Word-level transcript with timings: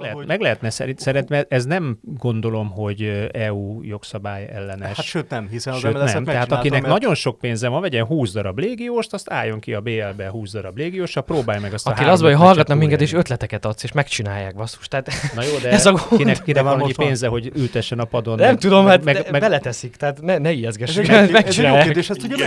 Lehet, 0.00 0.16
hogy... 0.16 0.26
Meg 0.26 0.40
lehetne 0.40 0.70
szerint, 0.70 0.98
szerint, 0.98 1.28
mert 1.28 1.52
ez 1.52 1.64
nem 1.64 1.98
gondolom, 2.02 2.70
hogy 2.70 3.28
EU 3.32 3.82
jogszabály 3.82 4.48
ellenes. 4.52 4.96
Hát 4.96 5.06
sőt 5.06 5.30
nem, 5.30 5.48
hiszen 5.48 5.72
az 5.72 5.78
sőt, 5.78 5.92
nem. 5.92 6.24
Tehát 6.24 6.52
akinek 6.52 6.82
mert... 6.82 6.92
nagyon 6.92 7.14
sok 7.14 7.38
pénze 7.38 7.68
van, 7.68 7.80
vegyen 7.80 8.04
20 8.04 8.32
darab 8.32 8.58
légióst, 8.58 9.12
azt 9.12 9.30
álljon 9.30 9.60
ki 9.60 9.74
a 9.74 9.80
BL-be 9.80 10.28
20 10.30 10.52
darab 10.52 10.76
légiósra, 10.76 11.20
próbálj 11.20 11.60
meg 11.60 11.72
azt 11.72 11.86
Aki 11.86 12.04
a 12.04 12.10
az 12.10 12.20
hogy 12.20 12.34
hallgatnak 12.34 12.78
minket, 12.78 13.00
és 13.00 13.12
ötleteket 13.12 13.64
adsz, 13.64 13.82
és 13.82 13.92
megcsinálják, 13.92 14.54
basszus. 14.54 14.88
Tehát 14.88 15.10
Na 15.34 15.42
jó, 15.42 15.58
de 15.62 15.70
ez 15.78 15.86
a 15.86 15.92
gond. 15.92 16.16
kinek, 16.16 16.42
kinek 16.42 16.62
van 16.62 16.80
annyi 16.80 16.94
pénze, 16.94 17.26
hogy 17.26 17.52
ültessen 17.54 17.98
a 17.98 18.04
padon? 18.04 18.36
Nem 18.36 18.48
meg, 18.48 18.58
tudom, 18.58 18.86
hát 18.86 19.04
meg, 19.04 19.26
meg, 19.30 19.40
beleteszik, 19.40 19.96
tehát 19.96 20.20
ne, 20.22 20.38
ne 20.38 20.52
ijeszgessük. 20.52 21.08
Ez, 21.08 21.30
ez 21.30 21.58
egy 21.58 21.64
jó 21.64 21.78
kérdés, 21.78 22.10
ezt 22.10 22.22
ugye 22.22 22.46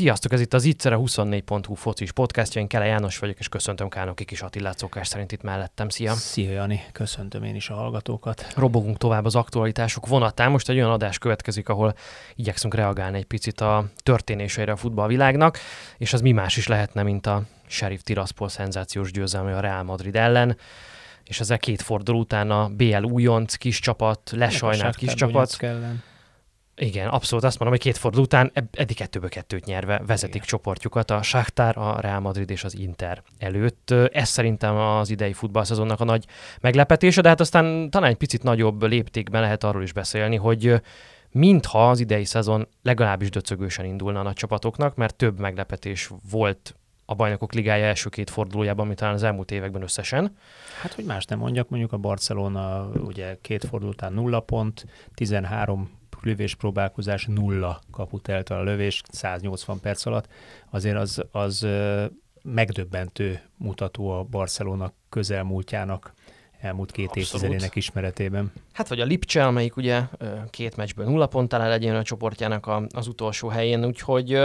Sziasztok, 0.00 0.32
ez 0.32 0.40
itt 0.40 0.54
az 0.54 0.64
Ittszer 0.64 0.92
a 0.92 0.98
24.hu 0.98 1.74
focis 1.74 2.12
podcastja, 2.12 2.60
én 2.60 2.66
Kele 2.66 2.84
János 2.84 3.18
vagyok, 3.18 3.38
és 3.38 3.48
köszöntöm 3.48 3.88
Kánoki 3.88 4.24
kis 4.24 4.42
Attillát 4.42 4.78
szokás 4.78 5.08
szerint 5.08 5.32
itt 5.32 5.42
mellettem. 5.42 5.88
Szia! 5.88 6.12
Szia 6.12 6.50
Jani, 6.50 6.82
köszöntöm 6.92 7.42
én 7.42 7.54
is 7.54 7.68
a 7.68 7.74
hallgatókat. 7.74 8.52
Robogunk 8.56 8.96
tovább 8.96 9.24
az 9.24 9.34
aktualitások 9.34 10.06
vonatán. 10.06 10.50
Most 10.50 10.68
egy 10.68 10.76
olyan 10.76 10.90
adás 10.90 11.18
következik, 11.18 11.68
ahol 11.68 11.94
igyekszünk 12.34 12.74
reagálni 12.74 13.18
egy 13.18 13.24
picit 13.24 13.60
a 13.60 13.84
történéseire 14.02 14.72
a 14.72 14.76
futballvilágnak, 14.76 15.58
és 15.98 16.12
az 16.12 16.20
mi 16.20 16.32
más 16.32 16.56
is 16.56 16.66
lehetne, 16.66 17.02
mint 17.02 17.26
a 17.26 17.42
Sheriff 17.66 18.00
Tiraspol 18.00 18.48
szenzációs 18.48 19.10
győzelme 19.10 19.56
a 19.56 19.60
Real 19.60 19.82
Madrid 19.82 20.16
ellen 20.16 20.56
és 21.24 21.40
ezzel 21.40 21.58
két 21.58 21.82
forduló 21.82 22.18
után 22.18 22.50
a 22.50 22.68
BL 22.68 23.02
újonc 23.02 23.54
kis 23.54 23.80
csapat, 23.80 24.30
lesajnált 24.34 24.96
kis 24.96 25.14
csapat. 25.14 25.56
Ellen 25.58 26.02
igen, 26.80 27.08
abszolút 27.08 27.44
azt 27.44 27.58
mondom, 27.58 27.78
hogy 27.78 27.86
két 27.86 27.98
forduló 27.98 28.22
után 28.22 28.52
eddig 28.72 28.96
kettőből 28.96 29.28
kettőt 29.28 29.64
nyerve 29.64 30.02
vezetik 30.06 30.34
Igen. 30.34 30.46
csoportjukat 30.46 31.10
a 31.10 31.22
Shakhtar, 31.22 31.78
a 31.78 32.00
Real 32.00 32.20
Madrid 32.20 32.50
és 32.50 32.64
az 32.64 32.78
Inter 32.78 33.22
előtt. 33.38 33.90
Ez 33.90 34.28
szerintem 34.28 34.76
az 34.76 35.10
idei 35.10 35.32
futballszezonnak 35.32 36.00
a 36.00 36.04
nagy 36.04 36.24
meglepetése, 36.60 37.20
de 37.20 37.28
hát 37.28 37.40
aztán 37.40 37.90
talán 37.90 38.10
egy 38.10 38.16
picit 38.16 38.42
nagyobb 38.42 38.82
léptékben 38.82 39.40
lehet 39.40 39.64
arról 39.64 39.82
is 39.82 39.92
beszélni, 39.92 40.36
hogy 40.36 40.80
mintha 41.30 41.90
az 41.90 42.00
idei 42.00 42.24
szezon 42.24 42.68
legalábbis 42.82 43.30
döcögősen 43.30 43.84
indulna 43.84 44.20
a 44.20 44.22
nagy 44.22 44.34
csapatoknak, 44.34 44.96
mert 44.96 45.14
több 45.14 45.38
meglepetés 45.38 46.10
volt 46.30 46.74
a 47.04 47.14
bajnokok 47.14 47.52
ligája 47.52 47.84
első 47.84 48.08
két 48.08 48.30
fordulójában, 48.30 48.86
mint 48.86 48.98
talán 48.98 49.14
az 49.14 49.22
elmúlt 49.22 49.50
években 49.50 49.82
összesen. 49.82 50.36
Hát, 50.82 50.92
hogy 50.92 51.04
más 51.04 51.24
nem 51.24 51.38
mondjak, 51.38 51.68
mondjuk 51.68 51.92
a 51.92 51.96
Barcelona 51.96 52.88
ugye 52.94 53.38
két 53.40 53.64
forduló 53.64 53.90
után 53.90 54.12
nulla 54.12 54.40
pont, 54.40 54.86
13 55.14 55.99
lövés 56.22 56.54
próbálkozás 56.54 57.26
nulla 57.26 57.80
kaput 57.90 58.28
eltal 58.28 58.58
a 58.58 58.62
lövés 58.62 59.02
180 59.10 59.80
perc 59.80 60.06
alatt, 60.06 60.28
azért 60.70 60.96
az, 60.96 61.24
az 61.30 61.66
megdöbbentő 62.42 63.40
mutató 63.56 64.10
a 64.10 64.22
Barcelona 64.22 64.92
közelmúltjának 65.08 66.12
elmúlt 66.60 66.90
két 66.90 67.06
Abszolút. 67.06 67.26
évtizedének 67.26 67.76
ismeretében. 67.76 68.52
Hát 68.72 68.88
vagy 68.88 69.00
a 69.00 69.04
Lipcse, 69.04 69.46
amelyik 69.46 69.76
ugye 69.76 70.02
két 70.50 70.76
meccsből 70.76 71.06
nulla 71.06 71.26
ponttal 71.26 71.68
legyen 71.68 71.96
a 71.96 72.02
csoportjának 72.02 72.66
a, 72.66 72.86
az 72.94 73.06
utolsó 73.06 73.48
helyén, 73.48 73.84
úgyhogy 73.84 74.40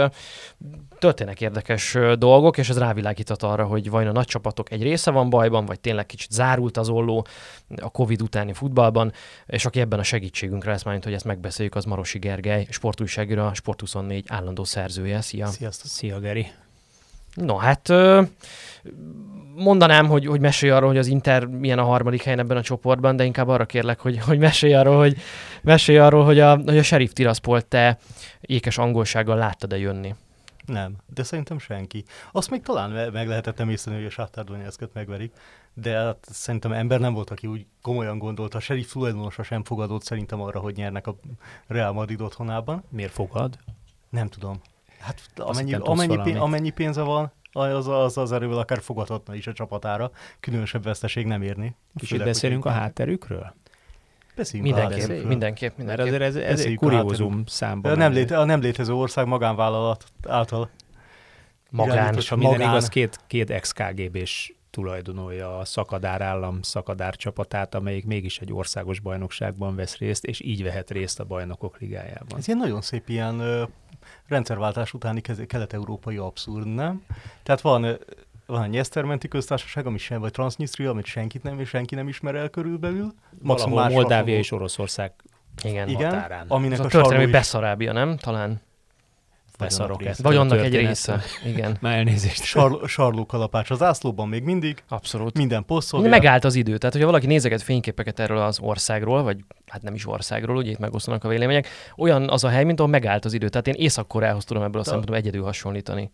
történnek 0.98 1.40
érdekes 1.40 1.96
dolgok, 2.18 2.58
és 2.58 2.68
ez 2.68 2.78
rávilágított 2.78 3.42
arra, 3.42 3.64
hogy 3.64 3.90
vajon 3.90 4.08
a 4.08 4.12
nagy 4.12 4.26
csapatok 4.26 4.70
egy 4.70 4.82
része 4.82 5.10
van 5.10 5.30
bajban, 5.30 5.66
vagy 5.66 5.80
tényleg 5.80 6.06
kicsit 6.06 6.30
zárult 6.30 6.76
az 6.76 6.88
olló 6.88 7.26
a 7.76 7.90
Covid 7.90 8.22
utáni 8.22 8.52
futballban, 8.52 9.12
és 9.46 9.64
aki 9.64 9.80
ebben 9.80 9.98
a 9.98 10.02
segítségünkre 10.02 10.70
lesz, 10.70 10.84
majd, 10.84 11.04
hogy 11.04 11.12
ezt 11.12 11.24
megbeszéljük, 11.24 11.74
az 11.74 11.84
Marosi 11.84 12.18
Gergely, 12.18 12.66
sportújságíró, 12.70 13.42
a 13.42 13.52
Sport24 13.52 14.22
állandó 14.26 14.64
szerzője. 14.64 15.20
Szia! 15.20 15.46
Sziasztok! 15.46 15.90
Szia, 15.90 16.20
Geri! 16.20 16.46
No, 17.34 17.56
hát 17.56 17.92
mondanám, 19.56 20.06
hogy, 20.06 20.26
hogy 20.26 20.40
mesélj 20.40 20.72
arról, 20.72 20.88
hogy 20.88 20.98
az 20.98 21.06
Inter 21.06 21.46
milyen 21.46 21.78
a 21.78 21.84
harmadik 21.84 22.22
helyen 22.22 22.38
ebben 22.38 22.56
a 22.56 22.62
csoportban, 22.62 23.16
de 23.16 23.24
inkább 23.24 23.48
arra 23.48 23.66
kérlek, 23.66 24.00
hogy, 24.00 24.18
hogy 24.18 24.38
mesélj 24.38 24.74
arról, 24.74 24.98
hogy, 24.98 25.16
mesélj 25.62 25.98
arról, 25.98 26.24
hogy 26.24 26.40
a, 26.40 26.56
hogy 26.56 26.78
a 26.78 26.82
Sheriff 26.82 27.12
Tiraspol 27.12 27.62
te 27.62 27.98
ékes 28.40 28.78
angolsággal 28.78 29.36
láttad-e 29.36 29.78
jönni. 29.78 30.14
Nem, 30.66 30.96
de 31.14 31.22
szerintem 31.22 31.58
senki. 31.58 32.04
Azt 32.32 32.50
még 32.50 32.62
talán 32.62 33.10
meg 33.12 33.28
lehetett 33.28 33.60
emészteni, 33.60 33.96
hogy 33.96 34.04
a 34.04 34.10
Sáttár 34.10 34.44
Donetszket 34.44 34.90
megverik, 34.92 35.32
de 35.74 35.98
hát 35.98 36.26
szerintem 36.30 36.72
ember 36.72 37.00
nem 37.00 37.12
volt, 37.12 37.30
aki 37.30 37.46
úgy 37.46 37.66
komolyan 37.82 38.18
gondolta. 38.18 38.56
A 38.56 38.60
Sheriff 38.60 38.92
tulajdonosa 38.92 39.42
sem 39.42 39.64
fogadott 39.64 40.02
szerintem 40.02 40.40
arra, 40.40 40.60
hogy 40.60 40.76
nyernek 40.76 41.06
a 41.06 41.16
Real 41.66 41.92
Madrid 41.92 42.20
otthonában. 42.20 42.84
Miért 42.88 43.12
fogad? 43.12 43.58
Nem 44.10 44.28
tudom. 44.28 44.60
Hát 44.98 45.20
amennyi, 45.36 45.74
amennyi, 45.74 46.22
pénz, 46.22 46.38
amennyi 46.38 46.70
pénze 46.70 47.02
van, 47.02 47.32
az, 47.56 47.88
az, 47.88 48.18
az 48.18 48.32
erővel 48.32 48.58
akár 48.58 48.80
fogadhatna 48.80 49.34
is 49.34 49.46
a 49.46 49.52
csapatára, 49.52 50.10
különösebb 50.40 50.82
veszteség 50.82 51.26
nem 51.26 51.42
érni. 51.42 51.74
Kicsit 51.94 52.24
beszélünk 52.24 52.64
a 52.64 52.70
hátterükről? 52.70 53.54
Beszéljünk 54.36 54.74
mindenképp, 54.74 55.24
a 55.24 55.28
mindenképp, 55.28 55.76
mindenképp. 55.76 55.86
Mert 55.86 56.00
azért 56.00 56.22
ez, 56.22 56.36
ez 56.36 56.60
egy 56.60 56.74
kuriózum 56.74 57.42
számban. 57.46 57.92
A 57.92 57.96
nem, 57.96 58.12
léte, 58.12 58.38
a 58.38 58.44
nem 58.44 58.60
létező 58.60 58.92
ország 58.92 59.26
magánvállalat 59.26 60.04
által 60.28 60.70
magán, 61.70 62.14
és 62.14 62.28
ha 62.28 62.36
minden 62.36 62.60
igaz, 62.60 62.88
két, 62.88 63.20
két 63.26 63.50
ex-KGB-s 63.50 64.52
tulajdonolja 64.76 65.58
a 65.58 65.64
szakadár 65.64 66.20
állam 66.20 66.62
szakadár 66.62 67.16
csapatát, 67.16 67.74
amelyik 67.74 68.06
mégis 68.06 68.38
egy 68.38 68.52
országos 68.52 69.00
bajnokságban 69.00 69.76
vesz 69.76 69.96
részt, 69.96 70.24
és 70.24 70.40
így 70.40 70.62
vehet 70.62 70.90
részt 70.90 71.20
a 71.20 71.24
bajnokok 71.24 71.78
ligájában. 71.78 72.38
Ez 72.38 72.46
ilyen 72.46 72.58
nagyon 72.58 72.80
szép 72.80 73.08
ilyen 73.08 73.38
ö, 73.40 73.62
rendszerváltás 74.28 74.92
utáni 74.92 75.20
kelet-európai 75.20 76.16
abszurd, 76.16 76.66
nem? 76.66 77.04
Tehát 77.42 77.60
van 77.60 77.98
van 78.46 78.60
a 78.60 78.66
Nyesztermenti 78.66 79.28
köztársaság, 79.28 79.86
ami 79.86 79.98
sem, 79.98 80.20
vagy 80.20 80.30
Transnistria, 80.30 80.90
amit 80.90 81.04
senkit 81.04 81.42
nem, 81.42 81.60
és 81.60 81.68
senki 81.68 81.94
nem 81.94 82.08
ismer 82.08 82.34
el 82.34 82.48
körülbelül. 82.48 83.14
Valahol 83.42 83.88
Moldávia 83.88 84.36
és 84.36 84.50
Oroszország 84.50 85.12
igen, 85.64 85.88
Igen, 85.88 86.12
határán. 86.12 86.46
Aminek 86.48 86.78
Ez 86.78 86.84
a, 86.84 86.84
a 86.84 86.88
történelmi 86.88 87.30
Beszarábia, 87.30 87.92
nem? 87.92 88.16
Talán. 88.16 88.60
Beszarok 89.58 90.04
ezt. 90.04 90.22
Vagy 90.22 90.36
annak 90.36 90.58
egy 90.58 90.74
része. 90.76 91.20
Igen. 91.52 91.76
Már 91.80 91.96
elnézést. 91.96 92.42
Sar, 92.42 92.80
sarlókalapács 92.86 93.70
az 93.70 93.82
ászlóban 93.82 94.28
még 94.28 94.42
mindig. 94.42 94.82
Abszolút. 94.88 95.36
Minden 95.36 95.64
posztol. 95.64 96.08
Megállt 96.08 96.44
az 96.44 96.54
idő. 96.54 96.76
Tehát, 96.76 96.92
hogyha 96.92 97.10
valaki 97.10 97.26
nézeget 97.26 97.62
fényképeket 97.62 98.20
erről 98.20 98.38
az 98.38 98.58
országról, 98.60 99.22
vagy 99.22 99.44
hát 99.66 99.82
nem 99.82 99.94
is 99.94 100.06
országról, 100.06 100.56
ugye 100.56 100.70
itt 100.70 100.78
megosztanak 100.78 101.24
a 101.24 101.28
vélemények, 101.28 101.68
olyan 101.96 102.28
az 102.28 102.44
a 102.44 102.48
hely, 102.48 102.64
mint 102.64 102.78
ahol 102.78 102.90
megállt 102.90 103.24
az 103.24 103.32
idő. 103.32 103.48
Tehát 103.48 103.66
én 103.66 103.74
Észak-Koreához 103.74 104.44
tudom 104.44 104.62
ebből 104.62 104.80
a 104.80 104.84
szempontból 104.84 105.16
egyedül 105.16 105.42
hasonlítani. 105.42 106.10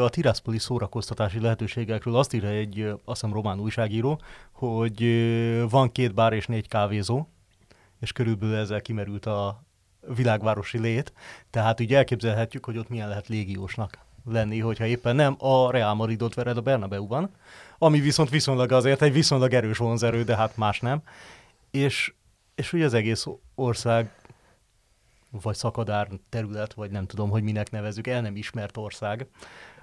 A 0.00 0.08
Tiraspoli 0.08 0.58
szórakoztatási 0.58 1.40
lehetőségekről 1.40 2.16
azt 2.16 2.32
írja 2.32 2.48
egy, 2.48 2.80
azt 3.04 3.20
hiszem, 3.20 3.32
román 3.32 3.60
újságíró, 3.60 4.20
hogy 4.52 5.04
van 5.70 5.92
két 5.92 6.14
bár 6.14 6.32
és 6.32 6.46
négy 6.46 6.68
kávézó, 6.68 7.26
és 8.00 8.12
körülbelül 8.12 8.56
ezzel 8.56 8.80
kimerült 8.80 9.26
a, 9.26 9.65
világvárosi 10.14 10.78
lét, 10.78 11.12
tehát 11.50 11.80
úgy 11.80 11.94
elképzelhetjük, 11.94 12.64
hogy 12.64 12.78
ott 12.78 12.88
milyen 12.88 13.08
lehet 13.08 13.28
légiósnak 13.28 13.98
lenni, 14.24 14.58
hogyha 14.58 14.86
éppen 14.86 15.16
nem 15.16 15.36
a 15.38 15.70
Real 15.70 15.94
Madridot 15.94 16.34
vered 16.34 16.56
a 16.56 16.60
Bernabeu-ban, 16.60 17.30
ami 17.78 18.00
viszont 18.00 18.30
viszonylag 18.30 18.72
azért 18.72 19.02
egy 19.02 19.12
viszonylag 19.12 19.52
erős 19.52 19.78
vonzerő, 19.78 20.22
de 20.22 20.36
hát 20.36 20.56
más 20.56 20.80
nem. 20.80 21.02
És, 21.70 22.14
és 22.54 22.72
ugye 22.72 22.84
az 22.84 22.94
egész 22.94 23.26
ország 23.54 24.10
vagy 25.42 25.54
szakadár 25.54 26.08
terület, 26.28 26.74
vagy 26.74 26.90
nem 26.90 27.06
tudom, 27.06 27.30
hogy 27.30 27.42
minek 27.42 27.70
nevezük, 27.70 28.06
el 28.06 28.20
nem 28.20 28.36
ismert 28.36 28.76
ország, 28.76 29.26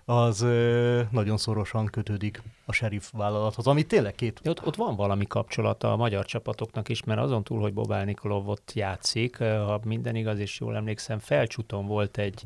az 0.06 0.42
ö, 0.42 1.02
nagyon 1.12 1.38
szorosan 1.38 1.86
kötődik 1.86 2.42
a 2.66 2.72
sheriff 2.72 3.10
vállalathoz, 3.12 3.68
ami 3.68 3.84
tényleg 3.84 4.16
két... 4.16 4.42
Ott, 4.46 4.66
ott 4.66 4.76
van 4.76 4.96
valami 4.96 5.26
kapcsolata 5.28 5.92
a 5.92 5.96
magyar 5.96 6.26
csapatoknak 6.26 6.90
is, 6.90 7.04
mert 7.04 7.20
azon 7.20 7.44
túl, 7.44 7.62
hogy 7.62 7.74
Bobál 7.74 8.06
Nikolov 8.06 8.50
ott 8.50 8.72
játszik, 8.76 9.38
ha 9.38 9.80
minden 9.84 10.16
igaz 10.16 10.40
és 10.40 10.60
jól 10.60 10.76
emlékszem, 10.76 11.20
felcsúton 11.20 11.88
volt 11.88 12.18
egy, 12.18 12.44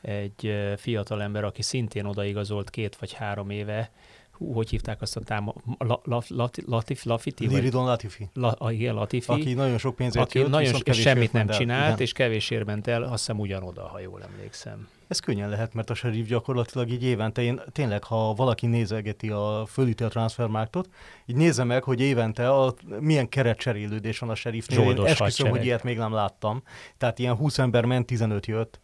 egy 0.00 0.54
fiatal 0.76 1.22
ember, 1.22 1.44
aki 1.44 1.62
szintén 1.62 2.04
odaigazolt 2.04 2.70
két 2.70 2.96
vagy 2.96 3.12
három 3.12 3.50
éve, 3.50 3.90
hú, 4.36 4.52
hogy 4.52 4.70
hívták 4.70 5.02
azt 5.02 5.16
a 5.16 5.20
táma, 5.20 5.54
la, 5.78 6.00
la, 6.04 6.22
la, 6.28 6.50
Latif, 6.66 7.04
Lafiti? 7.04 7.46
Liridon 7.46 7.84
Latifi. 7.84 8.28
La, 8.32 8.50
a, 8.50 8.72
igen, 8.72 8.94
Latifi. 8.94 9.32
Aki 9.32 9.52
nagyon 9.52 9.78
sok 9.78 9.96
pénzért 9.96 10.24
aki 10.24 10.38
jött, 10.38 10.48
nagyon 10.48 10.74
so, 10.74 10.92
semmit 10.92 11.32
nem 11.32 11.48
csinált, 11.48 11.86
igen. 11.86 12.00
és 12.00 12.12
kevésért 12.12 12.64
ment 12.64 12.86
el, 12.86 13.02
azt 13.02 13.12
hiszem 13.12 13.40
ugyanoda, 13.40 13.82
ha 13.82 14.00
jól 14.00 14.22
emlékszem. 14.22 14.88
Ez 15.08 15.20
könnyen 15.20 15.48
lehet, 15.48 15.74
mert 15.74 15.90
a 15.90 15.94
serif 15.94 16.26
gyakorlatilag 16.26 16.90
így 16.90 17.04
évente, 17.04 17.42
én 17.42 17.60
tényleg, 17.72 18.04
ha 18.04 18.34
valaki 18.34 18.66
nézegeti 18.66 19.30
a 19.30 19.66
fölüti 19.68 20.04
a 20.04 20.08
transfermárktot, 20.08 20.88
így 21.26 21.36
nézze 21.36 21.64
meg, 21.64 21.82
hogy 21.82 22.00
évente 22.00 22.50
a, 22.50 22.74
milyen 23.00 23.28
keretcserélődés 23.28 24.18
van 24.18 24.30
a 24.30 24.34
serifnél. 24.34 24.90
Én 24.90 25.04
esküszöm, 25.04 25.50
hogy 25.50 25.64
ilyet 25.64 25.82
még 25.82 25.98
nem 25.98 26.12
láttam. 26.12 26.62
Tehát 26.98 27.18
ilyen 27.18 27.34
20 27.34 27.58
ember 27.58 27.84
ment, 27.84 28.06
15 28.06 28.46
jött. 28.46 28.80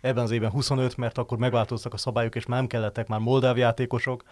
Ebben 0.00 0.22
az 0.22 0.30
évben 0.30 0.50
25, 0.50 0.96
mert 0.96 1.18
akkor 1.18 1.38
megváltoztak 1.38 1.92
a 1.92 1.96
szabályok, 1.96 2.34
és 2.34 2.46
már 2.46 2.58
nem 2.58 2.68
kellettek 2.68 3.08
már 3.08 3.20
moldáv 3.20 3.56
játékosok, 3.56 4.24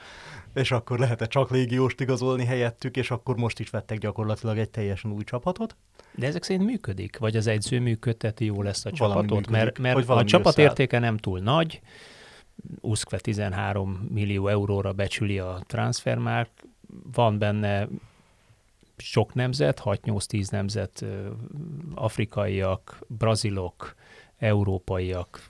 és 0.54 0.70
akkor 0.70 0.98
lehetett 0.98 1.28
csak 1.28 1.50
légióst 1.50 2.00
igazolni 2.00 2.44
helyettük, 2.44 2.96
és 2.96 3.10
akkor 3.10 3.36
most 3.36 3.60
is 3.60 3.70
vettek 3.70 3.98
gyakorlatilag 3.98 4.58
egy 4.58 4.70
teljesen 4.70 5.12
új 5.12 5.24
csapatot. 5.24 5.76
De 6.14 6.26
ezek 6.26 6.42
szerint 6.42 6.66
működik? 6.66 7.18
Vagy 7.18 7.36
az 7.36 7.46
edző 7.46 7.80
működteti 7.80 8.44
jól 8.44 8.68
ezt 8.68 8.86
a 8.86 8.90
Valami 8.96 9.14
csapatot? 9.14 9.36
működik, 9.36 9.50
mert 9.50 9.78
mert 9.78 9.96
a 9.96 10.06
valami 10.06 10.26
csapat 10.26 10.46
összeáll. 10.46 10.68
értéke 10.68 10.98
nem 10.98 11.16
túl 11.16 11.38
nagy, 11.38 11.80
Uszkve 12.80 13.18
13 13.18 14.08
millió 14.10 14.48
euróra 14.48 14.92
becsüli 14.92 15.38
a 15.38 15.60
transfermárk, 15.66 16.50
van 17.12 17.38
benne 17.38 17.88
sok 18.96 19.34
nemzet, 19.34 19.80
6-8-10 19.84 20.50
nemzet, 20.50 21.04
afrikaiak, 21.94 22.98
brazilok, 23.06 23.94
európaiak, 24.38 25.46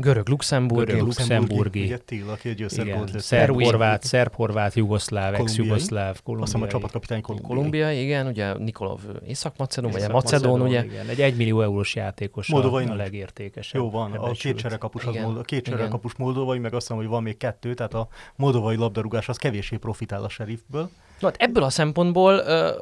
Görög, 0.00 0.28
luxemburgi. 0.28 0.84
Görög, 0.92 1.06
luxemburgi. 1.06 1.82
Ugye 1.84 1.98
Till, 1.98 2.28
aki 2.30 2.48
egy 2.48 2.62
összer 2.62 2.84
igen, 2.84 2.96
volt 2.98 3.12
lesz. 3.12 3.24
szerb, 3.24 3.46
Perui. 3.46 3.64
horvát, 3.64 4.02
szerb, 4.04 4.34
horvát, 4.34 4.74
jugoszláv, 4.74 5.30
Kolumbiai. 5.32 5.46
ex-jugoszláv, 5.58 6.08
Azt 6.10 6.18
hiszem 6.24 6.40
a 6.40 6.42
kolumbiai. 6.42 6.68
csapatkapitány 6.70 7.20
kolumbiai. 7.20 7.50
Kolumbia, 7.56 7.92
igen, 7.92 8.26
ugye 8.26 8.58
Nikolov 8.58 9.00
Észak-Macedón, 9.26 9.90
vagy 9.90 10.08
Macedón, 10.10 10.60
ugye. 10.60 10.84
Igen, 10.84 11.08
egy 11.08 11.20
1 11.20 11.36
millió 11.36 11.60
eurós 11.62 11.94
játékos 11.94 12.48
Moldovai 12.48 12.82
a, 12.82 12.86
a 12.86 12.88
nagy. 12.88 12.98
legértékesebb. 12.98 13.80
Jó 13.80 13.90
van, 13.90 14.12
a 14.12 14.30
két 14.30 14.56
cserekapus, 14.56 15.04
az 15.04 15.12
Igen, 15.14 15.24
Mold- 15.24 15.38
a 15.38 15.42
két 15.42 15.64
cserekapus 15.64 16.14
moldovai, 16.16 16.58
meg 16.58 16.74
azt 16.74 16.82
hiszem, 16.86 16.96
hogy 16.96 17.06
van 17.06 17.22
még 17.22 17.36
kettő, 17.36 17.74
tehát 17.74 17.94
a 17.94 18.08
moldovai 18.36 18.76
labdarúgás 18.76 19.28
az 19.28 19.36
kevéssé 19.36 19.76
profitál 19.76 20.22
a 20.24 20.28
sheriffből. 20.28 20.90
Na, 21.20 21.26
hát 21.26 21.36
ebből 21.38 21.62
a 21.62 21.70
szempontból 21.70 22.34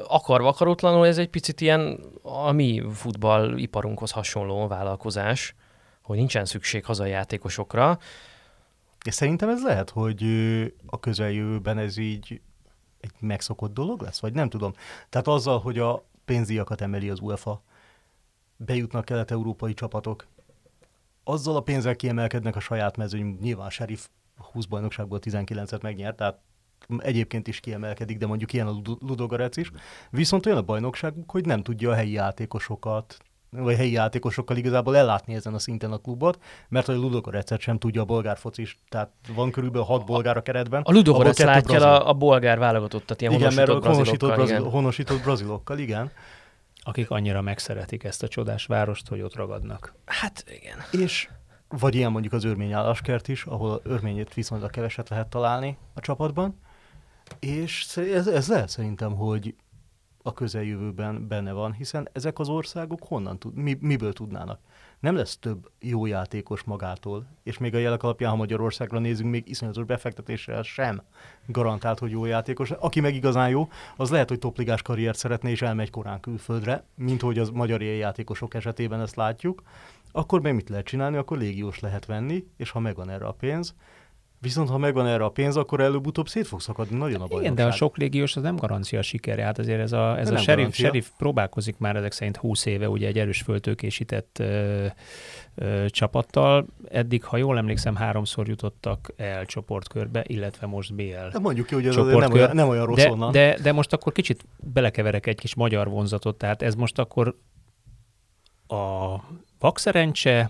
akarva 0.07 0.47
akaratlanul 0.47 1.05
ez 1.07 1.17
egy 1.17 1.29
picit 1.29 1.61
ilyen 1.61 1.99
a 2.21 2.51
mi 2.51 2.83
futballiparunkhoz 2.93 4.11
hasonló 4.11 4.67
vállalkozás, 4.67 5.55
hogy 6.07 6.17
nincsen 6.17 6.45
szükség 6.45 6.85
hazai 6.85 7.09
játékosokra. 7.09 7.99
És 9.05 9.13
szerintem 9.13 9.49
ez 9.49 9.63
lehet, 9.63 9.89
hogy 9.89 10.23
a 10.85 10.99
közeljövőben 10.99 11.77
ez 11.77 11.97
így 11.97 12.41
egy 12.99 13.11
megszokott 13.19 13.73
dolog 13.73 14.01
lesz, 14.01 14.19
vagy 14.19 14.33
nem 14.33 14.49
tudom. 14.49 14.73
Tehát 15.09 15.27
azzal, 15.27 15.59
hogy 15.59 15.79
a 15.79 16.05
pénzdíjakat 16.25 16.81
emeli 16.81 17.09
az 17.09 17.19
UEFA, 17.19 17.61
bejutnak 18.57 19.05
kelet-európai 19.05 19.73
csapatok, 19.73 20.27
azzal 21.23 21.55
a 21.55 21.61
pénzzel 21.61 21.95
kiemelkednek 21.95 22.55
a 22.55 22.59
saját 22.59 22.97
mezőny, 22.97 23.37
nyilván 23.41 23.69
Sheriff 23.69 24.07
20 24.51 24.65
bajnokságból 24.65 25.19
19-et 25.21 25.81
megnyert, 25.81 26.15
tehát 26.15 26.39
egyébként 26.97 27.47
is 27.47 27.59
kiemelkedik, 27.59 28.17
de 28.17 28.27
mondjuk 28.27 28.53
ilyen 28.53 28.67
a 28.67 28.71
Ludo- 28.71 29.01
Ludogorec 29.01 29.57
is. 29.57 29.71
Viszont 30.09 30.45
olyan 30.45 30.57
a 30.57 30.61
bajnokságuk, 30.61 31.31
hogy 31.31 31.45
nem 31.45 31.63
tudja 31.63 31.91
a 31.91 31.95
helyi 31.95 32.11
játékosokat, 32.11 33.17
vagy 33.49 33.75
helyi 33.75 33.91
játékosokkal 33.91 34.57
igazából 34.57 34.97
ellátni 34.97 35.33
ezen 35.33 35.53
a 35.53 35.59
szinten 35.59 35.91
a 35.91 35.97
klubot, 35.97 36.39
mert 36.69 36.85
hogy 36.85 36.95
a 36.95 36.99
Ludogorecet 36.99 37.59
sem 37.59 37.77
tudja 37.77 38.01
a 38.01 38.05
bolgár 38.05 38.37
focis, 38.37 38.77
tehát 38.89 39.11
van 39.35 39.51
körülbelül 39.51 39.85
hat 39.85 40.05
bolgár 40.05 40.37
a 40.37 40.41
keretben. 40.41 40.81
A 40.81 40.91
Ludogorec 40.91 41.39
látja 41.39 41.75
el 41.75 41.83
a, 41.83 42.09
a 42.09 42.13
bolgár 42.13 42.59
válogatottat, 42.59 43.21
ilyen 43.21 43.33
igen, 43.33 43.53
mert 43.53 43.69
a 43.69 43.73
honosított 43.73 43.93
honosított, 43.93 44.29
brazilokkal, 44.29 44.45
brazil, 44.45 44.59
igen. 44.59 44.71
honosított 44.71 45.21
brazilokkal, 45.21 45.77
igen. 45.77 46.11
Akik 46.83 47.09
annyira 47.09 47.41
megszeretik 47.41 48.03
ezt 48.03 48.23
a 48.23 48.27
csodás 48.27 48.65
várost, 48.65 49.07
hogy 49.07 49.21
ott 49.21 49.35
ragadnak. 49.35 49.95
Hát 50.05 50.45
igen. 50.61 50.77
És 50.91 51.29
vagy 51.69 51.95
ilyen 51.95 52.11
mondjuk 52.11 52.33
az 52.33 52.43
örmény 52.43 52.73
álláskert 52.73 53.27
is, 53.27 53.43
ahol 53.43 53.81
örményét 53.83 54.33
viszonylag 54.33 54.69
keveset 54.69 55.09
lehet 55.09 55.27
találni 55.27 55.77
a 55.93 55.99
csapatban. 55.99 56.59
És 57.39 57.97
ez, 57.97 58.27
ez 58.27 58.47
lehet 58.47 58.69
szerintem, 58.69 59.15
hogy 59.15 59.55
a 60.27 60.33
közeljövőben 60.33 61.27
benne 61.27 61.51
van, 61.51 61.73
hiszen 61.73 62.09
ezek 62.11 62.39
az 62.39 62.49
országok 62.49 62.99
honnan 63.07 63.39
tud, 63.39 63.55
mi, 63.55 63.77
miből 63.79 64.13
tudnának? 64.13 64.59
Nem 64.99 65.15
lesz 65.15 65.37
több 65.37 65.69
jó 65.79 66.05
játékos 66.05 66.63
magától, 66.63 67.25
és 67.43 67.57
még 67.57 67.75
a 67.75 67.77
jelek 67.77 68.03
alapján, 68.03 68.31
ha 68.31 68.35
Magyarországra 68.35 68.99
nézünk, 68.99 69.29
még 69.29 69.49
iszonyatos 69.49 69.83
befektetéssel 69.83 70.63
sem 70.63 71.01
garantált, 71.45 71.99
hogy 71.99 72.11
jó 72.11 72.25
játékos. 72.25 72.71
Aki 72.71 72.99
meg 72.99 73.15
igazán 73.15 73.49
jó, 73.49 73.69
az 73.95 74.09
lehet, 74.09 74.29
hogy 74.29 74.39
topligás 74.39 74.81
karriert 74.81 75.17
szeretne, 75.17 75.49
és 75.49 75.61
elmegy 75.61 75.89
korán 75.89 76.19
külföldre, 76.19 76.83
mint 76.95 77.21
hogy 77.21 77.39
az 77.39 77.49
magyar 77.49 77.81
játékosok 77.81 78.53
esetében 78.53 79.01
ezt 79.01 79.15
látjuk. 79.15 79.61
Akkor 80.11 80.41
meg 80.41 80.55
mit 80.55 80.69
lehet 80.69 80.85
csinálni? 80.85 81.17
Akkor 81.17 81.37
légiós 81.37 81.79
lehet 81.79 82.05
venni, 82.05 82.47
és 82.57 82.69
ha 82.69 82.79
megvan 82.79 83.09
erre 83.09 83.25
a 83.25 83.31
pénz, 83.31 83.75
Viszont 84.39 84.69
ha 84.69 84.77
megvan 84.77 85.07
erre 85.07 85.23
a 85.23 85.29
pénz, 85.29 85.57
akkor 85.57 85.79
előbb-utóbb 85.79 86.27
szét 86.27 86.47
fog 86.47 86.61
szakadni 86.61 86.97
nagyon 86.97 87.15
a 87.15 87.17
bajnokság. 87.17 87.43
Igen, 87.43 87.55
de 87.55 87.65
a 87.65 87.71
sok 87.71 87.97
légiós 87.97 88.35
az 88.35 88.43
nem 88.43 88.55
garancia 88.55 89.01
sikere. 89.01 89.43
Hát 89.43 89.59
azért 89.59 89.79
ez 89.79 89.91
a, 89.91 90.19
ez 90.19 90.29
De 90.29 90.35
a 90.35 90.37
sheriff, 90.37 90.73
sheriff 90.73 91.07
próbálkozik 91.17 91.77
már 91.77 91.95
ezek 91.95 92.11
szerint 92.11 92.37
20 92.37 92.65
éve 92.65 92.89
ugye 92.89 93.07
egy 93.07 93.19
erős 93.19 93.41
föltőkésített 93.41 94.39
ö, 94.39 94.85
ö, 95.55 95.85
csapattal. 95.89 96.65
Eddig, 96.89 97.23
ha 97.23 97.37
jól 97.37 97.57
emlékszem, 97.57 97.95
háromszor 97.95 98.47
jutottak 98.47 99.13
el 99.15 99.45
csoportkörbe, 99.45 100.23
illetve 100.27 100.67
most 100.67 100.95
BL 100.95 101.27
De 101.31 101.39
mondjuk 101.39 101.67
ki, 101.67 101.73
hogy 101.73 101.87
ez 101.87 101.95
azért 101.95 102.05
nem 102.05 102.21
csoportkör. 102.21 102.41
olyan, 102.43 102.55
nem 102.55 102.67
olyan 102.67 102.85
rossz 102.85 103.03
de, 103.03 103.11
onnan. 103.11 103.31
de, 103.31 103.57
de 103.61 103.71
most 103.71 103.93
akkor 103.93 104.11
kicsit 104.13 104.45
belekeverek 104.73 105.25
egy 105.25 105.39
kis 105.39 105.55
magyar 105.55 105.89
vonzatot, 105.89 106.37
tehát 106.37 106.61
ez 106.61 106.75
most 106.75 106.99
akkor 106.99 107.37
a 108.67 109.15
vakszerencse, 109.59 110.49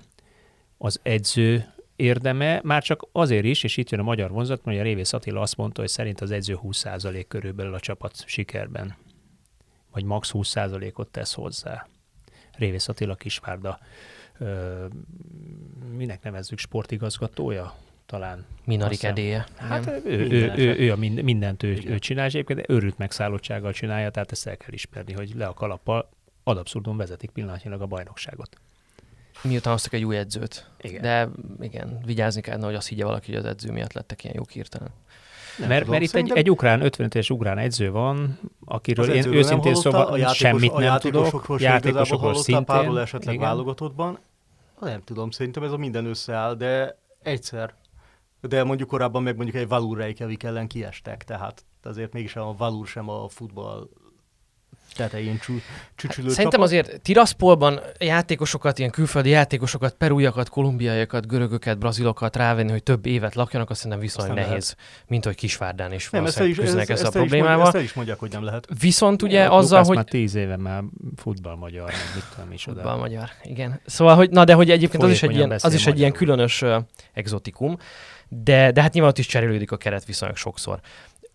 az 0.78 1.00
edző 1.04 1.66
érdeme, 1.98 2.60
már 2.64 2.84
csak 2.84 3.08
azért 3.12 3.46
is, 3.46 3.64
és 3.64 3.78
itt 3.78 3.90
jön 3.90 4.00
a 4.00 4.04
magyar 4.04 4.32
vonzat, 4.32 4.64
mert 4.64 4.80
a 4.80 4.84
Révész 4.84 5.14
Attila 5.14 5.42
azt 5.42 5.58
mondta, 5.58 5.82
hogy 5.82 5.90
szerint 5.90 6.22
az 6.22 6.32
edző 6.32 6.58
20% 6.64 7.26
körülbelül 7.28 7.74
a 7.74 7.80
csapat 7.80 8.24
sikerben, 8.26 8.96
vagy 9.92 10.04
max 10.04 10.32
20%-ot 10.34 11.10
tesz 11.10 11.34
hozzá. 11.34 11.88
Révész 12.58 12.88
Attila 12.88 13.16
Kisvárda, 13.16 13.80
ö, 14.38 14.86
minek 15.92 16.24
nevezzük, 16.24 16.60
sportigazgatója 16.60 17.76
talán. 18.06 18.46
Minarik 18.66 19.04
edéje. 19.04 19.46
Hát 19.56 19.88
ő, 19.88 20.02
ő, 20.06 20.30
ő, 20.30 20.44
eset. 20.44 20.58
ő, 20.58 20.92
a 20.92 20.96
mind, 20.96 21.22
mindent 21.22 21.64
ő, 21.64 21.80
ő 21.86 22.00
csinál, 22.00 22.26
egyébként 22.26 22.70
őrült 22.70 22.98
megszállottsággal 22.98 23.74
csinálja, 23.74 24.10
tehát 24.10 24.32
ezt 24.32 24.48
el 24.48 24.58
kell 24.58 24.74
ismerni, 24.74 25.14
hogy 25.14 25.34
le 25.36 25.46
a 25.46 25.54
kalappal 25.54 26.10
ad 26.44 26.58
abszurdum 26.58 26.98
vezetik 26.98 27.30
pillanatnyilag 27.30 27.82
a 27.82 27.86
bajnokságot. 27.86 28.60
Miután 29.42 29.74
hoztak 29.74 29.94
egy 29.94 30.04
új 30.04 30.18
edzőt. 30.18 30.70
Igen. 30.82 31.02
De 31.02 31.30
igen, 31.60 32.00
vigyázni 32.06 32.42
kellene, 32.42 32.66
hogy 32.66 32.76
azt 32.76 32.88
higgye 32.88 33.06
valaki, 33.06 33.32
hogy 33.32 33.40
az 33.40 33.46
edző 33.46 33.72
miatt 33.72 33.94
lettek 33.94 34.24
ilyen 34.24 34.36
jók 34.36 34.50
hirtelen. 34.50 34.90
Nem 35.58 35.68
mert, 35.68 35.84
tudom, 35.84 35.94
mert 35.94 36.04
itt 36.04 36.08
egy, 36.08 36.14
szerintem 36.14 36.38
egy 36.38 36.50
ukrán, 36.50 36.82
55 36.82 37.16
éves 37.16 37.30
ukrán 37.30 37.58
edző 37.58 37.92
van, 37.92 38.40
akiről 38.66 39.12
én 39.12 39.34
őszintén 39.34 39.76
szóval 39.76 40.06
a 40.06 40.18
játékos, 40.18 40.38
semmit 40.38 40.72
a 40.72 40.80
nem 40.80 41.00
tudok. 41.00 41.46
játékosokról 41.58 42.36
szintén. 42.36 42.66
párról 42.66 43.00
esetleg 43.00 43.34
igen. 43.34 43.48
válogatottban. 43.48 44.20
Nem 44.80 45.02
tudom, 45.04 45.32
szerintem 45.32 45.64
ez 45.64 45.72
a 45.72 45.78
minden 45.78 46.06
összeáll, 46.06 46.56
de 46.56 47.00
egyszer. 47.22 47.74
De 48.42 48.64
mondjuk 48.64 48.90
korábban 48.90 49.24
meg 49.24 49.36
mondjuk 49.36 49.58
egy 49.58 49.68
Valur 49.68 49.98
Reykjavik 49.98 50.44
ellen 50.44 50.68
kiestek, 50.68 51.24
tehát 51.24 51.66
azért 51.84 52.14
mégis 52.14 52.36
a 52.36 52.56
Valur 52.58 52.88
sem 52.88 53.10
a 53.10 53.28
futball 53.30 53.90
tetején 54.96 55.40
csü, 55.40 55.54
csücsülő 55.96 56.30
Szerintem 56.30 56.52
csapat. 56.52 56.66
azért 56.66 57.02
Tiraspolban 57.02 57.80
játékosokat, 58.00 58.80
ilyen 58.80 58.92
külföldi 58.92 59.30
játékosokat, 59.30 59.94
perújakat, 59.94 60.50
kolumbiaiakat, 60.50 61.28
görögöket, 61.28 61.78
brazilokat 61.78 62.36
rávenni, 62.36 62.72
hogy 62.72 62.84
több 62.84 63.06
évet 63.06 63.36
lakjanak, 63.36 63.70
azt 63.70 63.80
szerintem 63.80 64.02
viszonylag 64.02 64.32
Azt 64.32 64.40
nem 64.40 64.50
nehéz, 64.50 64.76
mint 65.08 65.26
hogy 65.26 65.36
Kisvárdán 65.36 65.94
is 65.94 66.10
nem, 66.10 66.26
ezt 66.26 66.40
is, 66.40 66.58
küzdenek 66.58 66.90
ezt, 66.90 67.04
a 67.04 67.06
ezt, 67.06 67.16
mondják, 67.16 67.40
problémával. 67.40 67.66
ezt 67.66 67.76
el 67.76 67.82
is 67.82 67.94
mondják, 67.94 68.20
hogy 68.20 68.32
nem 68.32 68.44
lehet. 68.44 68.68
Viszont 68.80 69.22
ugye 69.22 69.42
Ja, 69.42 69.52
azzal, 69.52 69.62
Lukász 69.62 69.88
hogy... 69.88 69.96
már 69.96 70.06
tíz 70.06 70.36
éve 70.36 70.58
már 70.58 70.84
futballmagyar, 71.16 71.86
meg 71.86 72.16
mit 72.16 72.24
tudom 72.36 72.52
is 72.52 72.68
oda. 72.68 72.76
Futball 72.82 72.98
magyar, 72.98 73.30
igen. 73.44 73.82
Szóval, 73.86 74.16
hogy 74.16 74.30
na 74.30 74.44
de 74.44 74.54
hogy 74.54 74.72
egyébként 74.72 75.04
az 75.04 75.10
is 75.10 75.24
egy 75.24 75.36
ilyen, 75.36 75.52
az 75.58 75.74
is 75.74 75.88
egy 75.88 76.00
ilyen 76.00 76.12
különös 76.12 76.62
uh, 76.62 76.76
exotikum, 77.14 77.78
de, 78.30 78.72
de 78.72 78.82
hát 78.82 78.94
nyilván 78.94 79.12
ott 79.12 79.18
is 79.18 79.26
cserélődik 79.26 79.72
a 79.72 79.78
keret 79.78 80.06
viszonylag 80.06 80.38
sokszor. 80.38 80.80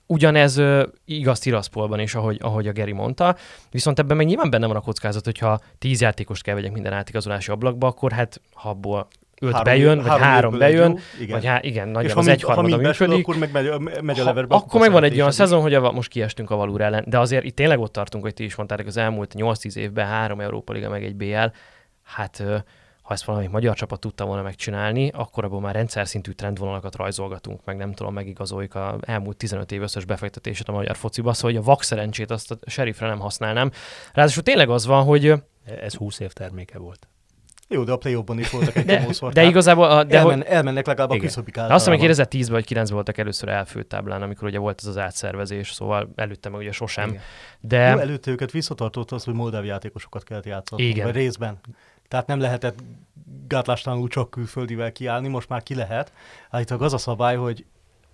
Ugyanez 0.07 0.63
igaz 1.05 1.39
Tiraspolban 1.39 2.01
is, 2.01 2.15
ahogy, 2.15 2.39
ahogy 2.41 2.69
a 2.69 2.73
Geri 2.73 2.93
mondta, 2.93 3.37
viszont 3.71 3.99
ebben 3.99 4.17
meg 4.17 4.27
nyilván 4.27 4.51
benne 4.51 4.67
van 4.67 4.77
a 4.77 4.81
kockázat, 4.81 5.25
hogyha 5.25 5.61
tíz 5.79 6.01
játékost 6.01 6.43
kell 6.43 6.55
vegyek 6.55 6.73
minden 6.73 6.93
átigazolási 6.93 7.51
ablakba, 7.51 7.87
akkor 7.87 8.13
hát 8.13 8.41
ha 8.55 8.69
abból 8.69 9.09
öt 9.43 9.53
Három- 9.53 9.65
bejön, 9.65 10.03
vagy 10.03 10.21
három, 10.21 10.53
egy 10.53 10.59
bejön, 10.59 10.91
jó, 10.91 10.99
igen. 11.21 11.37
vagy 11.37 11.47
há, 11.47 11.59
igen, 11.63 11.89
nagyjából 11.89 12.19
az 12.19 12.27
mind, 12.27 12.39
egy 12.39 12.43
ha 12.43 12.49
mind 12.49 12.61
harmada 12.61 12.89
besül, 12.89 13.07
működik. 13.07 13.29
akkor 13.29 13.41
meg 13.41 13.53
megy, 13.53 14.03
megy 14.03 14.21
a 14.21 14.25
leverbe. 14.25 14.55
akkor 14.55 14.81
meg 14.81 14.91
van 14.91 15.05
egy 15.05 15.15
olyan 15.15 15.31
szezon, 15.31 15.61
hogy 15.61 15.75
a, 15.75 15.93
most 15.93 16.11
kiestünk 16.11 16.51
a 16.51 16.57
Valur 16.57 16.81
ellen, 16.81 17.05
de 17.09 17.19
azért 17.19 17.45
itt 17.45 17.57
tényleg 17.57 17.81
ott 17.81 17.93
tartunk, 17.93 18.25
hogy 18.25 18.35
ti 18.35 18.45
is 18.45 18.55
mondtátok, 18.55 18.87
az 18.87 18.97
elmúlt 18.97 19.35
8-10 19.37 19.75
évben 19.75 20.07
három 20.07 20.41
Európa 20.41 20.73
Liga 20.73 20.89
meg 20.89 21.05
egy 21.05 21.17
BL, 21.17 21.47
hát 22.03 22.45
ha 23.03 23.15
ezt 23.15 23.25
valami 23.25 23.47
magyar 23.47 23.77
csapat 23.77 24.01
tudta 24.01 24.25
volna 24.25 24.43
megcsinálni, 24.43 25.11
akkor 25.15 25.45
abból 25.45 25.61
már 25.61 25.75
rendszer 25.75 26.09
szintű 26.09 26.33
trendvonalakat 26.33 26.97
rajzolgatunk, 26.97 27.65
meg 27.65 27.77
nem 27.77 27.93
tudom, 27.93 28.15
megigazoljuk 28.15 28.75
a 28.75 28.99
elmúlt 29.01 29.37
15 29.37 29.73
év 29.73 29.83
összes 29.83 30.05
befektetését 30.05 30.69
a 30.69 30.73
magyar 30.73 30.97
fociba, 30.97 31.33
szóval 31.33 31.51
hogy 31.51 31.61
a 31.61 31.65
vak 31.65 31.83
szerencsét 31.83 32.31
azt 32.31 32.51
a 32.51 32.59
sheriffre 32.67 33.07
nem 33.07 33.19
használnám. 33.19 33.71
Ráadásul 34.13 34.43
tényleg 34.43 34.71
az 34.71 34.87
van, 34.87 35.05
hogy 35.05 35.35
Ez 35.65 35.95
20 35.95 36.21
év 36.21 36.33
terméke 36.33 36.79
volt. 36.79 37.07
Jó, 37.73 37.85
de 37.85 37.93
a 37.93 37.97
play 37.97 38.23
is 38.37 38.51
voltak 38.51 38.77
egy 38.77 38.85
de, 38.85 38.99
csomószor. 38.99 39.33
de 39.33 39.45
igazából, 39.45 39.85
a, 39.85 40.05
de 40.05 40.21
hogy, 40.21 40.33
elmen, 40.33 40.47
elmennek 40.47 40.87
legalább 40.87 41.11
a 41.11 41.15
Igen. 41.15 41.27
küszöbik 41.27 41.55
de 41.55 41.61
azt 41.61 41.73
hiszem, 41.73 41.99
hogy 41.99 42.09
általában. 42.09 42.39
2010-ben 42.41 42.53
vagy 42.53 42.65
9-ben 42.69 42.95
voltak 42.95 43.19
először 43.19 43.49
elfőtt 43.49 43.89
táblán, 43.89 44.23
amikor 44.23 44.49
ugye 44.49 44.59
volt 44.59 44.81
ez 44.83 44.87
az 44.87 44.99
átszervezés, 44.99 45.73
szóval 45.73 46.13
előtte 46.17 46.49
meg 46.49 46.61
ugye 46.61 46.73
sosem. 46.73 47.09
Igen. 47.09 47.21
De 47.61 47.91
Jó, 47.91 47.99
előtte 47.99 48.31
őket 48.31 48.51
visszatartott 48.51 49.11
az, 49.11 49.25
hogy 49.25 49.35
moldáv 49.35 49.65
játékosokat 49.65 50.25
kellett 50.25 50.47
játszani. 50.47 50.83
Igen. 50.83 51.05
Vagy 51.05 51.15
részben. 51.15 51.61
Tehát 52.13 52.27
nem 52.27 52.41
lehetett 52.41 52.79
gátlástalanul 53.49 54.09
csak 54.09 54.31
külföldivel 54.31 54.93
kiállni, 54.93 55.29
most 55.29 55.49
már 55.49 55.63
ki 55.63 55.75
lehet. 55.75 56.13
Állítólag 56.51 56.83
az 56.83 56.93
a 56.93 56.99
szabály, 56.99 57.37
hogy 57.37 57.65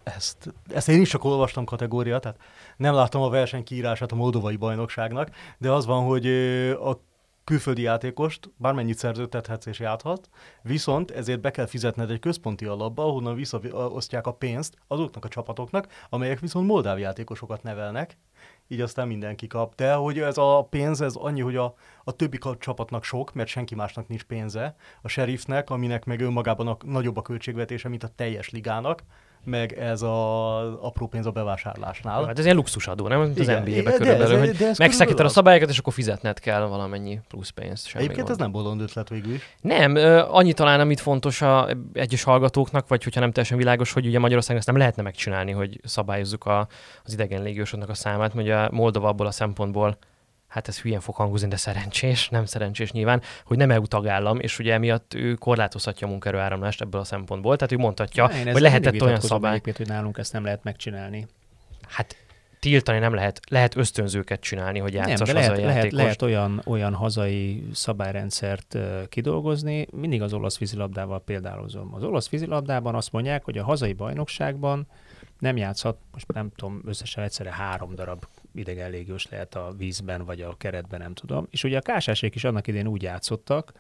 ezt, 0.02 0.54
ezt 0.74 0.88
én 0.88 1.00
is 1.00 1.08
csak 1.08 1.24
olvastam 1.24 1.64
kategória, 1.64 2.18
tehát 2.18 2.38
nem 2.76 2.94
láttam 2.94 3.22
a 3.22 3.28
versenykiírását 3.28 4.12
a 4.12 4.14
moldovai 4.14 4.56
bajnokságnak, 4.56 5.30
de 5.58 5.70
az 5.70 5.86
van, 5.86 6.04
hogy 6.04 6.26
a 6.72 7.00
külföldi 7.48 7.82
játékost 7.82 8.50
bármennyit 8.56 8.98
szerződtethetsz 8.98 9.66
és 9.66 9.78
játhat, 9.78 10.28
viszont 10.62 11.10
ezért 11.10 11.40
be 11.40 11.50
kell 11.50 11.66
fizetned 11.66 12.10
egy 12.10 12.18
központi 12.18 12.64
alapba, 12.64 13.04
ahonnan 13.04 13.34
visszaosztják 13.34 14.26
a 14.26 14.32
pénzt 14.32 14.76
azoknak 14.86 15.24
a 15.24 15.28
csapatoknak, 15.28 15.86
amelyek 16.08 16.40
viszont 16.40 16.66
moldáv 16.66 16.98
játékosokat 16.98 17.62
nevelnek, 17.62 18.18
így 18.66 18.80
aztán 18.80 19.06
mindenki 19.06 19.46
kap. 19.46 19.74
De 19.74 19.94
hogy 19.94 20.18
ez 20.18 20.38
a 20.38 20.66
pénz, 20.70 21.00
ez 21.00 21.14
annyi, 21.14 21.40
hogy 21.40 21.56
a, 21.56 21.74
a 22.04 22.12
többi 22.12 22.38
csapatnak 22.58 23.04
sok, 23.04 23.32
mert 23.32 23.48
senki 23.48 23.74
másnak 23.74 24.08
nincs 24.08 24.24
pénze, 24.24 24.76
a 25.02 25.08
sheriffnek, 25.08 25.70
aminek 25.70 26.04
meg 26.04 26.20
önmagában 26.20 26.68
a, 26.68 26.76
nagyobb 26.84 27.16
a 27.16 27.22
költségvetése, 27.22 27.88
mint 27.88 28.02
a 28.02 28.08
teljes 28.08 28.50
ligának, 28.50 29.02
meg 29.48 29.72
ez 29.72 30.02
a 30.02 30.58
apró 30.86 31.06
pénz 31.06 31.26
a 31.26 31.30
bevásárlásnál. 31.30 32.24
Hát 32.24 32.38
ez 32.38 32.44
ilyen 32.44 32.56
luxusadó, 32.56 33.08
nem? 33.08 33.20
Az 33.20 33.46
NBA-be 33.46 33.92
körülbelül, 33.92 34.38
hogy 34.38 34.66
megszakítod 34.78 35.26
a 35.26 35.28
szabályokat, 35.28 35.68
és 35.68 35.78
akkor 35.78 35.92
fizetned 35.92 36.38
kell 36.38 36.60
valamennyi 36.60 37.20
plusz 37.28 37.50
pénzt. 37.50 37.86
Semmi 37.86 38.04
Egyébként 38.04 38.26
gond. 38.26 38.38
ez 38.38 38.44
nem 38.44 38.52
bolond 38.52 38.80
ötlet 38.80 39.08
végül 39.08 39.34
is. 39.34 39.42
Nem, 39.60 39.94
annyi 40.30 40.52
talán, 40.52 40.80
amit 40.80 41.00
fontos 41.00 41.42
a 41.42 41.68
egyes 41.92 42.22
hallgatóknak, 42.22 42.88
vagy 42.88 43.04
hogyha 43.04 43.20
nem 43.20 43.30
teljesen 43.30 43.58
világos, 43.58 43.92
hogy 43.92 44.06
ugye 44.06 44.18
Magyarországon 44.18 44.58
ezt 44.58 44.66
nem 44.66 44.76
lehetne 44.76 45.02
megcsinálni, 45.02 45.52
hogy 45.52 45.80
szabályozzuk 45.84 46.44
a, 46.44 46.68
az 47.04 47.12
idegen 47.12 47.42
légiósoknak 47.42 47.88
a 47.88 47.94
számát, 47.94 48.34
mert 48.34 48.46
ugye 48.46 48.68
Moldova 48.70 49.08
abból 49.08 49.26
a 49.26 49.30
szempontból 49.30 49.98
hát 50.58 50.68
ez 50.68 50.80
hülyen 50.80 51.00
fog 51.00 51.14
hangozni, 51.14 51.48
de 51.48 51.56
szerencsés, 51.56 52.28
nem 52.28 52.44
szerencsés 52.44 52.92
nyilván, 52.92 53.22
hogy 53.44 53.56
nem 53.56 53.70
EU 53.70 53.86
tagállam, 53.86 54.40
és 54.40 54.58
ugye 54.58 54.72
emiatt 54.72 55.14
ő 55.14 55.34
korlátozhatja 55.34 56.06
a 56.06 56.10
munkerőáramlást 56.10 56.80
ebből 56.80 57.00
a 57.00 57.04
szempontból. 57.04 57.56
Tehát 57.56 57.72
ő 57.72 57.76
mondhatja, 57.76 58.30
ja, 58.32 58.52
hogy 58.52 58.60
lehetett 58.60 59.02
olyan 59.02 59.20
szabály. 59.20 59.60
hogy 59.76 59.86
nálunk 59.86 60.18
ezt 60.18 60.32
nem 60.32 60.44
lehet 60.44 60.64
megcsinálni. 60.64 61.26
Hát 61.88 62.16
tiltani 62.60 62.98
nem 62.98 63.14
lehet, 63.14 63.40
lehet 63.48 63.76
ösztönzőket 63.76 64.40
csinálni, 64.40 64.78
hogy 64.78 64.92
játszas 64.92 65.18
nem, 65.18 65.26
de 65.26 65.32
lehet, 65.32 65.64
lehet, 65.64 65.92
lehet, 65.92 66.22
olyan, 66.22 66.62
olyan 66.66 66.94
hazai 66.94 67.68
szabályrendszert 67.72 68.74
uh, 68.74 69.08
kidolgozni, 69.08 69.86
mindig 69.90 70.22
az 70.22 70.32
olasz 70.32 70.58
vízilabdával 70.58 71.20
példálozom. 71.20 71.94
Az 71.94 72.02
olasz 72.02 72.28
vízilabdában 72.28 72.94
azt 72.94 73.12
mondják, 73.12 73.44
hogy 73.44 73.58
a 73.58 73.64
hazai 73.64 73.92
bajnokságban 73.92 74.86
nem 75.38 75.56
játszhat, 75.56 75.98
most 76.12 76.32
nem 76.32 76.50
tudom, 76.56 76.82
összesen 76.84 77.24
egyszerre 77.24 77.52
három 77.52 77.94
darab 77.94 78.24
idegen 78.58 78.90
légiós 78.90 79.28
lehet 79.30 79.54
a 79.54 79.74
vízben, 79.76 80.24
vagy 80.24 80.40
a 80.40 80.56
keretben, 80.56 81.00
nem 81.00 81.14
tudom. 81.14 81.46
És 81.50 81.64
ugye 81.64 81.76
a 81.76 81.80
kásásék 81.80 82.34
is 82.34 82.44
annak 82.44 82.66
idén 82.66 82.86
úgy 82.86 83.02
játszottak, 83.02 83.72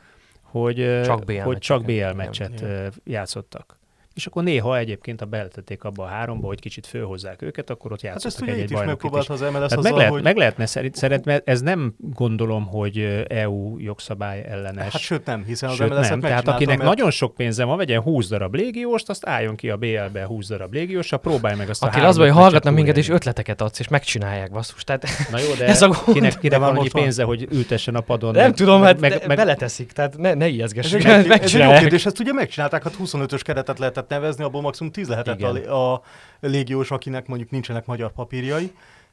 hogy 0.42 1.00
csak 1.04 1.24
BL, 1.24 1.38
hogy 1.38 1.58
csak 1.58 1.84
BL 1.84 2.12
meccset 2.14 2.64
játszottak 3.04 3.77
és 4.18 4.26
akkor 4.26 4.42
néha 4.42 4.78
egyébként, 4.78 5.20
a 5.20 5.26
beletették 5.26 5.84
abba 5.84 6.02
a 6.02 6.06
háromba, 6.06 6.46
hogy 6.46 6.60
kicsit 6.60 6.86
fölhozzák 6.86 7.42
őket, 7.42 7.70
akkor 7.70 7.92
ott 7.92 8.00
játszottak 8.00 8.48
hát 8.48 8.56
egy-egy 8.56 8.72
bajnokit 8.72 9.16
is. 9.16 9.28
Az 9.28 9.40
MLS 9.40 9.74
meg, 9.82 9.92
lehet, 9.92 10.10
hogy... 10.10 10.22
meg 10.22 10.36
lehetne 10.36 10.66
szerint, 10.66 10.94
szerint, 10.94 11.24
mert 11.24 11.48
ez 11.48 11.60
nem 11.60 11.94
gondolom, 11.98 12.66
hogy 12.66 13.24
EU 13.28 13.78
jogszabály 13.78 14.44
ellenes. 14.48 14.92
Hát 14.92 15.00
sőt 15.00 15.26
nem, 15.26 15.44
hiszen 15.44 15.68
az 15.68 15.74
sőt, 15.74 15.88
MLS 15.88 16.08
nem. 16.08 16.20
Tehát 16.20 16.48
akinek 16.48 16.78
mert... 16.78 16.88
nagyon 16.88 17.10
sok 17.10 17.34
pénze 17.34 17.64
van, 17.64 17.76
vegyen 17.76 18.00
20 18.00 18.28
darab 18.28 18.54
légióst, 18.54 19.08
azt 19.08 19.26
álljon 19.26 19.56
ki 19.56 19.70
a 19.70 19.76
BL-be 19.76 20.24
20 20.24 20.48
darab 20.48 20.72
légiósra, 20.72 21.16
próbálj 21.16 21.56
meg 21.56 21.68
azt 21.68 21.84
Aki 21.84 22.00
a 22.00 22.06
az 22.06 22.16
hogy 22.16 22.30
hallgatnak 22.30 22.74
minket, 22.74 22.96
és 22.96 23.08
ötleteket 23.08 23.60
adsz, 23.60 23.78
és 23.78 23.88
megcsinálják, 23.88 24.50
basszus. 24.50 24.84
Tehát 24.84 25.06
Na 25.30 25.38
jó, 25.38 25.54
de 25.58 25.66
ez 25.74 25.82
a 25.82 26.04
kinek, 26.12 26.38
kinek 26.38 26.58
van 26.58 26.76
annyi 26.76 26.90
pénze, 26.90 27.22
hogy 27.22 27.48
ültessen 27.50 27.94
a 27.94 28.00
padon. 28.00 28.34
Nem 28.34 28.52
tudom, 28.52 28.82
hát 28.82 28.98
beleteszik, 29.26 29.92
tehát 29.92 30.16
ne 30.16 30.48
ijeszgessük. 30.48 31.04
Ez 31.04 31.26
egy 31.26 31.52
jó 31.52 31.72
kérdés, 31.78 32.06
ezt 32.06 32.20
ugye 32.20 32.32
megcsinálták, 32.32 32.82
hát 32.82 32.96
25-ös 33.04 33.40
keretet 33.42 33.78
lehetett 33.78 34.07
nevezni, 34.08 34.44
abból 34.44 34.60
maximum 34.60 34.88
maximum 34.90 34.92
10 34.92 35.08
lehetett 35.08 35.66
a, 35.66 35.92
a 35.92 36.02
légiós, 36.40 36.90
akinek 36.90 37.26
mondjuk 37.26 37.50
nincsenek 37.50 37.86
magyar 37.86 38.12
papírjai. 38.12 38.72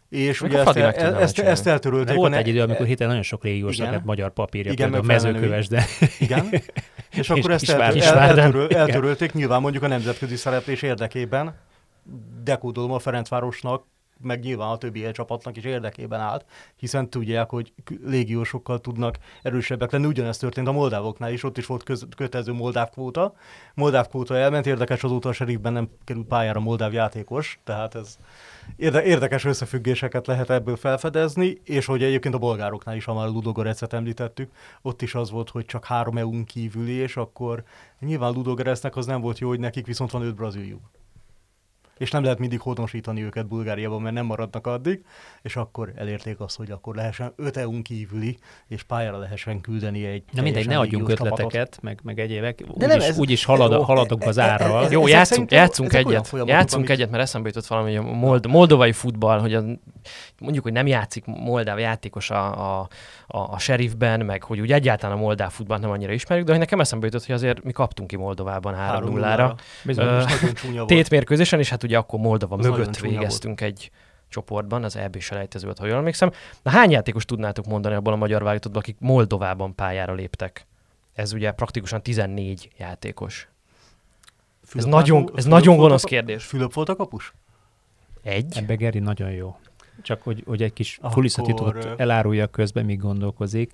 És 0.10 0.42
ugye 0.42 0.60
ezt, 0.60 0.78
el, 0.78 1.16
ezt, 1.16 1.40
ezt 1.40 1.68
eltörölték. 1.68 2.16
Volt 2.16 2.34
egy 2.34 2.48
idő, 2.48 2.62
amikor 2.62 2.86
héten 2.86 3.08
nagyon 3.08 3.22
sok 3.22 3.44
légiósnak 3.44 3.92
lett 3.92 4.04
magyar 4.04 4.34
papírja, 4.34 4.72
igen, 4.72 4.92
például 4.92 5.10
a 5.10 5.14
mezőköves, 5.14 5.68
de... 5.68 5.86
Igen, 6.20 6.50
és 7.12 7.30
akkor 7.30 7.52
ezt 7.52 7.70
el, 7.70 7.82
el, 7.82 8.20
eltöröl, 8.20 8.70
eltörölték 8.70 9.34
nyilván 9.34 9.62
mondjuk 9.62 9.84
a 9.84 9.88
nemzetközi 9.88 10.36
szereplés 10.36 10.82
érdekében. 10.82 11.56
Dekódolom 12.44 12.92
a 12.92 13.00
Ferencvárosnak 13.00 13.84
meg 14.22 14.40
nyilván 14.40 14.70
a 14.70 14.78
többi 14.78 15.12
csapatnak 15.12 15.58
is 15.58 15.64
érdekében 15.64 16.20
állt, 16.20 16.46
hiszen 16.76 17.10
tudják, 17.10 17.50
hogy 17.50 17.74
légiósokkal 18.06 18.80
tudnak 18.80 19.18
erősebbek 19.42 19.92
lenni. 19.92 20.06
Ugyanezt 20.06 20.40
történt 20.40 20.68
a 20.68 20.72
moldávoknál 20.72 21.32
is, 21.32 21.44
ott 21.44 21.58
is 21.58 21.66
volt 21.66 21.84
köz, 21.84 22.08
kötelező 22.16 22.52
moldáv 22.52 22.90
kvóta. 22.90 23.34
Moldáv 23.74 24.08
kvóta 24.08 24.38
elment, 24.38 24.66
érdekes 24.66 25.04
azóta 25.04 25.30
a 25.30 25.34
serifben 25.34 25.74
nem 25.74 25.90
került 26.04 26.28
pályára 26.28 26.60
moldáv 26.60 26.94
játékos, 26.94 27.60
tehát 27.64 27.96
ez 27.96 28.18
érde, 28.76 29.04
érdekes 29.04 29.46
összefüggéseket 29.46 30.28
lehet 30.28 30.50
ebből 30.50 30.76
felfedezni, 30.76 31.62
és 31.64 31.86
hogy 31.86 32.04
egyébként 32.04 32.36
a 32.36 32.38
bolgároknál 32.38 32.96
is, 32.96 33.06
ha 33.06 33.14
már 33.14 33.28
Ludogorecet 33.28 33.94
említettük, 33.94 34.52
ott 34.82 35.02
is 35.02 35.16
az 35.16 35.32
volt, 35.32 35.50
hogy 35.50 35.66
csak 35.66 35.86
három 35.86 36.18
EU-n 36.18 36.44
kívüli, 36.44 36.94
és 36.94 37.18
akkor 37.18 37.64
nyilván 38.00 38.32
Ludogorecnek 38.32 38.96
az 38.96 39.06
nem 39.06 39.22
volt 39.22 39.40
jó, 39.40 39.48
hogy 39.48 39.60
nekik 39.60 39.86
viszont 39.86 40.12
van 40.12 40.22
öt 40.22 40.36
braziljuk 40.36 40.82
és 41.98 42.12
nem 42.12 42.24
lehet 42.24 42.40
mindig 42.40 42.60
honosítani 42.60 43.24
őket 43.24 43.48
Bulgáriában, 43.48 44.02
mert 44.02 44.16
nem 44.16 44.26
maradnak 44.26 44.68
addig, 44.68 45.06
és 45.42 45.56
akkor 45.56 45.92
elérték 45.96 46.40
azt, 46.40 46.58
hogy 46.58 46.72
akkor 46.72 46.96
lehessen 46.96 47.34
5 47.36 47.58
EU-n 47.58 47.82
kívüli, 47.82 48.38
és 48.68 48.84
pályára 48.84 49.18
lehessen 49.18 49.62
küldeni 49.62 50.06
egy 50.06 50.24
Na 50.32 50.42
mindegy, 50.42 50.68
ne 50.68 50.78
adjunk 50.78 51.10
ötleteket, 51.10 51.78
meg, 51.82 52.00
meg 52.04 52.20
egyébek, 52.20 52.64
úgyis 52.68 52.96
úgy, 52.96 53.10
is, 53.10 53.18
úgy 53.18 53.30
is 53.30 53.46
halad, 53.46 53.72
jó, 53.72 53.82
haladunk 53.82 54.24
az 54.24 54.40
árral. 54.40 54.84
Ez, 54.84 54.92
jó, 54.92 55.08
játszunk, 55.08 55.52
játszunk 55.52 55.94
egyet, 55.94 56.34
játszunk 56.46 56.90
egyet, 56.90 57.10
mert 57.10 57.24
eszembe 57.24 57.48
jutott 57.48 57.66
valami, 57.66 57.96
hogy 57.96 58.06
a 58.06 58.12
mold, 58.12 58.48
moldovai 58.48 58.92
futball, 58.92 59.40
hogy 59.40 59.54
a, 59.54 59.64
mondjuk, 60.40 60.64
hogy 60.64 60.74
nem 60.74 60.88
játszik 60.88 61.26
moldáv 61.26 61.80
játékos 61.80 62.30
a, 62.30 62.80
a, 62.80 62.88
a, 63.28 63.38
a 63.38 63.60
sheriffben, 63.60 64.26
meg 64.26 64.44
hogy 64.44 64.60
úgy 64.60 64.72
egyáltalán 64.72 65.18
a 65.18 65.20
moldáv 65.20 65.52
futballt 65.52 65.82
nem 65.82 65.92
annyira 65.92 66.12
ismerjük, 66.12 66.46
de 66.46 66.52
hogy 66.52 66.62
nekem 66.62 66.80
eszembe 66.80 67.06
jutott, 67.06 67.26
hogy 67.26 67.36
azért 67.36 67.64
mi 67.64 67.72
kaptunk 67.72 68.08
ki 68.08 68.16
Moldovában 68.16 68.76
3-0-ra. 68.78 69.54
Tétmérkőzésen, 70.86 71.60
és 71.60 71.70
hát 71.70 71.84
ugye 71.86 71.98
akkor 71.98 72.20
Moldova 72.20 72.56
az 72.56 72.66
mögött 72.66 72.98
végeztünk 72.98 73.60
volt. 73.60 73.72
egy 73.72 73.92
csoportban, 74.30 74.84
az 74.84 74.96
EB 74.96 75.20
selejtező 75.20 75.66
volt, 75.66 75.80
ha 75.80 75.86
jól 75.86 75.98
emlékszem. 75.98 76.32
Na 76.62 76.72
hány 76.72 76.92
játékos 76.92 77.26
tudnátok 77.26 77.66
mondani 77.66 77.96
abból 77.96 78.14
a 78.14 78.16
magyar 78.16 78.42
válogatottból, 78.42 78.82
akik 78.82 78.98
Moldovában 79.00 79.76
pályára 79.76 80.14
léptek? 80.14 80.68
Ez 81.14 81.34
ugye 81.34 81.52
praktikusan 81.52 82.02
14 82.02 82.70
játékos. 82.78 83.50
Fülöp 84.66 84.86
ez 84.86 84.92
nagyon, 84.92 85.22
ez 85.22 85.44
Fülöp 85.44 85.48
nagyon 85.48 85.78
gonosz 85.78 86.04
a, 86.04 86.08
kérdés. 86.08 86.46
Fülöp 86.46 86.74
volt 86.74 86.90
a 86.90 86.96
kapus? 86.96 87.34
Egy. 88.22 88.58
Ebbe 88.58 88.76
Geri 88.76 89.00
nagyon 89.00 89.32
jó. 89.32 89.58
Csak 90.02 90.22
hogy, 90.22 90.44
hogy 90.46 90.64
egy 90.64 90.74
kis 90.74 91.00
kulisszatitkot 91.12 91.88
elárulja 91.98 92.48
közben, 92.48 92.86
míg 92.86 93.00
gondolkozik 93.00 93.74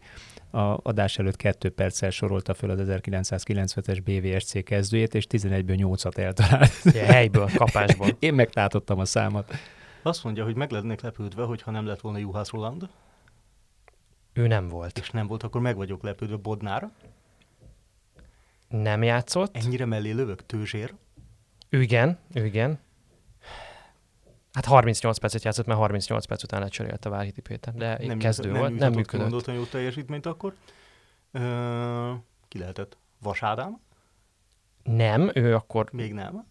a 0.52 0.80
adás 0.84 1.18
előtt 1.18 1.36
kettő 1.36 1.70
perccel 1.70 2.10
sorolta 2.10 2.54
föl 2.54 2.70
az 2.70 2.80
1990-es 2.82 4.00
BVSC 4.04 4.64
kezdőjét, 4.64 5.16
és 5.16 5.28
11-ből 5.30 5.78
8-at 5.78 6.18
eltalált. 6.18 6.72
Ja, 6.84 7.06
helyből, 7.06 7.50
kapásból. 7.56 8.08
Én 8.20 8.34
megtátottam 8.34 9.00
a 9.00 9.06
számot. 9.06 9.54
Azt 10.02 10.24
mondja, 10.24 10.44
hogy 10.44 10.56
meg 10.56 10.72
lennék 10.72 11.02
lepődve, 11.02 11.44
hogyha 11.44 11.72
nem 11.72 11.86
lett 11.86 12.02
volna 12.02 12.18
Juhász 12.18 12.50
Roland. 12.50 12.90
Ő 14.34 14.48
nem 14.48 14.68
volt. 14.68 14.98
És 14.98 15.10
nem 15.10 15.28
volt, 15.28 15.44
akkor 15.44 15.62
meg 15.62 15.76
vagyok 15.76 16.04
lepődve 16.04 16.36
Bodnára. 16.36 16.92
Nem 18.68 19.04
játszott. 19.04 19.56
Ennyire 19.56 19.86
mellé 19.86 20.12
lövök, 20.12 20.46
Tőzsér. 20.46 20.94
Ő 21.70 21.82
igen, 21.82 22.18
ő 22.34 22.46
igen. 22.46 22.80
Hát 24.54 24.66
38 24.66 25.18
percet 25.18 25.44
játszott, 25.44 25.66
mert 25.66 25.80
38 25.80 26.26
perc 26.26 26.44
után 26.44 26.62
lecserélte 26.62 27.10
Várhiti 27.10 27.42
Péter, 27.42 27.74
de 27.74 27.98
nem 28.06 28.18
kezdő 28.18 28.52
nem 28.52 28.60
volt, 28.60 28.78
nem 28.78 28.94
működött. 28.94 29.30
Nem 29.30 29.30
mondott 29.30 29.56
jó 29.56 29.64
teljesítményt 29.64 30.26
akkor. 30.26 30.54
Ö, 31.32 32.14
ki 32.48 32.58
lehetett? 32.58 32.98
Vasádám? 33.22 33.80
Nem, 34.84 35.32
ő 35.34 35.56
akkor... 35.56 35.90
Még 35.92 36.14
nem? 36.14 36.48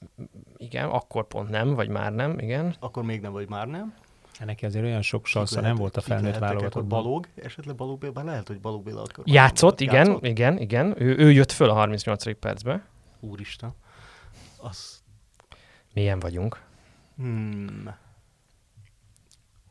Igen, 0.56 0.88
akkor 0.88 1.26
pont 1.26 1.48
nem, 1.48 1.74
vagy 1.74 1.88
már 1.88 2.12
nem, 2.12 2.38
igen. 2.38 2.74
Akkor 2.78 3.02
még 3.02 3.20
nem, 3.20 3.32
vagy 3.32 3.48
már 3.48 3.66
nem. 3.66 3.94
Hát 4.38 4.46
neki 4.48 4.64
azért 4.64 4.84
olyan 4.84 5.02
sok 5.02 5.26
sansza 5.26 5.60
nem 5.60 5.76
volt 5.76 5.96
a 5.96 6.00
felnőtt 6.00 6.38
válogatottban. 6.38 7.02
Balog, 7.02 7.28
esetleg 7.34 7.74
Balog 7.74 7.98
Béla, 7.98 8.12
bár 8.12 8.24
lehet, 8.24 8.46
hogy 8.46 8.60
Balog 8.60 8.82
Béla 8.82 9.02
akkor... 9.02 9.24
Játszott, 9.26 9.80
igen, 9.80 10.06
játszott? 10.06 10.26
igen, 10.26 10.58
igen. 10.58 11.02
Ő, 11.02 11.16
ő 11.16 11.32
jött 11.32 11.52
föl 11.52 11.70
a 11.70 11.74
38. 11.74 12.38
percbe. 12.38 12.84
Úristen. 13.20 13.74
Az... 14.56 15.02
Milyen 15.94 16.18
vagyunk? 16.18 16.60
Hmm. 17.20 17.94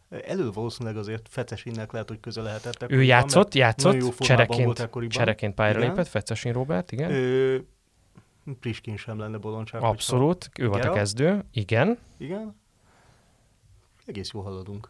Elő 0.10 0.52
valószínűleg 0.52 0.98
azért 0.98 1.28
Fecesinnek 1.30 1.92
lehet, 1.92 2.08
hogy 2.08 2.20
köze 2.20 2.42
lehetett. 2.42 2.92
Ő 2.92 3.04
játszott, 3.04 3.54
játszott, 3.54 4.18
csereként, 4.18 4.90
csereként 5.08 5.54
pályára 5.54 5.80
lépett, 5.80 6.08
Fecesin 6.08 6.54
Robert, 6.54 6.92
igen. 6.92 7.12
Ő, 7.12 7.66
Priskin 8.60 8.98
sem 8.98 9.20
lenne 9.20 9.38
bolondság. 9.38 9.82
Abszolút, 9.82 10.50
ő 10.60 10.68
volt 10.68 10.86
a 10.86 10.92
kezdő, 10.92 11.44
igen. 11.52 11.98
Igen. 12.18 12.56
Egész 14.06 14.32
jól 14.34 14.44
haladunk. 14.44 14.90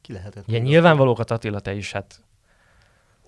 Ki 0.00 0.12
lehetett? 0.12 0.48
Igen, 0.48 0.62
nyilvánvalókat 0.62 1.30
Attila, 1.30 1.60
te 1.60 1.74
is, 1.74 1.92
hát 1.92 2.22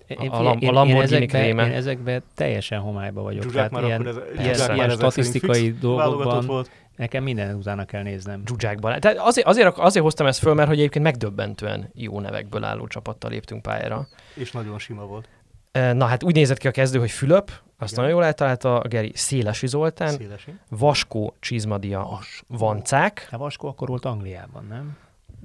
Én, 0.07 0.29
a, 0.29 0.49
a, 0.49 0.57
a 0.61 0.71
Lamborghini 0.71 1.25
kréme. 1.25 1.65
Én 1.65 1.71
ezekben 1.71 2.23
teljesen 2.35 2.79
homályba 2.79 3.21
vagyok. 3.21 3.43
Zsuzsák 3.43 3.71
már 3.71 3.83
ilyen, 3.83 4.01
akkor 4.01 4.23
ez, 4.35 4.39
ilyen, 4.39 4.53
Zsuzsák 4.53 4.75
ilyen 4.75 4.89
statisztikai 4.89 5.71
dolgokban 5.71 6.45
volt. 6.45 6.69
nekem 6.95 7.23
minden 7.23 7.55
utána 7.55 7.85
kell 7.85 8.03
néznem. 8.03 8.43
Zsuzsákban. 8.47 8.99
Tehát 8.99 9.17
azért, 9.17 9.47
azért, 9.47 9.77
azért 9.77 10.03
hoztam 10.03 10.27
ezt 10.27 10.39
föl, 10.39 10.53
mert 10.53 10.67
hogy 10.67 10.77
egyébként 10.77 11.03
megdöbbentően 11.03 11.89
jó 11.93 12.19
nevekből 12.19 12.63
álló 12.63 12.87
csapattal 12.87 13.31
léptünk 13.31 13.61
pályára. 13.61 14.07
És 14.33 14.51
nagyon 14.51 14.79
sima 14.79 15.05
volt. 15.05 15.27
Na 15.71 16.05
hát 16.05 16.23
úgy 16.23 16.35
nézett 16.35 16.57
ki 16.57 16.67
a 16.67 16.71
kezdő, 16.71 16.99
hogy 16.99 17.11
Fülöp, 17.11 17.51
azt 17.77 17.91
Igen. 17.91 18.03
nagyon 18.03 18.17
jól 18.19 18.25
eltalálta 18.27 18.79
a 18.79 18.87
Geri, 18.87 19.11
Szélesi 19.15 19.67
Zoltán, 19.67 20.09
Szélesi. 20.09 20.53
Vaskó 20.69 21.35
Csizmadia 21.39 22.19
Vancák, 22.47 23.27
Hát 23.31 23.39
Vaskó 23.39 23.67
akkor 23.67 23.87
volt 23.87 24.05
Angliában, 24.05 24.65
nem? 24.69 24.97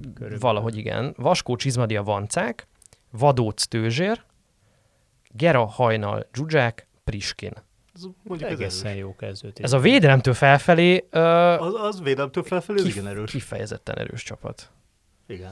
Körülbelül. 0.03 0.39
valahogy 0.39 0.77
igen, 0.77 1.13
Vaskó 1.17 1.55
Csizmadia 1.55 2.03
Vancák, 2.03 2.67
Vadóc 3.11 3.63
Tőzsér, 3.63 4.21
Gera 5.33 5.65
Hajnal 5.65 6.27
Zsuzsák, 6.33 6.87
Priskin. 7.03 7.53
Ez 7.95 8.01
mondjuk 8.23 8.49
Egészen 8.49 8.87
erős. 8.87 8.99
jó 8.99 9.15
kezdőt. 9.15 9.59
Ez 9.59 9.73
a 9.73 9.79
védelemtől 9.79 10.33
felfelé 10.33 11.07
ö, 11.09 11.19
Az, 11.19 11.73
az 11.73 12.01
védelemtől 12.01 12.43
felfelé, 12.43 12.81
kif- 12.81 12.95
igen 12.95 13.07
erős. 13.07 13.31
kifejezetten 13.31 13.97
erős 13.97 14.23
csapat. 14.23 14.71
Igen. 15.27 15.51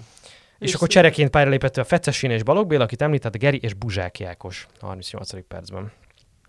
És, 0.60 0.68
és 0.68 0.74
akkor 0.76 0.88
csereként 0.88 1.30
pályára 1.30 1.52
lépett 1.52 1.78
a 1.78 1.84
Fecesin 1.84 2.32
és 2.32 2.44
Balogh 2.44 2.68
Béla, 2.68 2.84
akit 2.84 3.02
említett, 3.02 3.36
a 3.36 3.38
Geri 3.38 3.60
és 3.62 3.74
Buzsák 3.74 4.20
Jákos 4.20 4.68
a 4.80 4.86
38. 4.86 5.48
percben. 5.48 5.92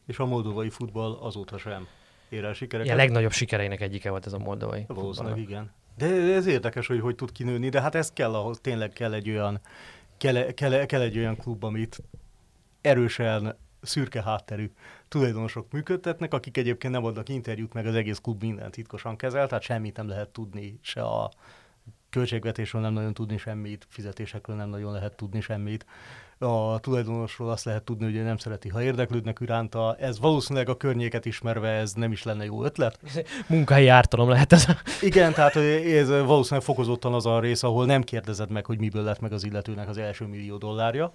És 0.07 0.19
a 0.19 0.27
moldovai 0.27 0.71
futball 0.71 1.13
azóta 1.21 1.59
sem 1.59 1.87
ér 2.29 2.45
el 2.45 2.53
sikereket. 2.53 2.85
Ilyen 2.87 2.97
legnagyobb 2.97 3.33
sikereinek 3.33 3.81
egyike 3.81 4.11
volt 4.11 4.27
ez 4.27 4.33
a 4.33 4.39
moldovai. 4.39 4.85
Valószínűleg 4.89 5.39
igen. 5.39 5.73
De 5.97 6.07
ez 6.35 6.47
érdekes, 6.47 6.87
hogy 6.87 7.01
hogy 7.01 7.15
tud 7.15 7.33
kinőni, 7.33 7.69
de 7.69 7.81
hát 7.81 7.95
ez 7.95 8.13
kell 8.13 8.35
ahhoz, 8.35 8.59
tényleg 8.61 8.93
kell 8.93 9.13
egy 9.13 9.31
olyan, 9.31 9.61
kell, 10.17 10.53
kell, 10.53 10.85
kell 10.87 11.01
egy 11.01 11.19
olyan 11.19 11.37
klub, 11.37 11.65
amit 11.65 12.03
erősen 12.89 13.57
szürke 13.83 14.23
hátterű 14.23 14.71
tulajdonosok 15.09 15.73
működtetnek, 15.73 16.35
akik 16.35 16.57
egyébként 16.57 16.93
nem 16.93 17.05
adnak 17.05 17.29
interjút, 17.29 17.73
meg 17.73 17.87
az 17.87 17.95
egész 17.95 18.19
klub 18.19 18.43
mindent 18.43 18.73
titkosan 18.73 19.17
kezel, 19.17 19.47
tehát 19.47 19.65
semmit 19.65 19.97
nem 19.97 20.09
lehet 20.09 20.29
tudni, 20.29 20.79
se 20.83 21.03
a 21.03 21.31
költségvetésről 22.11 22.83
nem 22.83 22.93
nagyon 22.93 23.15
tudni 23.15 23.37
semmit, 23.37 23.87
fizetésekről 23.89 24.57
nem 24.57 24.69
nagyon 24.69 24.93
lehet 24.93 25.17
tudni 25.17 25.41
semmit. 25.41 25.87
A 26.39 26.79
tulajdonosról 26.79 27.51
azt 27.51 27.65
lehet 27.65 27.83
tudni, 27.83 28.05
hogy 28.05 28.17
ő 28.17 28.23
nem 28.23 28.37
szereti, 28.37 28.69
ha 28.69 28.83
érdeklődnek 28.83 29.39
iránta. 29.41 29.97
Ez 29.97 30.19
valószínűleg 30.19 30.69
a 30.69 30.77
környéket 30.77 31.27
ismerve 31.27 31.69
ez 31.69 31.93
nem 31.93 32.13
is 32.13 32.23
lenne 32.23 32.45
jó 32.45 32.65
ötlet. 32.65 32.99
Munkahelyi 33.49 33.89
ártalom 33.89 34.29
lehet 34.29 34.53
ez. 34.53 34.67
Igen, 35.03 35.33
tehát 35.33 35.57
ez 35.57 36.09
valószínűleg 36.09 36.65
fokozottan 36.65 37.15
az 37.15 37.27
a 37.27 37.41
rész, 37.41 37.63
ahol 37.63 37.87
nem 37.87 38.03
kérdezed 38.03 38.51
meg, 38.51 38.67
hogy 38.67 38.79
miből 38.79 39.03
lett 39.03 39.21
meg 39.21 39.33
az 39.33 39.45
illetőnek 39.45 39.89
az 39.89 39.99
első 39.99 40.27
millió 40.27 40.57
dollárja. 40.57 41.13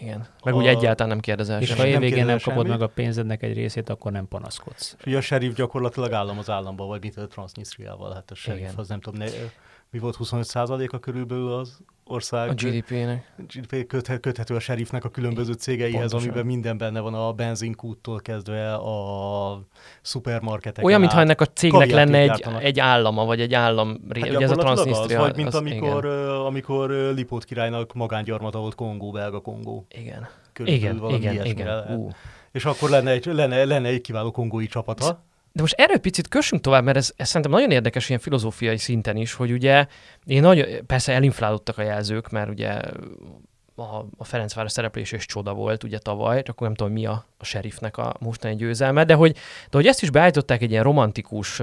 Igen. 0.00 0.26
Meg 0.44 0.54
A- 0.54 0.56
úgy 0.56 0.66
egyáltalán 0.66 1.08
nem 1.08 1.20
kérdezel 1.20 1.60
És 1.60 1.72
ha 1.72 1.86
évvégén 1.86 2.24
nem 2.24 2.38
kapod 2.38 2.52
semmit? 2.54 2.68
meg 2.78 2.82
a 2.82 2.86
pénzednek 2.92 3.42
egy 3.42 3.54
részét, 3.54 3.88
akkor 3.88 4.12
nem 4.12 4.28
panaszkodsz. 4.28 4.96
És 4.98 5.06
ugye 5.06 5.16
a 5.16 5.20
sheriff 5.20 5.54
gyakorlatilag 5.54 6.12
állam 6.12 6.38
az 6.38 6.50
államba, 6.50 6.84
vagy 6.84 7.00
mint 7.02 7.16
a 7.16 7.26
Transnistriával, 7.26 8.12
hát 8.14 8.30
a 8.30 8.34
sheriff 8.34 8.60
Igen. 8.62 8.74
az 8.76 8.88
nem 8.88 9.00
tudom, 9.00 9.18
ne, 9.18 9.26
mi 9.90 9.98
volt 9.98 10.16
25%-a 10.18 10.98
körülbelül 10.98 11.52
az 11.52 11.78
ország 12.04 12.48
A 12.48 12.52
GDP-nek. 12.54 13.32
GDP 13.36 13.86
köthe- 13.86 14.20
köthető 14.20 14.54
a 14.54 14.60
sheriffnek 14.60 15.04
a 15.04 15.08
különböző 15.08 15.52
cégeihez, 15.52 16.00
Pontosan. 16.00 16.28
amiben 16.28 16.46
minden 16.46 16.78
benne 16.78 17.00
van, 17.00 17.14
a 17.14 17.32
benzinkúttól 17.32 18.20
kezdve 18.20 18.74
a 18.74 19.62
szupermarketek. 20.02 20.84
Olyan, 20.84 21.00
mintha 21.00 21.20
ennek 21.20 21.40
a 21.40 21.44
cégnek 21.44 21.90
lenne 21.90 22.18
egy, 22.18 22.44
egy 22.60 22.80
állama, 22.80 23.24
vagy 23.24 23.40
egy 23.40 23.54
állam. 23.54 23.88
Hát 24.14 24.28
ugye 24.28 24.38
ez 24.38 24.50
a 24.50 24.54
Transnistria. 24.56 25.20
az, 25.20 25.26
vagy 25.26 25.36
mint 25.36 25.48
az, 25.48 25.54
amikor, 25.54 26.04
Igen. 26.04 26.28
amikor 26.28 26.90
Lipót 26.90 27.44
királynak 27.44 27.94
magángyarmata 27.94 28.58
volt 28.58 28.74
Kongó, 28.74 29.10
belga 29.10 29.40
Kongó. 29.40 29.86
igen. 29.88 30.28
Körülbelül 30.52 30.84
Igen, 30.90 30.98
valami 30.98 31.18
igen, 31.18 31.44
igen. 31.46 31.96
Ú. 31.96 32.08
És 32.52 32.64
akkor 32.64 32.90
lenne 32.90 33.10
egy, 33.10 33.24
lenne, 33.26 33.64
lenne 33.64 33.88
egy 33.88 34.00
kiváló 34.00 34.30
kongói 34.30 34.66
csapata. 34.66 35.24
De 35.58 35.64
most 35.64 35.80
erről 35.80 35.98
picit 35.98 36.28
kössünk 36.28 36.62
tovább, 36.62 36.84
mert 36.84 36.96
ez, 36.96 37.12
ez 37.16 37.26
szerintem 37.26 37.50
nagyon 37.50 37.70
érdekes 37.70 38.08
ilyen 38.08 38.20
filozófiai 38.20 38.76
szinten 38.76 39.16
is, 39.16 39.32
hogy 39.32 39.52
ugye 39.52 39.86
én 40.24 40.40
nagyon, 40.40 40.86
persze 40.86 41.12
elinflálódtak 41.12 41.78
a 41.78 41.82
jelzők, 41.82 42.30
mert 42.30 42.48
ugye 42.48 42.80
a, 43.74 44.06
a 44.16 44.24
Ferencváros 44.24 44.72
szereplés 44.72 45.12
és 45.12 45.26
csoda 45.26 45.54
volt 45.54 45.84
ugye 45.84 45.98
tavaly, 45.98 46.42
csak 46.42 46.60
nem 46.60 46.74
tudom 46.74 46.92
mi 46.92 47.06
a, 47.06 47.26
a 47.38 47.44
sheriffnek 47.44 47.96
a 47.96 48.14
mostani 48.20 48.54
győzelme, 48.54 49.04
de 49.04 49.14
hogy, 49.14 49.32
de 49.70 49.76
hogy 49.76 49.86
ezt 49.86 50.02
is 50.02 50.10
beállították 50.10 50.62
egy 50.62 50.70
ilyen 50.70 50.82
romantikus 50.82 51.62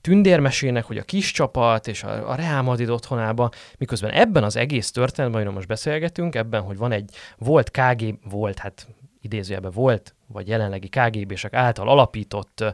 tündérmesének, 0.00 0.84
hogy 0.84 0.98
a 0.98 1.02
kis 1.02 1.30
csapat 1.30 1.88
és 1.88 2.02
a, 2.02 2.30
a 2.30 2.34
Real 2.34 2.62
Madrid 2.62 2.88
otthonába, 2.88 3.50
miközben 3.78 4.10
ebben 4.10 4.44
az 4.44 4.56
egész 4.56 4.90
történetben, 4.90 5.36
amiről 5.36 5.56
most 5.56 5.68
beszélgetünk, 5.68 6.34
ebben, 6.34 6.62
hogy 6.62 6.76
van 6.76 6.92
egy 6.92 7.10
volt 7.38 7.70
KG, 7.70 8.18
volt, 8.30 8.58
hát 8.58 8.86
idézőjelben 9.24 9.70
volt, 9.74 10.14
vagy 10.26 10.48
jelenlegi 10.48 10.88
KGB-sek 10.88 11.54
által 11.54 11.88
alapított 11.88 12.64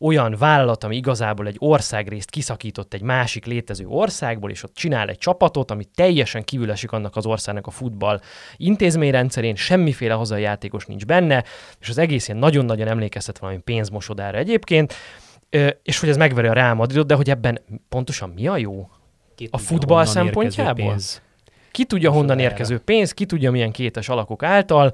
olyan 0.00 0.36
vállalat, 0.38 0.84
ami 0.84 0.96
igazából 0.96 1.46
egy 1.46 1.56
országrészt 1.58 2.30
kiszakított 2.30 2.94
egy 2.94 3.02
másik 3.02 3.44
létező 3.44 3.86
országból, 3.86 4.50
és 4.50 4.62
ott 4.62 4.74
csinál 4.74 5.08
egy 5.08 5.18
csapatot, 5.18 5.70
ami 5.70 5.84
teljesen 5.94 6.44
kívül 6.44 6.70
esik 6.70 6.92
annak 6.92 7.16
az 7.16 7.26
országnak 7.26 7.66
a 7.66 7.70
futball 7.70 8.20
intézményrendszerén, 8.56 9.54
semmiféle 9.54 10.14
hazai 10.14 10.42
játékos 10.42 10.86
nincs 10.86 11.06
benne, 11.06 11.44
és 11.80 11.88
az 11.88 11.98
egész 11.98 12.28
ilyen 12.28 12.40
nagyon-nagyon 12.40 12.88
emlékeztet 12.88 13.38
valami 13.38 13.58
pénzmosodára 13.58 14.38
egyébként, 14.38 14.94
és 15.82 16.00
hogy 16.00 16.08
ez 16.08 16.16
megveri 16.16 16.46
a 16.46 16.52
Real 16.52 16.74
Madridot, 16.74 17.06
de 17.06 17.14
hogy 17.14 17.30
ebben 17.30 17.60
pontosan 17.88 18.28
mi 18.28 18.46
a 18.46 18.56
jó? 18.56 18.88
Ki 19.34 19.48
A 19.50 19.58
futball 19.58 20.04
szempontjából? 20.04 20.86
pénz. 20.88 21.22
Ki 21.70 21.84
tudja 21.84 22.10
honnan 22.10 22.38
érkező 22.38 22.78
pénz, 22.78 23.12
ki 23.12 23.26
tudja 23.26 23.50
milyen 23.50 23.72
kétes 23.72 24.08
alakok 24.08 24.42
által, 24.42 24.92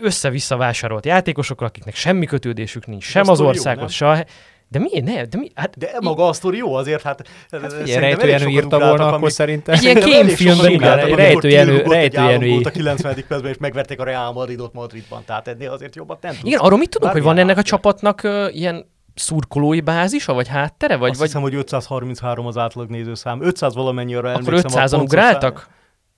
össze-vissza 0.00 0.56
vásárolt 0.56 1.06
játékosokkal, 1.06 1.66
akiknek 1.66 1.94
semmi 1.94 2.26
kötődésük 2.26 2.86
nincs 2.86 3.04
sem 3.04 3.28
az 3.28 3.40
országhoz, 3.40 3.92
se. 3.92 4.26
De 4.68 4.78
mi? 4.78 5.00
Ne, 5.00 5.24
de 5.24 5.38
mi? 5.38 5.50
Hát, 5.54 5.78
De 5.78 5.90
maga 6.00 6.28
a 6.28 6.32
sztori 6.32 6.56
jó 6.56 6.74
azért, 6.74 7.02
hát... 7.02 7.26
Hát 7.26 7.28
szerintem 7.50 7.78
figyelj, 7.78 8.04
elég 8.04 8.16
Rejtő 8.16 8.28
Jenő 8.28 8.38
sokan 8.44 8.52
írta 8.62 8.78
volna, 8.78 9.04
akkor 9.04 9.14
amik- 9.18 9.30
szerintem. 9.30 9.74
Egy 9.74 9.82
ilyen 9.82 10.00
kémfilmben 10.00 10.64
igen, 10.66 10.76
ugráltak, 10.76 11.08
Rejtő 11.08 11.22
amikor 11.24 11.50
Jenő- 11.50 11.72
kirúgott 11.72 11.92
egy 11.94 11.98
Rejtő 12.00 12.18
államgólt 12.18 12.42
Jenői. 12.50 12.64
a 12.64 12.70
90. 12.70 13.14
percben, 13.28 13.50
és 13.50 13.56
megverték 13.58 14.00
a 14.00 14.04
Real 14.04 14.32
Madridot 14.32 14.72
Madridban. 14.72 15.22
Tehát 15.26 15.48
ennél 15.48 15.70
azért 15.70 15.96
jobbat 15.96 16.22
nem 16.22 16.32
tudsz. 16.32 16.44
igen, 16.46 16.58
arról 16.60 16.78
mit 16.78 16.90
tudunk, 16.90 17.12
hogy 17.12 17.22
van 17.22 17.38
ennek 17.38 17.56
a 17.58 17.62
csapatnak 17.62 18.22
ö, 18.22 18.48
ilyen 18.48 18.86
szurkolói 19.14 19.80
bázisa, 19.80 20.32
vagy 20.32 20.48
háttere, 20.48 20.96
vagy, 20.96 21.10
Azt 21.10 21.18
vagy 21.18 21.28
hiszem, 21.28 21.42
hogy 21.42 21.54
533 21.54 22.46
az 22.46 22.56
átlag 22.56 22.90
nézőszám. 22.90 23.42
500 23.42 23.74
valamennyi 23.74 24.14
arra 24.14 24.28
akkor 24.32 24.42
emlékszem. 24.48 24.70
a 24.80 24.84
500-an 24.84 24.90
pontos 24.90 25.00
ugráltak? 25.06 25.68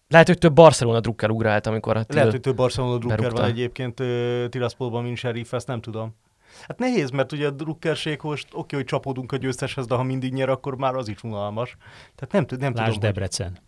Lehet, 0.09 0.27
hogy 0.27 0.38
több 0.38 0.53
Barcelona 0.53 1.01
drukker 1.01 1.31
ugrált, 1.31 1.66
amikor 1.66 1.97
a 1.97 1.99
szám- 1.99 2.12
Lehet, 2.14 2.31
hogy 2.31 2.40
több 2.40 2.57
Barcelona 2.57 2.99
drukker 2.99 3.18
berúgta. 3.18 3.40
van 3.40 3.51
egyébként 3.51 4.03
Tiraspolban, 4.51 5.03
mint 5.03 5.16
sheriff, 5.16 5.53
ezt 5.53 5.66
nem 5.66 5.81
tudom. 5.81 6.14
Hát 6.68 6.79
nehéz, 6.79 7.11
mert 7.11 7.33
ugye 7.33 7.47
a 7.47 7.51
drukkerség 7.51 8.18
most 8.23 8.47
oké, 8.53 8.77
hogy 8.77 8.85
csapódunk 8.85 9.33
a 9.33 9.37
győzteshez, 9.37 9.87
de 9.87 9.94
ha 9.94 10.03
mindig 10.03 10.33
nyer, 10.33 10.49
akkor 10.49 10.77
már 10.77 10.94
az 10.94 11.09
is 11.09 11.23
unalmas. 11.23 11.77
Tehát 12.14 12.33
nem, 12.33 12.47
tud- 12.47 12.61
nem 12.61 12.73
Lásd 12.75 12.87
tudom, 12.87 13.01
Debrecen. 13.01 13.59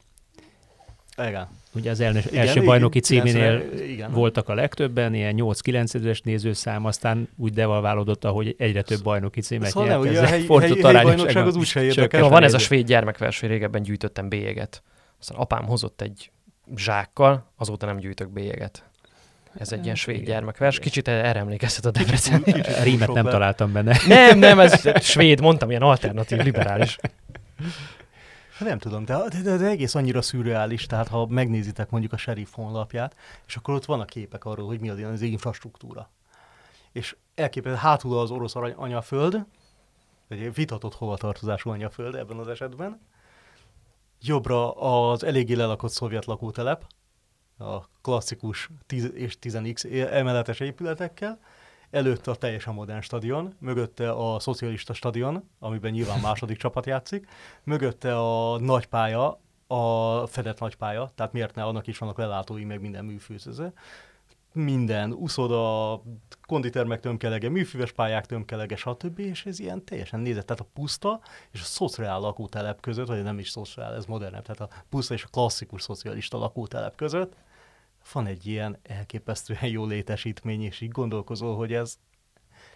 hogy... 1.17 1.27
Igen. 1.29 1.49
Ugye 1.75 1.91
az 1.91 2.01
elnös, 2.01 2.25
Igen, 2.25 2.39
első 2.41 2.53
igen, 2.53 2.65
bajnoki 2.65 3.01
90 3.01 3.27
címénél 3.33 3.83
igen. 3.89 4.11
voltak 4.13 4.49
a 4.49 4.55
legtöbben, 4.55 5.15
ilyen 5.15 5.35
8-9 5.39 5.95
ezeres 5.95 6.21
nézőszám, 6.21 6.85
aztán 6.85 7.29
úgy 7.37 7.53
devalválódott, 7.53 8.25
ahogy 8.25 8.55
egyre 8.59 8.83
több 8.83 9.03
bajnoki 9.03 9.41
címet 9.41 9.71
Szóval 9.71 9.89
nem, 9.89 10.01
ugye 10.01 10.09
a 10.09 10.13
nyert, 10.13 10.29
helyi- 10.29 10.47
helyi- 10.49 10.83
helyi 10.83 11.03
bajnokság 11.05 11.47
az 11.47 11.57
úgyse 11.57 11.83
érdekes. 11.83 12.21
Jó, 12.21 12.27
a 12.27 12.29
van 12.31 12.43
ez 12.43 12.55
a 12.55 12.59
svéd 12.59 12.87
gyermekverseny, 12.87 13.49
régebben 13.49 13.83
gyűjtöttem 13.83 14.29
bélyeget. 14.29 14.83
Aztán 15.21 15.39
apám 15.39 15.65
hozott 15.65 16.01
egy 16.01 16.31
zsákkal, 16.77 17.53
azóta 17.57 17.87
nem 17.87 17.97
gyűjtök 17.97 18.29
bélyeget. 18.29 18.85
Ez 19.55 19.73
egy 19.73 19.85
ilyen 19.85 19.95
svéd 19.95 20.25
gyermekvers. 20.25 20.79
Kicsit 20.79 21.09
erre 21.09 21.39
emlékeztet 21.39 21.85
a 21.85 21.91
Debrecen. 21.91 22.43
Rímet 22.83 23.13
nem 23.13 23.25
találtam 23.25 23.73
benne. 23.73 23.99
Nem, 24.09 24.39
nem, 24.39 24.61
ez 24.61 25.03
svéd, 25.03 25.41
mondtam, 25.41 25.71
ilyen 25.71 25.83
alternatív, 25.83 26.39
liberális. 26.39 26.99
Hát 28.59 28.69
Nem 28.69 28.79
tudom, 28.79 29.05
de, 29.05 29.17
de, 29.29 29.41
de, 29.43 29.57
de 29.57 29.67
egész 29.67 29.95
annyira 29.95 30.23
szürreális, 30.23 30.87
tehát 30.87 31.09
ha 31.09 31.27
megnézitek 31.27 31.91
mondjuk 31.91 32.13
a 32.13 32.17
sheriff 32.17 32.53
honlapját, 32.53 33.17
és 33.47 33.57
akkor 33.57 33.75
ott 33.75 33.85
vannak 33.85 34.07
képek 34.07 34.45
arról, 34.45 34.67
hogy 34.67 34.81
mi 34.81 34.89
az, 34.89 34.99
az 35.13 35.21
infrastruktúra. 35.21 36.11
És 36.93 37.17
elképesztő, 37.35 37.79
hátul 37.79 38.19
az 38.19 38.31
orosz 38.31 38.55
anyaföld, 38.77 39.45
egy 40.29 40.55
vitatott 40.55 40.95
hovatartozású 40.95 41.71
anyaföld 41.71 42.15
ebben 42.15 42.37
az 42.37 42.49
esetben, 42.49 43.01
jobbra 44.21 44.73
az 44.73 45.25
eléggé 45.25 45.55
lelakott 45.55 45.91
szovjet 45.91 46.25
lakótelep, 46.25 46.85
a 47.59 47.85
klasszikus 48.03 48.69
10 48.87 49.13
és 49.15 49.37
10x 49.41 50.11
emeletes 50.11 50.61
épületekkel, 50.61 51.41
előtte 51.91 52.31
a 52.31 52.35
teljesen 52.35 52.75
modern 52.75 53.01
stadion, 53.01 53.55
mögötte 53.59 54.11
a 54.11 54.39
szocialista 54.39 54.93
stadion, 54.93 55.49
amiben 55.59 55.91
nyilván 55.91 56.21
második 56.29 56.57
csapat 56.57 56.87
játszik, 56.87 57.29
mögötte 57.63 58.19
a 58.19 58.59
nagypálya, 58.59 59.41
a 59.67 60.27
fedett 60.27 60.61
nagypálya, 60.61 61.11
tehát 61.15 61.33
miért 61.33 61.55
ne, 61.55 61.65
annak 61.65 61.87
is 61.87 61.99
vannak 61.99 62.19
lelátói, 62.19 62.65
meg 62.65 62.81
minden 62.81 63.05
műfőzőze. 63.05 63.73
Minden, 64.53 65.13
uszoda, 65.13 66.03
konditermek 66.47 67.01
tömkelege, 67.01 67.49
műfüves 67.49 67.93
pályák 67.93 68.27
tömkelege, 68.27 68.77
stb. 68.77 69.19
És 69.19 69.47
ez 69.47 69.59
ilyen 69.59 69.85
teljesen 69.85 70.21
nézett, 70.21 70.47
tehát 70.47 70.63
a 70.63 70.69
puszta 70.75 71.21
és 71.51 71.61
a 71.61 71.65
szociál 71.65 72.21
lakótelep 72.21 72.81
között, 72.81 73.07
vagy 73.07 73.23
nem 73.23 73.39
is 73.39 73.51
szociál, 73.51 73.95
ez 73.95 74.05
modernebb, 74.05 74.45
tehát 74.47 74.73
a 74.73 74.83
puszta 74.89 75.15
és 75.15 75.25
a 75.25 75.29
klasszikus 75.31 75.83
szocialista 75.83 76.39
lakótelep 76.39 76.97
között, 76.97 77.37
van 78.13 78.27
egy 78.27 78.47
ilyen 78.47 78.79
elképesztően 78.83 79.67
jó 79.67 79.87
létesítmény, 79.87 80.63
és 80.63 80.81
így 80.81 80.91
gondolkozol, 80.91 81.57
hogy 81.57 81.73
ez, 81.73 81.97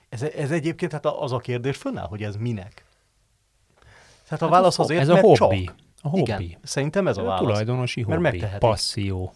ez, 0.08 0.22
ez 0.22 0.50
egyébként 0.50 0.92
hát 0.92 1.06
az 1.06 1.32
a 1.32 1.38
kérdés 1.38 1.76
fönnáll, 1.76 2.06
hogy 2.06 2.22
ez 2.22 2.37
minek. 2.37 2.84
Tehát 4.24 4.42
a 4.42 4.44
Hát 4.44 4.54
válasz 4.54 4.78
a- 4.78 4.82
azért, 4.82 5.00
ez 5.00 5.08
a 5.08 5.12
mert 5.12 5.24
hobby. 5.38 5.64
Csak. 5.64 5.74
A 6.02 6.08
hobby. 6.08 6.20
Igen, 6.20 6.58
szerintem 6.62 7.06
ez 7.08 7.16
a 7.16 7.20
A 7.20 7.24
válasz. 7.24 7.40
tulajdonosi 7.40 8.00
Mert 8.00 8.12
hobby, 8.12 8.22
megtehetik. 8.30 8.68
passzió. 8.68 9.32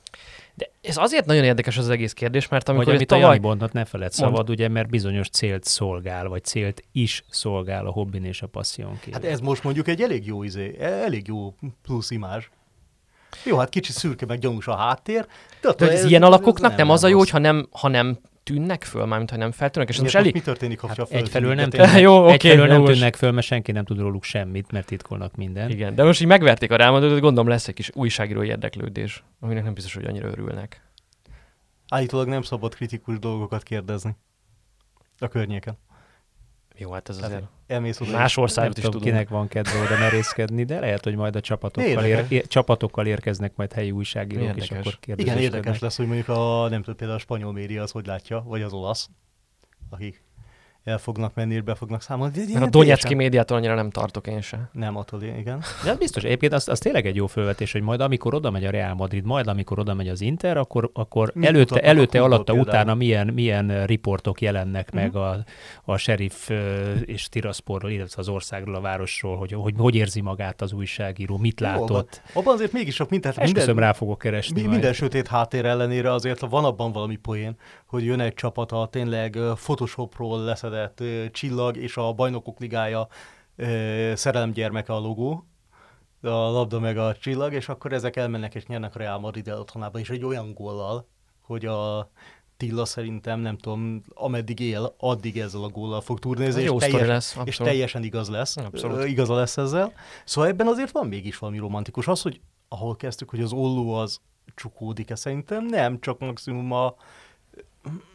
De 0.58 0.70
ez 0.82 0.96
azért 0.96 1.26
nagyon 1.26 1.44
érdekes 1.44 1.78
az 1.78 1.88
egész 1.88 2.12
kérdés, 2.12 2.48
mert 2.48 2.68
amikor 2.68 2.84
Vagy 2.84 2.94
ez 2.94 3.00
amit 3.00 3.12
a 3.12 3.14
tavaly... 3.14 3.34
Jani 3.34 3.46
mondott, 3.46 3.72
ne 3.72 3.84
feled 3.84 4.12
szabad, 4.12 4.50
ugye, 4.50 4.68
mert 4.68 4.88
bizonyos 4.88 5.28
célt 5.28 5.64
szolgál, 5.64 6.28
vagy 6.28 6.44
célt 6.44 6.82
is 6.92 7.24
szolgál 7.30 7.86
a 7.86 7.90
hobbin 7.90 8.24
és 8.24 8.42
a 8.42 8.46
passzión 8.46 8.98
kívül. 9.00 9.12
Hát 9.12 9.24
ez 9.24 9.40
most 9.40 9.64
mondjuk 9.64 9.88
egy 9.88 10.02
elég 10.02 10.26
jó 10.26 10.42
izé, 10.42 10.76
elég 10.80 11.26
jó 11.26 11.54
plusz 11.82 12.10
imázs. 12.10 12.44
Jó, 13.44 13.58
hát 13.58 13.68
kicsi 13.68 13.92
szürke, 13.92 14.26
meg 14.26 14.38
gyanús 14.38 14.66
a 14.66 14.76
háttér. 14.76 15.26
De, 15.60 15.72
De 15.72 15.84
hogy 15.84 15.94
ez 15.94 16.04
ilyen 16.04 16.22
alakoknak 16.22 16.76
nem, 16.76 16.90
az 16.90 17.04
a 17.04 17.08
jó, 17.08 17.12
rossz. 17.12 17.22
hogyha 17.22 17.38
nem, 17.38 17.68
ha 17.70 17.88
nem 17.88 18.18
tűnnek 18.48 18.84
föl, 18.84 19.04
mármint 19.04 19.30
ha 19.30 19.36
nem 19.36 19.52
feltűnnek, 19.52 19.88
és 19.88 19.96
Miért 19.96 20.12
most 20.12 20.24
elég... 20.24 20.34
mi 20.34 20.40
történik, 20.40 20.80
ha 20.80 20.88
Hát 20.88 20.96
hát 20.96 21.10
egyfelől 21.10 21.54
nem 21.54 21.70
tűnnek. 21.70 22.00
Jó, 22.00 22.24
oké, 22.24 22.32
egyfelől 22.32 22.66
nem 22.66 22.84
tűnnek 22.84 23.16
föl, 23.16 23.30
mert 23.30 23.46
senki 23.46 23.72
nem 23.72 23.84
tud 23.84 23.98
róluk 23.98 24.24
semmit, 24.24 24.72
mert 24.72 24.86
titkolnak 24.86 25.36
mindent. 25.36 25.70
Igen, 25.72 25.94
de 25.94 26.04
most 26.04 26.20
így 26.20 26.26
megverték 26.26 26.70
a 26.70 26.76
rámadót, 26.76 27.20
gondolom 27.20 27.48
lesz 27.48 27.68
egy 27.68 27.74
kis 27.74 27.90
újságíró 27.94 28.42
érdeklődés, 28.42 29.24
aminek 29.40 29.64
nem 29.64 29.74
biztos, 29.74 29.94
hogy 29.94 30.04
annyira 30.04 30.28
örülnek. 30.28 30.82
Állítólag 31.88 32.28
nem 32.28 32.42
szabad 32.42 32.74
kritikus 32.74 33.18
dolgokat 33.18 33.62
kérdezni 33.62 34.16
a 35.18 35.28
környéken. 35.28 35.78
Jó, 36.78 36.90
hát 36.92 37.08
ez 37.08 37.16
Tehát 37.16 37.30
azért... 37.30 37.48
elmész 37.66 38.00
oda, 38.00 38.10
Más 38.10 38.34
Nem 38.34 38.44
országot 38.44 38.78
is 38.78 38.84
tudom, 38.84 39.00
kinek 39.00 39.28
van 39.28 39.48
kedve 39.48 39.80
oda 39.82 39.98
merészkedni, 39.98 40.64
de 40.64 40.80
lehet, 40.80 41.04
hogy 41.04 41.14
majd 41.16 41.36
a 41.36 41.40
csapatokkal, 41.40 41.90
ér, 42.04 42.08
Érdekes. 42.08 42.30
ér, 42.30 42.46
csapatokkal 42.46 43.06
érkeznek 43.06 43.56
majd 43.56 43.72
helyi 43.72 43.90
újságírók, 43.90 44.42
és 44.42 44.48
Érdekes. 44.48 44.70
akkor 44.70 44.82
Igen, 45.02 45.16
kérdezéskednek. 45.16 45.42
érdekes 45.54 45.78
lesz, 45.80 45.96
hogy 45.96 46.06
mondjuk 46.06 46.28
a, 46.28 46.68
nem 46.68 46.80
tudom, 46.80 46.96
például 46.96 47.18
a 47.18 47.22
spanyol 47.22 47.52
média 47.52 47.82
az 47.82 47.90
hogy 47.90 48.06
látja, 48.06 48.42
vagy 48.46 48.62
az 48.62 48.72
olasz, 48.72 49.08
akik 49.90 50.22
el 50.88 50.98
fognak 50.98 51.34
menni, 51.34 51.54
és 51.54 51.60
be 51.60 51.74
fognak 51.74 52.02
számolni. 52.02 52.32
De 52.44 52.52
Mert 52.52 52.64
a 52.66 52.68
Donetszki 52.68 53.14
médiától 53.14 53.56
annyira 53.56 53.74
nem 53.74 53.90
tartok 53.90 54.26
én 54.26 54.40
se. 54.40 54.68
Nem, 54.72 54.96
attól 54.96 55.22
igen. 55.22 55.62
De 55.84 55.90
az 55.90 55.96
biztos, 55.98 56.22
egyébként 56.22 56.52
az, 56.52 56.68
az 56.68 56.78
tényleg 56.78 57.06
egy 57.06 57.16
jó 57.16 57.26
felvetés, 57.26 57.72
hogy 57.72 57.82
majd 57.82 58.00
amikor 58.00 58.34
oda 58.34 58.50
megy 58.50 58.64
a 58.64 58.70
Real 58.70 58.94
Madrid, 58.94 59.24
majd 59.24 59.46
amikor 59.46 59.78
oda 59.78 59.94
megy 59.94 60.08
az 60.08 60.20
Inter, 60.20 60.56
akkor, 60.56 60.90
akkor 60.92 61.30
Mit 61.34 61.48
előtte, 61.48 61.80
előtte 61.80 62.22
alatta, 62.22 62.42
például? 62.52 62.66
utána 62.68 62.94
milyen, 62.94 63.26
milyen 63.26 63.86
riportok 63.86 64.40
jelennek 64.40 64.86
Mhm. 64.92 64.96
meg 65.02 65.16
a, 65.16 65.44
a 65.84 65.96
sheriff 65.96 66.50
és 67.04 67.28
Tirasporról, 67.28 67.90
illetve 67.90 68.20
az 68.20 68.28
országról, 68.28 68.74
a 68.74 68.80
városról, 68.80 69.36
hogy, 69.36 69.52
hogy 69.52 69.74
hogy 69.78 69.94
érzi 69.94 70.20
magát 70.20 70.62
az 70.62 70.72
újságíró, 70.72 71.36
mit 71.36 71.60
Jó, 71.60 71.66
látott. 71.66 72.22
Abban 72.32 72.54
azért 72.54 72.72
mégis 72.72 72.94
sok 72.94 73.10
mindent. 73.10 73.36
Esküszöm, 73.38 73.78
rá 73.78 73.92
fogok 73.92 74.18
keresni 74.18 74.54
Mi, 74.54 74.60
majd. 74.60 74.72
minden 74.72 74.92
sötét 74.92 75.26
háttér 75.28 75.64
ellenére 75.64 76.12
azért 76.12 76.40
van 76.40 76.64
abban 76.64 76.92
valami 76.92 77.16
poén, 77.16 77.56
hogy 77.88 78.04
jön 78.04 78.20
egy 78.20 78.34
csapat 78.34 78.72
a 78.72 78.88
tényleg 78.90 79.38
Photoshopról 79.54 80.40
leszedett 80.40 81.02
csillag, 81.32 81.76
és 81.76 81.96
a 81.96 82.12
bajnokok 82.12 82.60
ligája 82.60 83.08
szerelemgyermeke 84.14 84.92
a 84.92 84.98
logó, 84.98 85.46
a 86.22 86.28
labda 86.28 86.80
meg 86.80 86.98
a 86.98 87.16
csillag, 87.16 87.52
és 87.52 87.68
akkor 87.68 87.92
ezek 87.92 88.16
elmennek 88.16 88.54
és 88.54 88.66
nyernek 88.66 88.94
a 88.94 88.98
Real 88.98 89.18
Madrid 89.18 89.48
otthonába, 89.48 89.98
és 89.98 90.10
egy 90.10 90.24
olyan 90.24 90.54
góllal, 90.54 91.06
hogy 91.40 91.66
a 91.66 92.10
Tilla 92.56 92.84
szerintem, 92.84 93.40
nem 93.40 93.56
tudom, 93.56 94.02
ameddig 94.14 94.60
él, 94.60 94.94
addig 94.98 95.38
ezzel 95.38 95.62
a 95.62 95.68
góllal 95.68 96.00
fog 96.00 96.18
turnézni, 96.18 96.62
és, 96.62 96.70
teljes, 96.78 97.06
lesz, 97.06 97.36
és 97.44 97.56
teljesen 97.56 98.02
igaz 98.02 98.28
lesz. 98.28 98.56
Abszolút. 98.56 99.04
Igaza 99.04 99.34
lesz 99.34 99.56
ezzel. 99.56 99.92
Szóval 100.24 100.50
ebben 100.50 100.66
azért 100.66 100.90
van 100.90 101.06
mégis 101.06 101.38
valami 101.38 101.58
romantikus. 101.58 102.06
Az, 102.06 102.22
hogy 102.22 102.40
ahol 102.68 102.96
kezdtük, 102.96 103.30
hogy 103.30 103.40
az 103.40 103.52
olló 103.52 103.94
az 103.94 104.20
csukódik-e 104.54 105.14
szerintem, 105.14 105.64
nem, 105.66 106.00
csak 106.00 106.18
maximum 106.18 106.72
a 106.72 106.94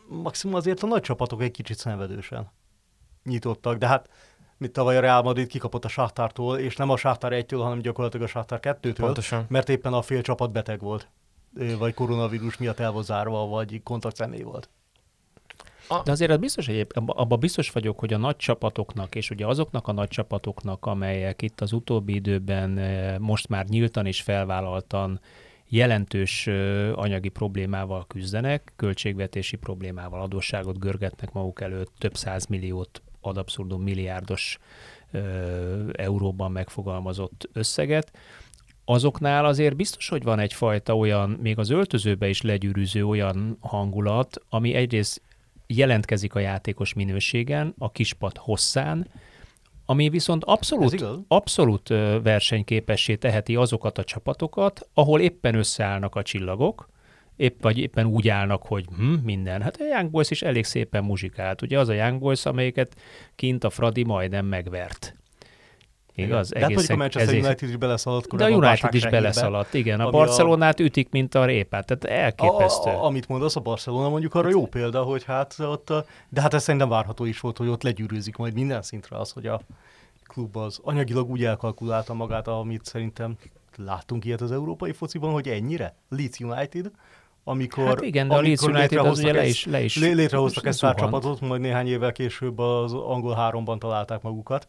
maximum 0.07 0.55
azért 0.55 0.83
a 0.83 0.87
nagy 0.87 1.01
csapatok 1.01 1.41
egy 1.41 1.51
kicsit 1.51 1.77
szenvedősen 1.77 2.51
nyitottak, 3.23 3.77
de 3.77 3.87
hát 3.87 4.09
mint 4.57 4.73
tavaly 4.73 4.97
a 4.97 4.99
Real 4.99 5.21
Madrid 5.21 5.47
kikapott 5.47 5.85
a 5.85 5.87
Sáhtártól, 5.87 6.57
és 6.57 6.75
nem 6.75 6.89
a 6.89 6.97
Sáhtár 6.97 7.31
1-től, 7.35 7.59
hanem 7.61 7.79
gyakorlatilag 7.79 8.25
a 8.25 8.29
Sáhtár 8.29 8.59
2-től, 8.61 8.93
Pontosan. 8.95 9.45
mert 9.49 9.69
éppen 9.69 9.93
a 9.93 10.01
fél 10.01 10.21
csapat 10.21 10.51
beteg 10.51 10.79
volt, 10.79 11.07
vagy 11.77 11.93
koronavírus 11.93 12.57
miatt 12.57 12.79
el 12.79 12.91
volt 12.91 13.05
zárva, 13.05 13.45
vagy 13.45 13.81
kontakt 13.83 14.15
személy 14.15 14.41
volt. 14.41 14.69
De 16.03 16.11
azért 16.11 16.31
az 16.31 16.37
biztos, 16.37 16.65
hogy 16.65 16.87
abban 16.93 17.17
abba 17.17 17.35
biztos 17.35 17.71
vagyok, 17.71 17.99
hogy 17.99 18.13
a 18.13 18.17
nagy 18.17 18.35
csapatoknak, 18.35 19.15
és 19.15 19.29
ugye 19.29 19.45
azoknak 19.45 19.87
a 19.87 19.91
nagy 19.91 20.07
csapatoknak, 20.07 20.85
amelyek 20.85 21.41
itt 21.41 21.61
az 21.61 21.71
utóbbi 21.73 22.13
időben 22.13 22.69
most 23.21 23.47
már 23.47 23.65
nyíltan 23.65 24.05
és 24.05 24.21
felvállaltan 24.21 25.19
jelentős 25.75 26.47
anyagi 26.95 27.29
problémával 27.29 28.05
küzdenek, 28.07 28.73
költségvetési 28.75 29.55
problémával 29.55 30.21
adósságot 30.21 30.79
görgetnek 30.79 31.31
maguk 31.31 31.61
előtt, 31.61 31.91
több 31.97 32.15
százmilliót 32.15 33.01
ad 33.21 33.37
abszurdum 33.37 33.81
milliárdos 33.81 34.59
euróban 35.91 36.51
megfogalmazott 36.51 37.49
összeget, 37.53 38.11
azoknál 38.85 39.45
azért 39.45 39.75
biztos, 39.75 40.09
hogy 40.09 40.23
van 40.23 40.39
egyfajta 40.39 40.97
olyan, 40.97 41.29
még 41.29 41.59
az 41.59 41.69
öltözőbe 41.69 42.29
is 42.29 42.41
legyűrűző 42.41 43.05
olyan 43.05 43.57
hangulat, 43.59 44.41
ami 44.49 44.73
egyrészt 44.73 45.21
jelentkezik 45.67 46.35
a 46.35 46.39
játékos 46.39 46.93
minőségen, 46.93 47.73
a 47.77 47.91
kispad 47.91 48.37
hosszán, 48.37 49.07
ami 49.93 50.09
viszont 50.09 50.43
abszolút, 50.43 51.05
abszolút 51.27 51.87
versenyképessé 52.23 53.15
teheti 53.15 53.55
azokat 53.55 53.97
a 53.97 54.03
csapatokat, 54.03 54.87
ahol 54.93 55.21
éppen 55.21 55.55
összeállnak 55.55 56.15
a 56.15 56.21
csillagok, 56.21 56.89
épp, 57.35 57.61
vagy 57.61 57.77
éppen 57.77 58.05
úgy 58.05 58.27
állnak, 58.27 58.63
hogy 58.63 58.85
hm, 58.97 59.13
minden. 59.23 59.61
Hát 59.61 59.77
a 59.79 59.85
Young 59.85 60.09
Boys 60.09 60.31
is 60.31 60.41
elég 60.41 60.65
szépen 60.65 61.03
muzsikált. 61.03 61.61
Ugye 61.61 61.79
az 61.79 61.89
a 61.89 61.93
Young 61.93 62.19
Boys, 62.19 62.45
amelyiket 62.45 62.95
kint 63.35 63.63
a 63.63 63.69
Fradi 63.69 64.03
majdnem 64.03 64.45
megvert. 64.45 65.15
Igaz? 66.15 66.49
De 66.49 66.59
hát 66.59 66.69
a 66.89 66.95
Manchester 66.95 67.21
ezért- 67.21 67.45
United 67.45 67.69
is 67.69 67.75
beleszaladt 67.75 68.35
de 68.35 68.43
a 68.43 68.49
United 68.49 68.93
is 68.93 69.07
beleszaladt, 69.07 69.73
igen. 69.73 69.99
A 69.99 70.05
ami 70.05 70.15
a- 70.15 70.19
Barcelonát 70.19 70.79
ütik, 70.79 71.09
mint 71.09 71.35
a 71.35 71.45
répát, 71.45 71.85
tehát 71.85 72.21
elképesztő. 72.23 72.89
A, 72.89 72.93
a, 73.03 73.05
amit 73.05 73.27
mondasz, 73.27 73.55
a 73.55 73.59
Barcelona 73.59 74.09
mondjuk 74.09 74.35
arra 74.35 74.49
jó 74.49 74.65
példa, 74.67 75.01
hogy 75.03 75.23
hát 75.23 75.55
ott, 75.59 75.93
de 76.29 76.41
hát 76.41 76.53
ez 76.53 76.63
szerintem 76.63 76.89
várható 76.89 77.25
is 77.25 77.39
volt, 77.39 77.57
hogy 77.57 77.67
ott 77.67 77.83
legyűrűzik 77.83 78.35
majd 78.35 78.53
minden 78.53 78.81
szintre 78.81 79.17
az, 79.17 79.31
hogy 79.31 79.47
a 79.47 79.61
klub 80.27 80.57
az 80.57 80.79
anyagilag 80.83 81.29
úgy 81.29 81.43
elkalkulálta 81.45 82.13
magát, 82.13 82.47
amit 82.47 82.85
szerintem 82.85 83.37
láttunk 83.77 84.25
ilyet 84.25 84.41
az 84.41 84.51
európai 84.51 84.91
fociban, 84.91 85.31
hogy 85.31 85.47
ennyire. 85.47 85.95
Leeds 86.09 86.39
United, 86.39 86.91
amikor... 87.43 87.85
Hát 87.85 88.01
igen, 88.01 88.27
de 88.27 88.35
a 88.35 88.41
Leeds 88.41 88.61
amikor 88.63 88.79
United 88.79 88.97
az 88.97 89.05
létrehoztak 89.21 89.23
ugye 89.25 89.33
le 89.33 89.39
ezt- 89.47 89.49
is, 89.49 89.65
le 89.65 89.83
is 89.83 89.97
lé- 89.97 90.13
létrehoztak 90.13 90.65
ezt 90.65 90.83
a 90.83 90.93
csapatot, 90.93 91.41
majd 91.41 91.61
néhány 91.61 91.87
évvel 91.87 92.11
később 92.11 92.59
az 92.59 92.93
angol 92.93 93.35
háromban 93.35 93.79
találták 93.79 94.21
magukat. 94.21 94.67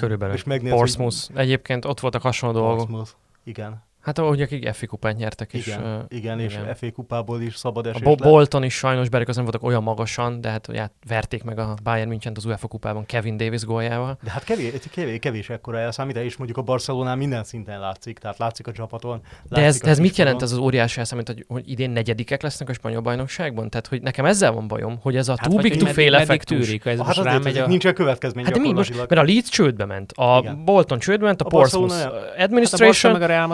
Körülbelül. 0.00 0.34
És 0.34 0.44
megnéz, 0.44 0.70
hogy- 0.70 0.78
Portsmouth. 0.80 1.16
Egyébként 1.34 1.84
ott 1.84 2.00
voltak 2.00 2.22
hasonló 2.22 2.54
dolgok. 2.54 2.76
Portsmouth. 2.76 3.10
Igen, 3.44 3.82
Hát 4.08 4.18
ahogy 4.18 4.42
akik 4.42 4.68
FA 4.72 4.86
kupát 4.86 5.16
nyertek 5.16 5.52
is. 5.52 5.66
igen, 5.66 5.82
ö, 5.84 5.98
igen, 6.08 6.40
és 6.40 6.52
igen. 6.52 6.74
FA 6.74 6.92
kupából 6.92 7.40
is 7.40 7.56
szabad 7.56 7.86
A 7.86 7.88
esés 7.88 8.02
Bo- 8.02 8.20
lett. 8.20 8.28
Bolton 8.28 8.62
is 8.62 8.74
sajnos, 8.74 9.08
bár 9.08 9.24
az 9.28 9.34
nem 9.34 9.44
voltak 9.44 9.62
olyan 9.62 9.82
magasan, 9.82 10.40
de 10.40 10.48
hát 10.50 10.68
ugye 10.68 10.88
verték 11.08 11.42
meg 11.44 11.58
a 11.58 11.74
Bayern 11.82 12.08
München 12.08 12.32
az 12.36 12.44
UEFA 12.44 12.66
kupában 12.68 13.06
Kevin 13.06 13.36
Davis 13.36 13.64
góljával. 13.64 14.18
De 14.24 14.30
hát 14.30 14.44
kevés, 14.44 14.72
kevés, 14.90 15.18
kevés 15.18 15.50
ekkora 15.50 15.78
elszámítás, 15.78 16.24
és 16.24 16.36
mondjuk 16.36 16.58
a 16.58 16.62
Barcelonán 16.62 17.18
minden 17.18 17.44
szinten 17.44 17.80
látszik, 17.80 18.18
tehát 18.18 18.38
látszik 18.38 18.66
a 18.66 18.72
csapaton. 18.72 19.20
De 19.48 19.56
ez, 19.56 19.62
látszik 19.64 19.82
de 19.82 19.88
a 19.88 19.90
ez 19.90 19.98
mit 19.98 20.16
jelent 20.16 20.42
ez 20.42 20.52
az 20.52 20.58
óriási 20.58 20.98
elszámít, 20.98 21.26
hogy, 21.26 21.44
hogy 21.48 21.70
idén 21.70 21.90
negyedikek 21.90 22.42
lesznek 22.42 22.68
a 22.68 22.72
spanyol 22.72 23.00
bajnokságban? 23.00 23.70
Tehát, 23.70 23.86
hogy 23.86 24.02
nekem 24.02 24.24
ezzel 24.24 24.52
van 24.52 24.68
bajom, 24.68 24.98
hogy 25.02 25.16
ez 25.16 25.28
a 25.28 25.34
Hát 25.38 25.48
too 25.50 25.58
big 25.60 25.76
to 25.76 25.86
fail 25.86 26.14
effektus. 26.14 26.66
tűrik, 26.66 26.84
ez 26.84 26.96
Hát 26.98 27.06
most 27.06 27.18
az 27.18 27.24
rámegy 27.24 27.54
létezik, 27.54 27.84
a... 27.90 27.92
következmény 27.92 28.44
Hát 28.44 28.52
de 28.54 28.60
mi 28.60 28.72
most? 28.72 28.90
gyakorlatilag. 28.90 29.18
Mert 29.26 29.30
a 29.30 29.32
Leeds 29.32 29.48
csődbe 29.50 29.84
ment, 29.84 30.12
a 30.16 30.38
Igen. 30.42 30.64
Bolton 30.64 30.98
csődbe 30.98 31.24
ment, 31.26 31.42
a, 31.42 31.44
A 31.44 31.48
Portsmouth 31.48 31.88
Barcelona- 31.88 32.18
uh, 32.20 32.26
Hát 32.28 32.38
a 32.38 32.42
Administration, 32.42 33.22
a 33.22 33.26
Real 33.26 33.46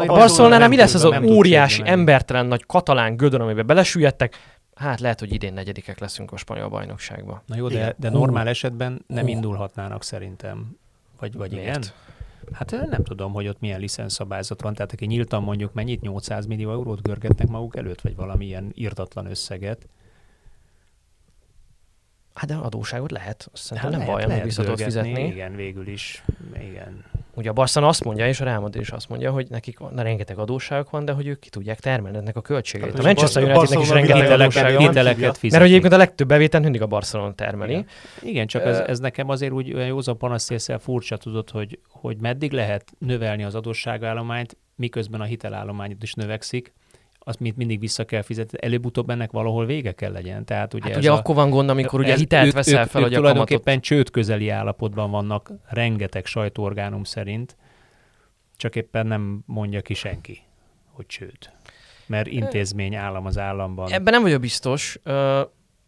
Madrid 0.48 0.59
a 0.59 0.59
a 0.59 0.59
Barcelonánál 0.59 0.59
nem 0.59 0.70
mi 0.70 0.76
lesz 0.76 0.94
az 0.94 1.04
a 1.04 1.37
óriási, 1.37 1.83
embertelen 1.85 2.46
nagy 2.46 2.66
katalán 2.66 3.16
gödör, 3.16 3.40
amiben 3.40 3.66
belesüllyedtek? 3.66 4.37
Hát 4.74 5.00
lehet, 5.00 5.20
hogy 5.20 5.33
idén 5.33 5.52
negyedikek 5.52 5.98
leszünk 5.98 6.33
a 6.33 6.37
spanyol 6.37 6.68
bajnokságban. 6.68 7.42
Na 7.46 7.57
jó, 7.57 7.68
de, 7.68 7.74
Igen. 7.74 7.94
de 7.98 8.11
normál 8.11 8.48
esetben 8.48 9.04
nem 9.07 9.28
indulhatnának 9.28 10.02
szerintem. 10.02 10.76
Vagy, 11.18 11.35
vagy 11.35 11.52
igen? 11.52 11.64
Miért? 11.64 11.94
Hát 12.52 12.72
én 12.72 12.87
nem 12.90 13.04
tudom, 13.04 13.33
hogy 13.33 13.48
ott 13.48 13.61
milyen 13.61 13.80
licenszabályzat 13.80 14.62
van. 14.62 14.74
Tehát 14.74 14.92
aki 14.92 15.07
nyíltan 15.07 15.42
mondjuk 15.42 15.72
mennyit, 15.72 16.00
800 16.00 16.46
millió 16.46 16.70
eurót 16.70 17.02
görgetnek 17.02 17.48
maguk 17.48 17.76
előtt, 17.76 18.00
vagy 18.00 18.16
valamilyen 18.16 18.72
írtatlan 18.74 19.26
összeget. 19.26 19.88
Hát 22.35 22.48
de 22.48 22.54
adóságot 22.54 23.11
lehet. 23.11 23.48
Azt 23.52 23.62
Szerintem 23.62 24.00
Hát 24.00 24.18
nem 24.18 24.28
baj, 24.28 24.42
vissza 24.42 24.62
tudod 24.62 24.78
görgetni, 24.78 25.11
fizetni. 25.12 25.33
Igen, 25.33 25.57
végül 25.57 25.87
is. 25.87 26.24
Igen. 26.54 27.04
Ugye 27.34 27.50
a 27.50 27.52
Barcelona 27.52 27.90
azt 27.90 28.04
mondja, 28.04 28.28
és 28.28 28.40
a 28.40 28.44
Real 28.44 28.60
Madrid 28.60 28.82
is 28.82 28.90
azt 28.90 29.08
mondja, 29.08 29.30
hogy 29.30 29.46
nekik 29.50 29.78
van, 29.78 29.94
na, 29.94 30.02
rengeteg 30.02 30.38
adósságok 30.38 30.90
van, 30.90 31.04
de 31.04 31.12
hogy 31.12 31.26
ők 31.26 31.38
ki 31.38 31.48
tudják 31.48 31.80
termelni 31.80 32.16
ennek 32.16 32.36
a 32.36 32.40
költségeit. 32.40 32.90
Hát, 32.90 33.00
a 33.00 33.02
Manchester 33.02 33.42
Unitednek 33.42 33.80
is 33.80 33.88
rengeteg 33.88 34.30
adóssága 34.30 34.78
van. 34.78 34.92
Mert 34.94 35.18
fizetik. 35.18 35.50
Mert 35.50 35.62
hogy 35.62 35.70
egyébként 35.70 35.92
a 35.92 35.96
legtöbb 35.96 36.28
bevételt 36.28 36.62
mindig 36.62 36.82
a 36.82 36.86
Barcelona 36.86 37.34
termeli. 37.34 37.72
Igen. 37.72 37.86
Igen, 38.22 38.46
csak 38.46 38.64
ez, 38.64 38.78
ez 38.78 38.98
nekem 38.98 39.28
azért 39.28 39.52
úgy 39.52 39.74
olyan 39.74 39.86
józan 39.86 40.18
panasztéssel 40.18 40.78
furcsa 40.78 41.16
tudod, 41.16 41.50
hogy, 41.50 41.78
hogy 41.88 42.16
meddig 42.16 42.52
lehet 42.52 42.92
növelni 42.98 43.44
az 43.44 43.54
adósságállományt, 43.54 44.56
miközben 44.76 45.20
a 45.20 45.24
hitelállományod 45.24 46.02
is 46.02 46.12
növekszik, 46.12 46.72
azt 47.24 47.40
mit 47.40 47.56
mindig 47.56 47.80
vissza 47.80 48.04
kell 48.04 48.22
fizetni, 48.22 48.58
előbb-utóbb 48.60 49.10
ennek 49.10 49.30
valahol 49.30 49.66
vége 49.66 49.92
kell 49.92 50.12
legyen. 50.12 50.44
Tehát 50.44 50.74
ugye, 50.74 50.88
hát 50.88 50.96
ugye 50.96 51.10
a, 51.10 51.14
akkor 51.14 51.34
van 51.34 51.50
gond, 51.50 51.68
amikor 51.68 52.00
ugye 52.00 52.14
hitelt 52.14 52.46
ők, 52.46 52.52
veszel 52.52 52.82
ők, 52.82 52.88
fel, 52.88 53.00
ők 53.00 53.06
hogy 53.06 53.16
a 53.16 53.20
kamatot... 53.20 53.34
tulajdonképpen 53.37 53.80
csőd 53.80 54.10
közeli 54.10 54.48
állapotban 54.48 55.10
vannak, 55.10 55.52
rengeteg 55.68 56.26
sajtóorgánum 56.26 57.04
szerint, 57.04 57.56
csak 58.56 58.76
éppen 58.76 59.06
nem 59.06 59.42
mondja 59.46 59.80
ki 59.80 59.94
senki, 59.94 60.38
hogy 60.92 61.06
csőd. 61.06 61.38
Mert 62.06 62.26
intézmény 62.26 62.94
állam 62.94 63.26
az 63.26 63.38
államban. 63.38 63.92
Ebben 63.92 64.12
nem 64.12 64.22
vagyok 64.22 64.40
biztos. 64.40 64.98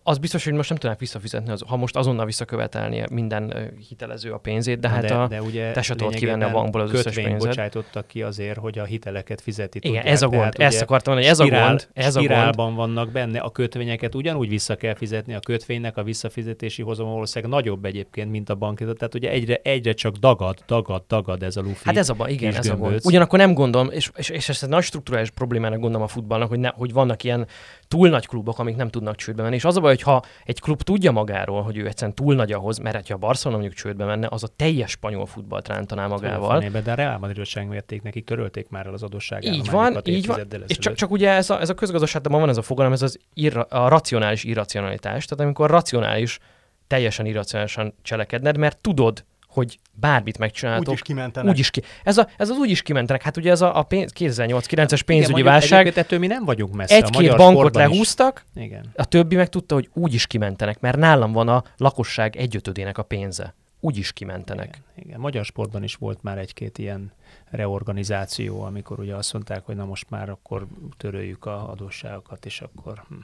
Az 0.09 0.19
biztos, 0.19 0.45
hogy 0.45 0.53
most 0.53 0.69
nem 0.69 0.79
tudnák 0.79 0.99
visszafizetni, 0.99 1.51
az, 1.51 1.63
ha 1.67 1.77
most 1.77 1.97
azonnal 1.97 2.25
visszakövetelni 2.27 3.03
minden 3.11 3.73
hitelező 3.89 4.33
a 4.33 4.39
pénzét, 4.39 4.79
de 4.79 4.89
hát 4.89 5.03
de, 5.05 5.15
a... 5.15 5.27
de 5.27 5.43
ugye 5.43 5.71
te 5.73 5.83
se 5.83 5.95
tudod 5.95 6.15
kivenni 6.15 6.45
a 6.45 6.51
bankból 6.51 6.81
az 6.81 6.93
összes 6.93 7.15
pénzed. 7.15 7.39
bocsájtottak 7.39 8.07
ki 8.07 8.23
azért, 8.23 8.59
hogy 8.59 8.79
a 8.79 8.85
hiteleket 8.85 9.41
fizeti 9.41 9.79
Igen, 9.79 9.93
tudják. 9.93 10.13
ez 10.13 10.23
a 10.23 10.29
gond. 10.29 10.53
Tehát 10.53 10.73
Ezt 10.73 10.83
akartam 10.83 11.13
mondani, 11.13 11.33
ez 11.33 11.41
a 11.41 11.45
spirál- 11.45 11.69
gond. 11.69 11.89
Ez 11.93 12.17
a 12.17 12.19
gond. 12.19 12.31
spirálban 12.31 12.75
vannak 12.75 13.11
benne, 13.11 13.39
a 13.39 13.51
kötvényeket 13.51 14.15
ugyanúgy 14.15 14.49
vissza 14.49 14.77
kell 14.77 14.95
fizetni, 14.95 15.35
a 15.35 15.41
kötvénynek 15.41 15.97
a 15.97 16.03
visszafizetési 16.03 16.83
hozama 16.83 17.11
valószínűleg 17.13 17.55
nagyobb 17.55 17.85
egyébként, 17.85 18.31
mint 18.31 18.49
a 18.51 18.55
banki. 18.55 18.85
Tehát 18.85 19.15
ugye 19.15 19.31
egyre, 19.31 19.61
egyre 19.63 19.93
csak 19.93 20.17
dagad, 20.17 20.59
dagad, 20.67 21.03
dagad 21.09 21.43
ez 21.43 21.57
a 21.57 21.61
lufi. 21.61 21.83
Hát 21.85 21.97
ez 21.97 22.09
a 22.09 22.15
baj, 22.15 22.33
igen, 22.33 22.55
ez 22.55 22.69
a 22.69 22.77
gond. 22.77 23.01
Ugyanakkor 23.05 23.39
nem 23.39 23.55
gondolom, 23.55 23.91
és, 23.91 24.11
és, 24.17 24.29
és 24.29 24.49
ezt 24.49 24.63
egy 24.63 24.69
nagy 24.69 24.83
struktúrális 24.83 25.31
problémának 25.31 25.79
gondolom 25.79 26.03
a 26.03 26.09
futballnak, 26.09 26.49
hogy, 26.49 26.59
ne, 26.59 26.69
hogy 26.69 26.93
vannak 26.93 27.23
ilyen 27.25 27.47
túl 27.89 28.09
nagy 28.09 28.27
klubok, 28.27 28.59
amik 28.59 28.77
nem 28.77 28.89
tudnak 28.89 29.17
csődbe 29.17 29.43
menni. 29.43 29.55
És 29.55 29.65
az 29.65 29.77
a 29.77 29.81
baj, 29.81 29.96
hogy 29.97 30.15
ha 30.15 30.23
egy 30.45 30.61
klub 30.61 30.83
tudja 30.83 31.13
magáról, 31.13 31.63
hogy 31.63 31.77
ő 31.77 31.87
egyszerűen 31.87 32.17
túl 32.17 32.35
nagy 32.35 32.53
ahhoz, 32.53 32.79
mert 32.79 33.09
ha 33.09 33.15
a 33.15 33.17
Barcelona 33.17 33.61
mondjuk 33.61 33.81
csődbe 33.81 34.05
menne, 34.05 34.27
az 34.31 34.43
a 34.43 34.49
teljes 34.57 34.91
spanyol 34.91 35.27
futballt 35.27 35.69
rántaná 35.69 36.07
magával. 36.07 36.59
Fenébe, 36.61 36.81
de 36.81 36.93
a 36.93 36.95
Real 36.95 37.19
Madridot 37.19 37.47
sem 37.47 37.69
vették 37.69 38.03
nekik, 38.03 38.25
törölték 38.25 38.69
már 38.69 38.87
el 38.87 38.93
az 38.93 39.03
adósságát. 39.03 39.55
Így 39.55 39.71
van, 39.71 40.01
így 40.05 40.27
van. 40.27 40.49
És 40.67 40.79
csak, 40.79 40.95
csak 40.95 41.11
ugye 41.11 41.31
ez 41.31 41.51
a, 41.51 41.61
ez 41.61 41.69
a 41.69 41.75
közgazdaságban 41.75 42.41
van 42.41 42.49
ez 42.49 42.57
a 42.57 42.63
fogalom, 42.63 42.93
ez 42.93 43.03
az 43.03 43.19
irra, 43.35 43.63
a 43.63 43.89
racionális 43.89 44.45
irracionalitás. 44.45 45.25
Tehát 45.25 45.45
amikor 45.45 45.71
racionális, 45.71 46.39
teljesen 46.87 47.27
irracionálisan 47.27 47.95
cselekedned, 48.03 48.57
mert 48.57 48.79
tudod, 48.79 49.25
hogy 49.57 49.79
bármit 49.93 50.39
megcsináltok, 50.39 50.89
Úgy 50.89 50.95
is 50.95 51.03
kimentenek. 51.03 51.51
úgy 51.53 51.59
is 51.59 51.71
ki. 51.71 51.83
Ez, 52.05 52.19
a, 52.19 52.29
ez 52.37 52.51
az 52.51 52.57
úgy 52.57 52.71
is 52.71 52.83
kimentenek. 52.83 53.23
Hát 53.23 53.37
ugye 53.37 53.51
ez 53.51 53.61
a, 53.61 53.79
a 53.79 53.83
pénz, 53.83 54.13
2008-9-es 54.19 55.01
pénzügyi 55.07 55.41
Igen, 55.41 55.53
válság, 55.53 55.87
egyébként 55.87 56.21
mi 56.21 56.27
nem 56.27 56.45
vagyunk 56.45 56.75
messze. 56.75 56.95
egy-két 56.95 57.37
bankot 57.37 57.57
sportban 57.59 57.83
is. 57.83 57.89
lehúztak, 57.89 58.45
Igen. 58.55 58.85
a 58.95 59.05
többi 59.05 59.37
meg 59.37 59.49
tudta, 59.49 59.75
hogy 59.75 59.91
úgy 59.93 60.15
is 60.15 60.27
kimentenek, 60.27 60.81
mert 60.81 60.97
nálam 60.97 61.33
van 61.33 61.49
a 61.49 61.65
lakosság 61.77 62.37
egyötödének 62.37 62.99
a 62.99 63.03
pénze. 63.03 63.55
Úgy 63.81 63.97
is 63.97 64.13
kimentenek. 64.13 64.67
Igen, 64.67 65.07
igen. 65.07 65.21
Magyar 65.21 65.45
sportban 65.45 65.83
is 65.83 65.95
volt 65.95 66.23
már 66.23 66.39
egy-két 66.39 66.79
ilyen 66.79 67.13
reorganizáció, 67.51 68.63
amikor 68.63 68.99
ugye 68.99 69.15
azt 69.15 69.33
mondták, 69.33 69.65
hogy 69.65 69.77
na 69.77 69.85
most 69.85 70.11
már 70.11 70.29
akkor 70.31 70.67
töröljük 70.97 71.45
a 71.45 71.71
adósságokat, 71.71 72.47
és 72.47 72.61
akkor... 72.61 73.03
Hm. 73.09 73.15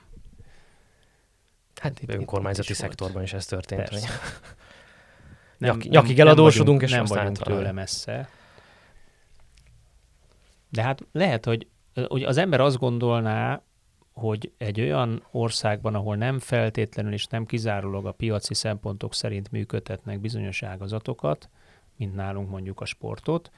Hát 1.81 2.01
Itt- 2.03 2.11
önkormányzati 2.15 2.67
itt 2.67 2.75
is 2.75 2.79
volt. 2.81 2.91
szektorban 2.91 3.23
is 3.23 3.33
ez 3.33 3.47
történt. 3.47 3.89
Persze. 3.89 4.09
Nyaki- 5.69 5.89
nyakig 5.89 6.21
eladósodunk, 6.21 6.81
vagyunk, 6.81 6.83
és 6.83 6.91
nem 6.91 7.03
aztán 7.03 7.19
vagyunk 7.19 7.39
tőle 7.39 7.73
messze. 7.73 8.29
De 10.69 10.83
hát 10.83 11.07
lehet, 11.13 11.45
hogy 11.45 11.67
hogy 12.09 12.23
az 12.23 12.37
ember 12.37 12.61
azt 12.61 12.79
gondolná, 12.79 13.63
hogy 14.13 14.53
egy 14.59 14.81
olyan 14.81 15.23
országban, 15.31 15.95
ahol 15.95 16.17
nem 16.17 16.39
feltétlenül 16.39 17.13
és 17.13 17.27
nem 17.27 17.47
kizárólag 17.47 18.07
a 18.07 18.13
piaci 18.13 18.55
szempontok 18.55 19.15
szerint 19.15 19.51
működtetnek 19.51 20.21
bizonyos 20.21 20.63
ágazatokat, 20.63 21.49
mint 21.97 22.15
nálunk 22.15 22.51
mondjuk 22.51 22.81
a 22.81 22.85
sportot, 22.85 23.51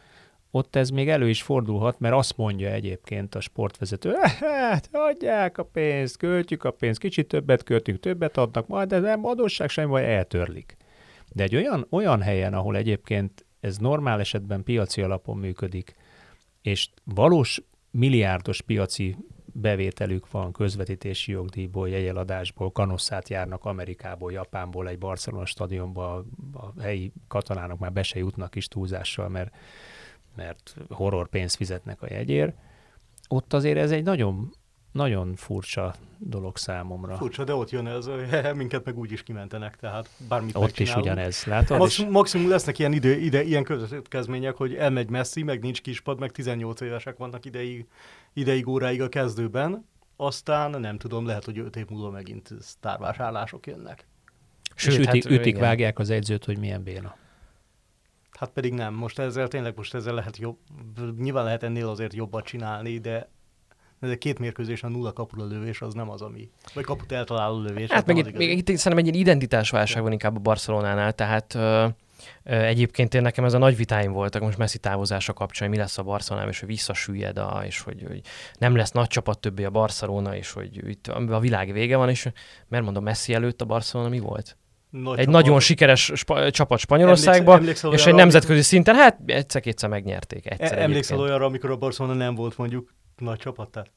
ott 0.50 0.76
ez 0.76 0.90
még 0.90 1.08
elő 1.08 1.28
is 1.28 1.42
fordulhat, 1.42 1.98
mert 1.98 2.14
azt 2.14 2.36
mondja 2.36 2.70
egyébként 2.70 3.34
a 3.34 3.40
sportvezető, 3.40 4.14
hát 4.40 4.88
adják 4.92 5.58
a 5.58 5.62
pénzt, 5.62 6.16
költjük 6.16 6.64
a 6.64 6.70
pénzt, 6.70 7.00
kicsit 7.00 7.28
többet 7.28 7.62
költünk, 7.62 8.00
többet 8.00 8.36
adnak, 8.36 8.66
majd 8.66 8.92
ez 8.92 9.02
nem 9.02 9.26
adósság 9.26 9.68
sem, 9.68 9.88
vagy 9.88 10.02
eltörlik. 10.02 10.76
De 11.34 11.42
egy 11.42 11.56
olyan, 11.56 11.86
olyan 11.90 12.22
helyen, 12.22 12.54
ahol 12.54 12.76
egyébként 12.76 13.46
ez 13.60 13.78
normál 13.78 14.20
esetben 14.20 14.62
piaci 14.62 15.02
alapon 15.02 15.38
működik, 15.38 15.94
és 16.62 16.88
valós 17.04 17.62
milliárdos 17.90 18.62
piaci 18.62 19.16
bevételük 19.52 20.30
van 20.30 20.52
közvetítési 20.52 21.32
jogdíjból, 21.32 21.88
jegyeladásból, 21.88 22.72
kanosszát 22.72 23.28
járnak 23.28 23.64
Amerikából, 23.64 24.32
Japánból, 24.32 24.88
egy 24.88 24.98
Barcelona 24.98 25.46
stadionba, 25.46 26.24
a 26.52 26.80
helyi 26.80 27.12
katalánok 27.28 27.78
már 27.78 27.92
be 27.92 28.02
se 28.02 28.18
jutnak 28.18 28.54
is 28.54 28.68
túlzással, 28.68 29.28
mert, 29.28 29.54
mert 30.36 30.76
horror 30.88 31.28
pénzt 31.28 31.56
fizetnek 31.56 32.02
a 32.02 32.06
jegyért. 32.10 32.56
Ott 33.28 33.52
azért 33.52 33.78
ez 33.78 33.90
egy 33.90 34.04
nagyon, 34.04 34.54
nagyon 34.94 35.34
furcsa 35.34 35.94
dolog 36.18 36.56
számomra. 36.56 37.16
Furcsa, 37.16 37.44
de 37.44 37.54
ott 37.54 37.70
jön 37.70 37.86
ez, 37.86 38.10
minket 38.54 38.84
meg 38.84 38.98
úgy 38.98 39.12
is 39.12 39.22
kimentenek, 39.22 39.76
tehát 39.76 40.08
bármit 40.28 40.56
Ott 40.56 40.78
is 40.78 40.96
ugyanez, 40.96 41.44
látod? 41.44 41.78
Maximum, 41.78 42.12
maximum 42.12 42.48
lesznek 42.48 42.78
ilyen 42.78 42.92
ide, 42.92 43.18
ide, 43.18 43.42
ilyen 43.42 43.64
következmények, 43.64 44.56
hogy 44.56 44.74
elmegy 44.74 45.10
messzi, 45.10 45.42
meg 45.42 45.62
nincs 45.62 45.82
kispad, 45.82 46.18
meg 46.18 46.30
18 46.30 46.80
évesek 46.80 47.16
vannak 47.16 47.44
ideig, 47.44 47.86
ideig 48.32 48.68
óráig 48.68 49.02
a 49.02 49.08
kezdőben, 49.08 49.88
aztán 50.16 50.80
nem 50.80 50.98
tudom, 50.98 51.26
lehet, 51.26 51.44
hogy 51.44 51.58
5 51.58 51.76
év 51.76 51.86
múlva 51.88 52.10
megint 52.10 52.50
sztárvásárlások 52.60 53.66
jönnek. 53.66 54.06
Sőt, 54.74 54.92
és 54.92 54.98
ütik, 54.98 55.22
hát, 55.22 55.32
ütik 55.32 55.46
igen. 55.46 55.60
vágják 55.60 55.98
az 55.98 56.10
edzőt, 56.10 56.44
hogy 56.44 56.58
milyen 56.58 56.82
béna. 56.82 57.16
Hát 58.30 58.50
pedig 58.50 58.72
nem, 58.72 58.94
most 58.94 59.18
ezzel 59.18 59.48
tényleg 59.48 59.76
most 59.76 59.94
ezzel 59.94 60.14
lehet 60.14 60.36
jobb, 60.36 60.58
nyilván 61.18 61.44
lehet 61.44 61.62
ennél 61.62 61.88
azért 61.88 62.14
jobbat 62.14 62.44
csinálni, 62.44 62.98
de 62.98 63.28
de 64.00 64.16
két 64.16 64.38
mérkőzés 64.38 64.82
a 64.82 64.88
nulla 64.88 65.12
kapura 65.12 65.44
lövés 65.46 65.80
az 65.80 65.94
nem 65.94 66.10
az, 66.10 66.22
ami, 66.22 66.50
vagy 66.74 66.84
kaput 66.84 67.12
eltaláló 67.12 67.60
lövés. 67.60 67.90
Hát 67.90 68.06
meg 68.06 68.16
itt, 68.16 68.36
még 68.36 68.50
itt 68.58 68.66
szerintem 68.66 68.96
egy 68.98 69.04
ilyen 69.06 69.26
identitásválság 69.26 70.02
van 70.02 70.12
inkább 70.12 70.36
a 70.36 70.40
Barcelonánál, 70.40 71.12
tehát 71.12 71.54
ö, 71.54 71.86
ö, 72.44 72.54
egyébként 72.54 73.14
én 73.14 73.22
nekem 73.22 73.44
ez 73.44 73.52
a 73.54 73.58
nagy 73.58 73.76
vitáim 73.76 74.12
voltak 74.12 74.42
most 74.42 74.58
Messi 74.58 74.78
távozása 74.78 75.32
kapcsán, 75.32 75.68
hogy 75.68 75.76
mi 75.76 75.82
lesz 75.82 75.98
a 75.98 76.02
Barcelonában, 76.02 76.52
és 76.52 76.60
hogy 76.60 76.68
visszasüllyed, 76.68 77.38
a, 77.38 77.62
és 77.66 77.80
hogy, 77.80 78.04
hogy 78.08 78.20
nem 78.58 78.76
lesz 78.76 78.90
nagy 78.90 79.06
csapat 79.06 79.38
többé 79.38 79.64
a 79.64 79.70
Barcelona, 79.70 80.36
és 80.36 80.52
hogy 80.52 80.88
itt 80.88 81.06
a 81.06 81.38
világ 81.40 81.72
vége 81.72 81.96
van, 81.96 82.08
és 82.08 82.28
mert 82.68 82.84
mondom, 82.84 83.02
Messi 83.04 83.34
előtt 83.34 83.60
a 83.60 83.64
Barcelona 83.64 84.08
mi 84.08 84.18
volt? 84.18 84.56
Nagy 84.90 85.18
Egy 85.18 85.24
csapat. 85.24 85.40
nagyon 85.42 85.60
sikeres 85.60 86.12
spa, 86.14 86.50
csapat 86.50 86.78
Spanyolországban, 86.78 87.56
Emlékszel- 87.58 87.84
emlékszel 87.84 87.92
és 87.92 88.06
egy 88.06 88.14
nemzetközi 88.14 88.62
szinten, 88.62 88.94
hát 88.94 89.18
egyszer-kétszer 89.26 89.88
megnyerték. 89.88 90.50
Egyszer 90.50 90.66
E- 90.66 90.82
Emlékszel 90.82 90.86
egyébként. 90.96 91.20
olyanra, 91.20 91.44
amikor 91.46 91.70
a 91.70 91.76
Barcelona 91.76 92.14
nem 92.14 92.34
volt 92.34 92.56
mondjuk 92.58 92.94
nagy 93.16 93.38
csapat? 93.38 93.68
Tehát 93.68 93.90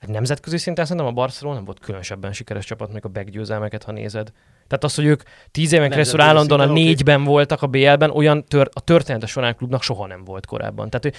Egy 0.00 0.08
nemzetközi 0.08 0.58
szinten 0.58 0.84
szerintem 0.84 1.10
a 1.10 1.14
Barcelona 1.14 1.56
nem 1.56 1.64
volt 1.64 1.80
különösebben 1.80 2.32
sikeres 2.32 2.64
csapat, 2.64 2.92
még 2.92 3.04
a 3.04 3.08
beggyőzelmeket, 3.08 3.82
ha 3.82 3.92
nézed. 3.92 4.32
Tehát 4.66 4.84
az, 4.84 4.94
hogy 4.94 5.04
ők 5.04 5.22
tíz 5.50 5.72
éven 5.72 5.90
keresztül 5.90 6.20
állandóan 6.20 6.60
a 6.60 6.72
négyben 6.72 7.24
voltak 7.24 7.62
a 7.62 7.66
BL-ben, 7.66 8.10
olyan 8.10 8.44
tör, 8.44 8.68
a 8.72 8.80
története 8.80 9.26
során 9.26 9.56
klubnak 9.56 9.82
soha 9.82 10.06
nem 10.06 10.24
volt 10.24 10.46
korábban. 10.46 10.90
Tehát 10.90 11.04
hogy 11.04 11.14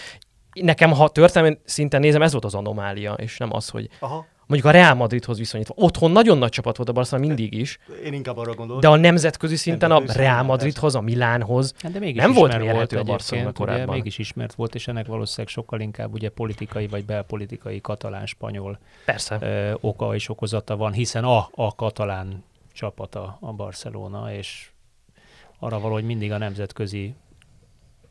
nekem, 0.64 0.92
ha 0.92 1.10
történelmi 1.10 1.58
szinten 1.66 2.00
nézem, 2.00 2.22
ez 2.22 2.32
volt 2.32 2.46
az 2.46 2.56
anomália, 2.56 3.14
és 3.14 3.38
nem 3.38 3.54
az, 3.54 3.70
hogy 3.70 3.90
Aha, 4.00 4.26
mondjuk 4.50 4.74
a 4.74 4.78
Real 4.78 4.94
Madridhoz 4.94 5.38
viszonyítva. 5.38 5.74
Otthon 5.78 6.12
nagyon 6.12 6.38
nagy 6.38 6.50
csapat 6.50 6.78
volt 6.78 6.90
a 6.90 6.92
Barcelona 6.92 7.28
mindig 7.28 7.54
is, 7.54 7.78
én 8.04 8.14
inkább 8.14 8.38
arra 8.38 8.54
gondolok. 8.54 8.82
de 8.82 8.88
a 8.88 8.96
nemzetközi 8.96 9.56
szinten 9.56 9.92
a 9.92 10.02
Real 10.06 10.44
Madridhoz, 10.44 10.96
a 10.96 11.02
Milánhoz, 11.02 11.74
Hát 11.82 11.92
de 11.92 12.00
mégis 12.00 12.22
Nem 12.22 12.34
volt 12.34 12.58
mérhető 12.58 12.98
a 12.98 13.04
Barcelona 13.04 13.48
ugye, 13.48 13.58
korábban. 13.58 13.96
Mégis 13.96 14.18
ismert 14.18 14.54
volt, 14.54 14.76
és 14.76 14.88
ennek 14.88 15.06
valószínűleg 15.06 15.48
sokkal 15.48 15.80
inkább 15.80 16.14
ugye 16.14 16.30
politikai 16.30 16.88
vagy 16.88 17.06
belpolitikai 17.06 17.82
katalán-spanyol 17.82 18.80
persze. 19.06 19.38
ö, 19.42 19.74
oka 19.82 20.16
és 20.16 20.30
okozata 20.30 20.78
van, 20.78 20.92
hiszen 20.94 21.24
a, 21.24 21.50
a 21.52 21.76
katalán 21.76 22.44
csapata 22.74 23.38
a 23.42 23.54
Barcelona, 23.54 24.34
és 24.34 24.70
arra 25.60 25.80
valahogy 25.80 26.04
mindig 26.04 26.32
a 26.32 26.38
nemzetközi 26.38 27.14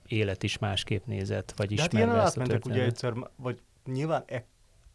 élet 0.07 0.43
is 0.43 0.59
másképp 0.59 1.07
nézett, 1.07 1.55
vagy 1.57 1.75
hát 1.79 1.87
ismerve 1.87 2.13
ilyen 2.13 2.27
ezt 2.27 2.37
a 2.37 2.41
átmentek 2.41 2.67
ugye 2.67 2.83
egyszer, 2.83 3.13
vagy 3.37 3.59
nyilván 3.93 4.25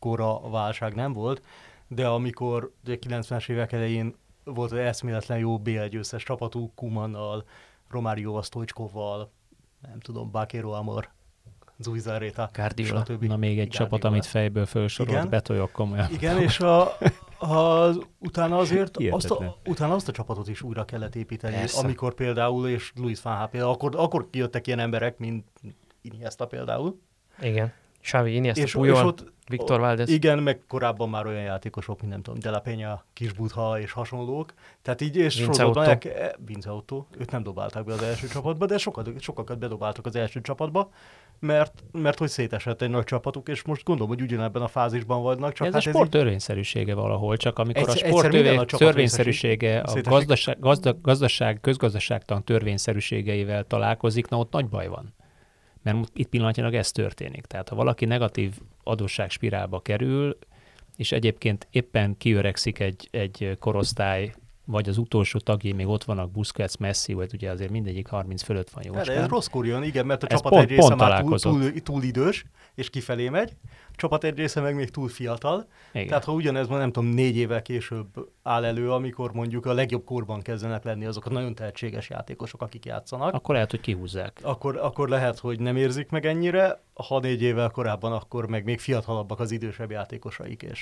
ekkora 0.03 0.49
válság 0.49 0.95
nem 0.95 1.13
volt, 1.13 1.41
de 1.87 2.07
amikor 2.07 2.71
ugye 2.83 2.97
90-es 3.07 3.49
évek 3.49 3.71
elején 3.71 4.15
volt 4.43 4.71
az 4.71 4.77
eszméletlen 4.77 5.37
jó 5.37 5.59
BL 5.59 5.85
győztes 5.85 6.23
csapatú 6.23 6.71
Kumannal, 6.75 7.45
Romário 7.89 8.41
Stoichkovval, 8.41 9.31
nem 9.81 9.99
tudom, 9.99 10.31
Bakero 10.31 10.71
Amor, 10.71 11.09
Zuzareta, 11.77 12.49
Guardiola. 12.53 13.03
stb. 13.05 13.23
Na 13.23 13.37
még 13.37 13.49
egy 13.49 13.55
Guardiola. 13.55 13.83
csapat, 13.89 14.03
amit 14.03 14.25
fejből 14.25 14.65
felsorolt, 14.65 15.25
Igen. 15.25 15.69
komolyan. 15.71 16.11
Igen, 16.11 16.41
és 16.41 16.59
a, 16.59 16.97
az, 17.37 17.99
utána 18.19 18.57
azért 18.57 18.97
azt 19.09 19.31
a, 19.31 19.57
utána 19.65 19.93
azt 19.93 20.07
a 20.07 20.11
csapatot 20.11 20.47
is 20.47 20.61
újra 20.61 20.85
kellett 20.85 21.15
építeni, 21.15 21.55
Persze. 21.55 21.79
amikor 21.79 22.13
például, 22.13 22.67
és 22.67 22.91
Luis 22.95 23.21
Van 23.21 23.35
Gaal 23.35 23.47
például, 23.47 23.73
akkor, 23.73 23.95
akkor 23.95 24.29
kijöttek 24.29 24.67
ilyen 24.67 24.79
emberek, 24.79 25.17
mint 25.17 25.45
Iniesta 26.01 26.47
például, 26.47 26.99
Igen. 27.41 27.73
Xavi, 28.03 28.35
Iniesta, 28.35 28.61
és, 28.61 28.67
és 28.67 28.73
Puyol, 28.73 29.05
ott 29.05 29.33
Viktor 29.49 29.79
Valdez. 29.79 30.09
Igen, 30.09 30.39
meg 30.39 30.61
korábban 30.67 31.09
már 31.09 31.25
olyan 31.25 31.41
játékosok, 31.41 31.99
mint 31.99 32.11
nem 32.11 32.21
tudom, 32.21 32.39
De 32.39 32.49
La 32.49 32.61
Peña, 32.61 32.99
Kisbutha 33.13 33.79
és 33.79 33.91
hasonlók. 33.91 34.53
Tehát 34.81 35.01
így, 35.01 35.15
és 35.15 35.35
Vince 35.35 35.53
sorozatban 35.53 35.89
Otto. 35.89 36.09
e- 36.09 36.35
Vince 36.45 36.71
Otto, 36.71 37.05
őt 37.17 37.31
nem 37.31 37.43
dobálták 37.43 37.83
be 37.83 37.93
az 37.93 38.01
első 38.01 38.27
csapatba, 38.27 38.65
de 38.65 38.77
sokat, 38.77 39.09
sokakat 39.19 39.57
bedobáltak 39.59 40.05
az 40.05 40.15
első 40.15 40.41
csapatba, 40.41 40.89
mert, 41.39 41.83
mert 41.91 42.17
hogy 42.17 42.29
szétesett 42.29 42.81
egy 42.81 42.89
nagy 42.89 43.03
csapatuk, 43.03 43.47
és 43.47 43.63
most 43.63 43.83
gondolom, 43.83 44.11
hogy 44.11 44.21
ugyanebben 44.21 44.61
a 44.61 44.67
fázisban 44.67 45.21
vannak, 45.21 45.53
csak 45.53 45.67
ez 45.67 45.73
hát 45.73 45.85
a 45.85 45.87
ez 45.87 45.93
sport 45.93 46.05
így, 46.05 46.11
törvényszerűsége 46.11 46.93
valahol, 46.93 47.37
csak 47.37 47.59
amikor 47.59 47.81
Egyszer- 47.81 48.03
a 48.03 48.07
sport 48.07 48.31
minden 48.31 48.57
a 48.57 48.65
törvényszerűsége 48.65 49.79
a 49.79 50.01
gazdaság, 50.01 50.59
gazda, 50.59 50.97
gazdaság, 51.01 51.59
közgazdaságtan 51.61 52.43
törvényszerűségeivel 52.43 53.63
találkozik, 53.63 54.27
na 54.27 54.37
ott 54.37 54.51
nagy 54.51 54.67
baj 54.69 54.87
van. 54.87 55.13
Mert 55.83 55.97
itt 56.13 56.27
pillanatnyilag 56.27 56.73
ez 56.73 56.91
történik. 56.91 57.45
Tehát 57.45 57.69
ha 57.69 57.75
valaki 57.75 58.05
negatív 58.05 58.53
adósságspirálba 58.83 59.79
kerül, 59.79 60.37
és 60.97 61.11
egyébként 61.11 61.67
éppen 61.71 62.17
kiöregszik 62.17 62.79
egy, 62.79 63.07
egy 63.11 63.57
korosztály, 63.59 64.33
vagy 64.65 64.89
az 64.89 64.97
utolsó 64.97 65.39
tagjai 65.39 65.73
még 65.73 65.87
ott 65.87 66.03
vannak, 66.03 66.31
Busquets, 66.31 66.77
Messi, 66.77 67.13
vagy 67.13 67.33
ugye 67.33 67.51
azért 67.51 67.71
mindegyik 67.71 68.07
30 68.07 68.41
fölött 68.43 68.69
van 68.69 68.83
de 68.83 68.89
ez 68.99 69.07
jócskán. 69.07 69.27
rosszkor 69.27 69.65
jön, 69.65 69.83
igen, 69.83 70.05
mert 70.05 70.23
a 70.23 70.27
Ez 70.29 70.35
csapat 70.37 70.51
pont- 70.51 70.63
egy 70.63 70.69
része 70.69 70.87
pont 70.87 70.99
már 70.99 71.21
túl, 71.21 71.39
túl, 71.39 71.73
túl, 71.81 72.03
idős, 72.03 72.45
és 72.75 72.89
kifelé 72.89 73.29
megy, 73.29 73.55
a 73.65 73.95
csapat 73.95 74.23
egy 74.23 74.37
része 74.37 74.61
meg 74.61 74.75
még 74.75 74.89
túl 74.89 75.09
fiatal, 75.09 75.67
Igen. 75.91 76.07
Tehát 76.07 76.23
ha 76.23 76.31
ugyanez 76.31 76.67
van, 76.67 76.79
nem 76.79 76.91
tudom, 76.91 77.09
négy 77.09 77.35
évvel 77.37 77.61
később 77.61 78.07
áll 78.43 78.65
elő, 78.65 78.91
amikor 78.91 79.31
mondjuk 79.33 79.65
a 79.65 79.73
legjobb 79.73 80.03
korban 80.03 80.41
kezdenek 80.41 80.83
lenni 80.83 81.05
azok 81.05 81.25
a 81.25 81.29
nagyon 81.29 81.55
tehetséges 81.55 82.09
játékosok, 82.09 82.61
akik 82.61 82.85
játszanak, 82.85 83.33
Akkor 83.33 83.53
lehet, 83.55 83.71
hogy 83.71 83.79
kihúzzák. 83.81 84.39
akkor, 84.43 84.77
akkor 84.77 85.09
lehet, 85.09 85.39
hogy 85.39 85.59
nem 85.59 85.75
érzik 85.75 86.09
meg 86.09 86.25
ennyire, 86.25 86.83
ha 86.93 87.19
négy 87.19 87.41
évvel 87.41 87.69
korábban, 87.69 88.11
akkor 88.11 88.47
meg 88.47 88.63
még 88.63 88.79
fiatalabbak 88.79 89.39
az 89.39 89.51
idősebb 89.51 89.91
játékosaik, 89.91 90.61
és, 90.63 90.79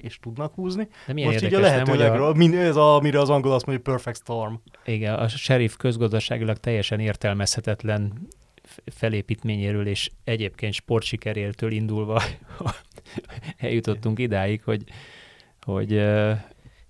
és 0.00 0.18
tudnak 0.18 0.54
húzni. 0.54 0.88
De 1.06 1.12
milyen 1.12 1.30
Most 1.32 1.44
így 1.44 1.54
a 1.54 1.60
lehető 1.60 1.90
hogy 1.90 2.00
a- 2.00 2.04
legről, 2.04 2.34
min, 2.34 2.58
ez 2.58 2.76
a, 2.76 2.94
amire 2.94 3.20
az 3.20 3.30
angol 3.30 3.52
azt 3.52 3.66
mondja, 3.66 3.92
perfect 3.92 4.16
storm. 4.16 4.54
Igen, 4.84 5.14
a 5.14 5.28
sheriff 5.28 5.74
közgazdaságilag 5.76 6.56
teljesen 6.58 7.00
értelmezhetetlen 7.00 8.28
felépítményéről 8.86 9.86
és 9.86 10.10
egyébként 10.24 10.72
sportsikerértől 10.72 11.72
indulva 11.72 12.22
eljutottunk 13.56 14.18
idáig, 14.18 14.62
hogy, 14.64 14.84
hogy 15.62 15.96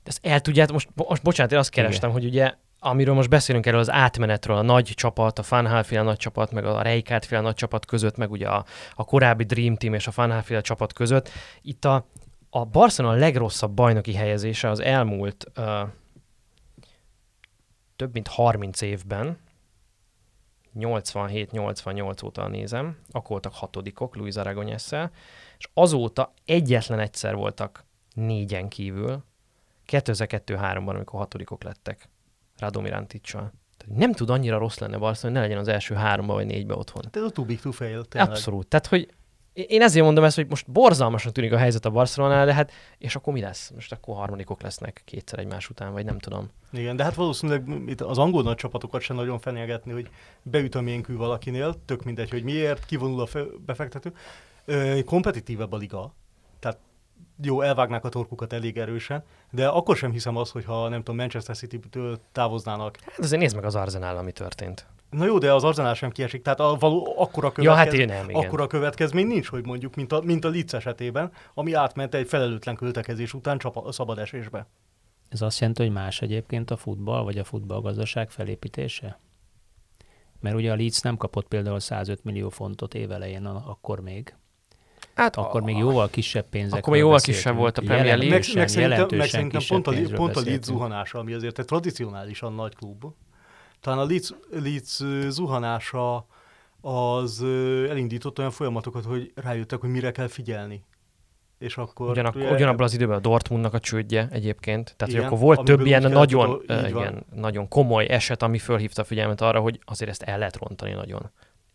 ezt 0.02 0.18
el 0.22 0.40
tudját, 0.40 0.72
most, 0.72 0.88
most 0.94 1.22
bocsánat, 1.22 1.52
én 1.52 1.58
azt 1.58 1.70
kerestem, 1.70 2.10
hogy 2.10 2.24
ugye 2.24 2.54
amiről 2.82 3.14
most 3.14 3.28
beszélünk 3.28 3.66
erről 3.66 3.80
az 3.80 3.90
átmenetről, 3.90 4.56
a 4.56 4.62
nagy 4.62 4.92
csapat, 4.94 5.38
a 5.38 5.42
Fanhal 5.42 5.84
nagy 5.90 6.16
csapat, 6.16 6.52
meg 6.52 6.64
a 6.64 6.82
Reikát 6.82 7.30
nagy 7.30 7.54
csapat 7.54 7.86
között, 7.86 8.16
meg 8.16 8.30
ugye 8.30 8.48
a, 8.48 8.64
a 8.94 9.04
korábbi 9.04 9.44
Dream 9.44 9.76
Team 9.76 9.94
és 9.94 10.06
a 10.06 10.10
Fanhal 10.10 10.60
csapat 10.60 10.92
között. 10.92 11.30
Itt 11.62 11.84
a, 11.84 12.06
a 12.50 12.64
Barcelona 12.64 13.18
legrosszabb 13.18 13.72
bajnoki 13.72 14.14
helyezése 14.14 14.68
az 14.68 14.80
elmúlt 14.80 15.46
uh, 15.56 15.88
több 17.96 18.12
mint 18.12 18.28
30 18.28 18.80
évben, 18.80 19.38
87-88 20.78 22.24
óta 22.24 22.48
nézem, 22.48 22.96
akkor 23.10 23.30
voltak 23.30 23.54
hatodikok 23.54 24.16
Luis 24.16 24.36
aragonés 24.36 24.90
és 25.58 25.68
azóta 25.74 26.32
egyetlen 26.44 26.98
egyszer 26.98 27.34
voltak 27.34 27.84
négyen 28.14 28.68
kívül, 28.68 29.24
2002-3-ban, 29.86 30.94
amikor 30.94 31.18
hatodikok 31.18 31.62
lettek 31.62 32.08
Radomir 32.58 32.92
Anticsal. 32.92 33.52
Tehát 33.76 33.96
nem 33.96 34.12
tud 34.12 34.30
annyira 34.30 34.58
rossz 34.58 34.78
lenne 34.78 34.96
Barcelona, 34.96 35.38
hogy 35.38 35.48
ne 35.48 35.54
legyen 35.54 35.68
az 35.68 35.74
első 35.74 35.94
háromba 35.94 36.34
vagy 36.34 36.46
négybe 36.46 36.74
otthon. 36.74 37.02
Hát 37.04 37.16
ez 37.16 37.22
a 37.22 37.30
too 37.30 37.44
big 37.44 37.60
to 37.60 37.70
fail, 37.70 38.04
tényleg. 38.04 38.30
Abszolút. 38.30 38.66
Tehát, 38.66 38.86
hogy 38.86 39.14
én 39.52 39.82
ezért 39.82 40.04
mondom 40.04 40.24
ezt, 40.24 40.36
hogy 40.36 40.46
most 40.48 40.70
borzalmasan 40.70 41.32
tűnik 41.32 41.52
a 41.52 41.58
helyzet 41.58 41.84
a 41.84 41.90
Barcelonánál, 41.90 42.46
de 42.46 42.54
hát, 42.54 42.72
és 42.98 43.16
akkor 43.16 43.32
mi 43.32 43.40
lesz? 43.40 43.70
Most 43.74 43.92
akkor 43.92 44.16
harmadikok 44.16 44.62
lesznek 44.62 45.02
kétszer 45.04 45.38
egymás 45.38 45.70
után, 45.70 45.92
vagy 45.92 46.04
nem 46.04 46.18
tudom. 46.18 46.50
Igen, 46.72 46.96
de 46.96 47.04
hát 47.04 47.14
valószínűleg 47.14 47.68
itt 47.86 48.00
az 48.00 48.18
angol 48.18 48.42
nagy 48.42 48.56
csapatokat 48.56 49.00
sem 49.00 49.16
nagyon 49.16 49.38
fenyegetni, 49.38 49.92
hogy 49.92 50.08
beüt 50.42 50.74
a 50.74 50.80
ménkű 50.80 51.16
valakinél, 51.16 51.74
tök 51.84 52.04
mindegy, 52.04 52.30
hogy 52.30 52.42
miért, 52.42 52.86
kivonul 52.86 53.20
a 53.20 53.26
fe- 53.26 53.60
befektető. 53.64 54.12
Kompetitívebb 55.04 55.72
a 55.72 55.76
liga, 55.76 56.14
jó, 57.42 57.60
elvágnák 57.60 58.04
a 58.04 58.08
torkukat 58.08 58.52
elég 58.52 58.78
erősen, 58.78 59.24
de 59.50 59.68
akkor 59.68 59.96
sem 59.96 60.10
hiszem 60.12 60.36
azt, 60.36 60.52
hogyha 60.52 60.88
nem 60.88 60.98
tudom, 60.98 61.16
Manchester 61.16 61.56
City-től 61.56 62.18
távoznának. 62.32 62.98
Hát 63.04 63.18
azért 63.18 63.40
nézd 63.40 63.54
meg 63.54 63.64
az 63.64 63.74
Arsenal, 63.74 64.16
ami 64.16 64.32
történt. 64.32 64.86
Na 65.10 65.24
jó, 65.24 65.38
de 65.38 65.52
az 65.52 65.64
Arsenal 65.64 65.94
sem 65.94 66.10
kiesik, 66.10 66.42
tehát 66.42 66.60
a 66.60 66.76
való, 66.78 67.14
akkora, 67.18 67.46
Ja, 67.46 67.52
következ... 67.52 67.76
hát 67.84 67.92
én 67.92 68.06
nem, 68.06 68.28
igen. 68.28 68.42
akkora 68.44 68.66
következmény 68.66 69.26
nincs, 69.26 69.48
hogy 69.48 69.66
mondjuk, 69.66 69.94
mint 69.94 70.12
a, 70.12 70.20
mint 70.20 70.44
a 70.44 70.48
Leeds 70.48 70.72
esetében, 70.72 71.32
ami 71.54 71.72
átment 71.72 72.14
egy 72.14 72.28
felelőtlen 72.28 72.74
költekezés 72.74 73.34
után 73.34 73.58
csapa, 73.58 73.92
szabad 73.92 74.18
esésbe. 74.18 74.66
ez 75.28 75.42
azt 75.42 75.58
jelenti, 75.60 75.82
hogy 75.82 75.92
más 75.92 76.22
egyébként 76.22 76.70
a 76.70 76.76
futball, 76.76 77.22
vagy 77.22 77.38
a 77.38 77.44
futballgazdaság 77.44 78.30
felépítése? 78.30 79.20
Mert 80.40 80.56
ugye 80.56 80.72
a 80.72 80.76
Leeds 80.76 81.00
nem 81.00 81.16
kapott 81.16 81.48
például 81.48 81.80
105 81.80 82.24
millió 82.24 82.48
fontot 82.48 82.94
évelején, 82.94 83.46
akkor 83.46 84.00
még. 84.00 84.34
Hát 85.20 85.36
Akkor 85.36 85.62
még 85.62 85.76
jóval 85.76 86.10
kisebb 86.10 86.48
pénzekről 86.48 86.78
Akkor 86.78 86.92
még 86.92 87.00
jóval 87.00 87.16
beszéltünk. 87.16 87.44
kisebb 87.44 87.60
volt 87.60 87.78
a 87.78 87.82
Premier 87.82 88.16
League. 88.18 88.28
Meg, 88.28 88.44
meg 88.54 88.68
szerintem, 88.68 89.18
meg 89.18 89.28
szerintem 89.28 89.60
pont 89.68 89.86
a, 89.86 89.92
pont 90.14 90.36
a 90.36 90.40
Leeds 90.40 90.66
zuhanása, 90.66 91.18
ami 91.18 91.32
azért 91.32 91.58
egy 91.58 91.64
tradicionálisan 91.64 92.54
nagy 92.54 92.74
klub, 92.74 93.04
talán 93.80 93.98
a 93.98 94.04
Leeds, 94.04 94.30
Leeds 94.50 95.00
zuhanása 95.28 96.26
az 96.80 97.42
elindított 97.88 98.38
olyan 98.38 98.50
folyamatokat, 98.50 99.04
hogy 99.04 99.32
rájöttek, 99.34 99.80
hogy 99.80 99.90
mire 99.90 100.10
kell 100.10 100.28
figyelni. 100.28 100.84
És 101.58 101.76
akkor... 101.76 102.10
Ugyanak, 102.10 102.34
ugye- 102.34 102.52
ugyanabban 102.52 102.84
az 102.84 102.94
időben 102.94 103.16
a 103.16 103.20
Dortmundnak 103.20 103.74
a 103.74 103.78
csődje 103.78 104.28
egyébként. 104.32 104.94
Tehát, 104.96 105.14
Igen, 105.14 105.24
hogy 105.24 105.32
akkor 105.32 105.38
volt 105.46 105.64
több 105.64 105.86
ilyen 105.86 106.10
nagyon, 106.10 106.62
van. 106.66 106.86
igen, 106.86 107.26
nagyon 107.34 107.68
komoly 107.68 108.06
eset, 108.08 108.42
ami 108.42 108.58
fölhívta 108.58 109.02
a 109.02 109.04
figyelmet 109.04 109.40
arra, 109.40 109.60
hogy 109.60 109.80
azért 109.84 110.10
ezt 110.10 110.22
el 110.22 110.38
lehet 110.38 110.56
rontani 110.56 110.92
nagyon. 110.92 111.30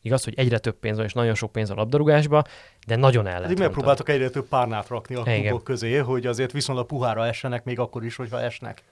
Igaz, 0.05 0.23
hogy 0.23 0.33
egyre 0.37 0.57
több 0.57 0.79
pénz 0.79 0.97
van, 0.97 1.05
és 1.05 1.13
nagyon 1.13 1.35
sok 1.35 1.51
pénz 1.51 1.69
a 1.69 1.73
labdarúgásba, 1.73 2.43
de 2.87 2.95
nagyon 2.95 3.27
el 3.27 3.39
lehet 3.39 3.57
megpróbáltak 3.57 4.09
egyre 4.09 4.29
több 4.29 4.47
párnát 4.47 4.87
rakni 4.87 5.15
a 5.15 5.21
Igen. 5.21 5.41
klubok 5.41 5.63
közé, 5.63 5.97
hogy 5.97 6.25
azért 6.25 6.51
viszonylag 6.51 6.85
puhára 6.85 7.25
essenek, 7.25 7.63
még 7.63 7.79
akkor 7.79 8.05
is, 8.05 8.15
hogyha 8.15 8.41
esnek. 8.41 8.83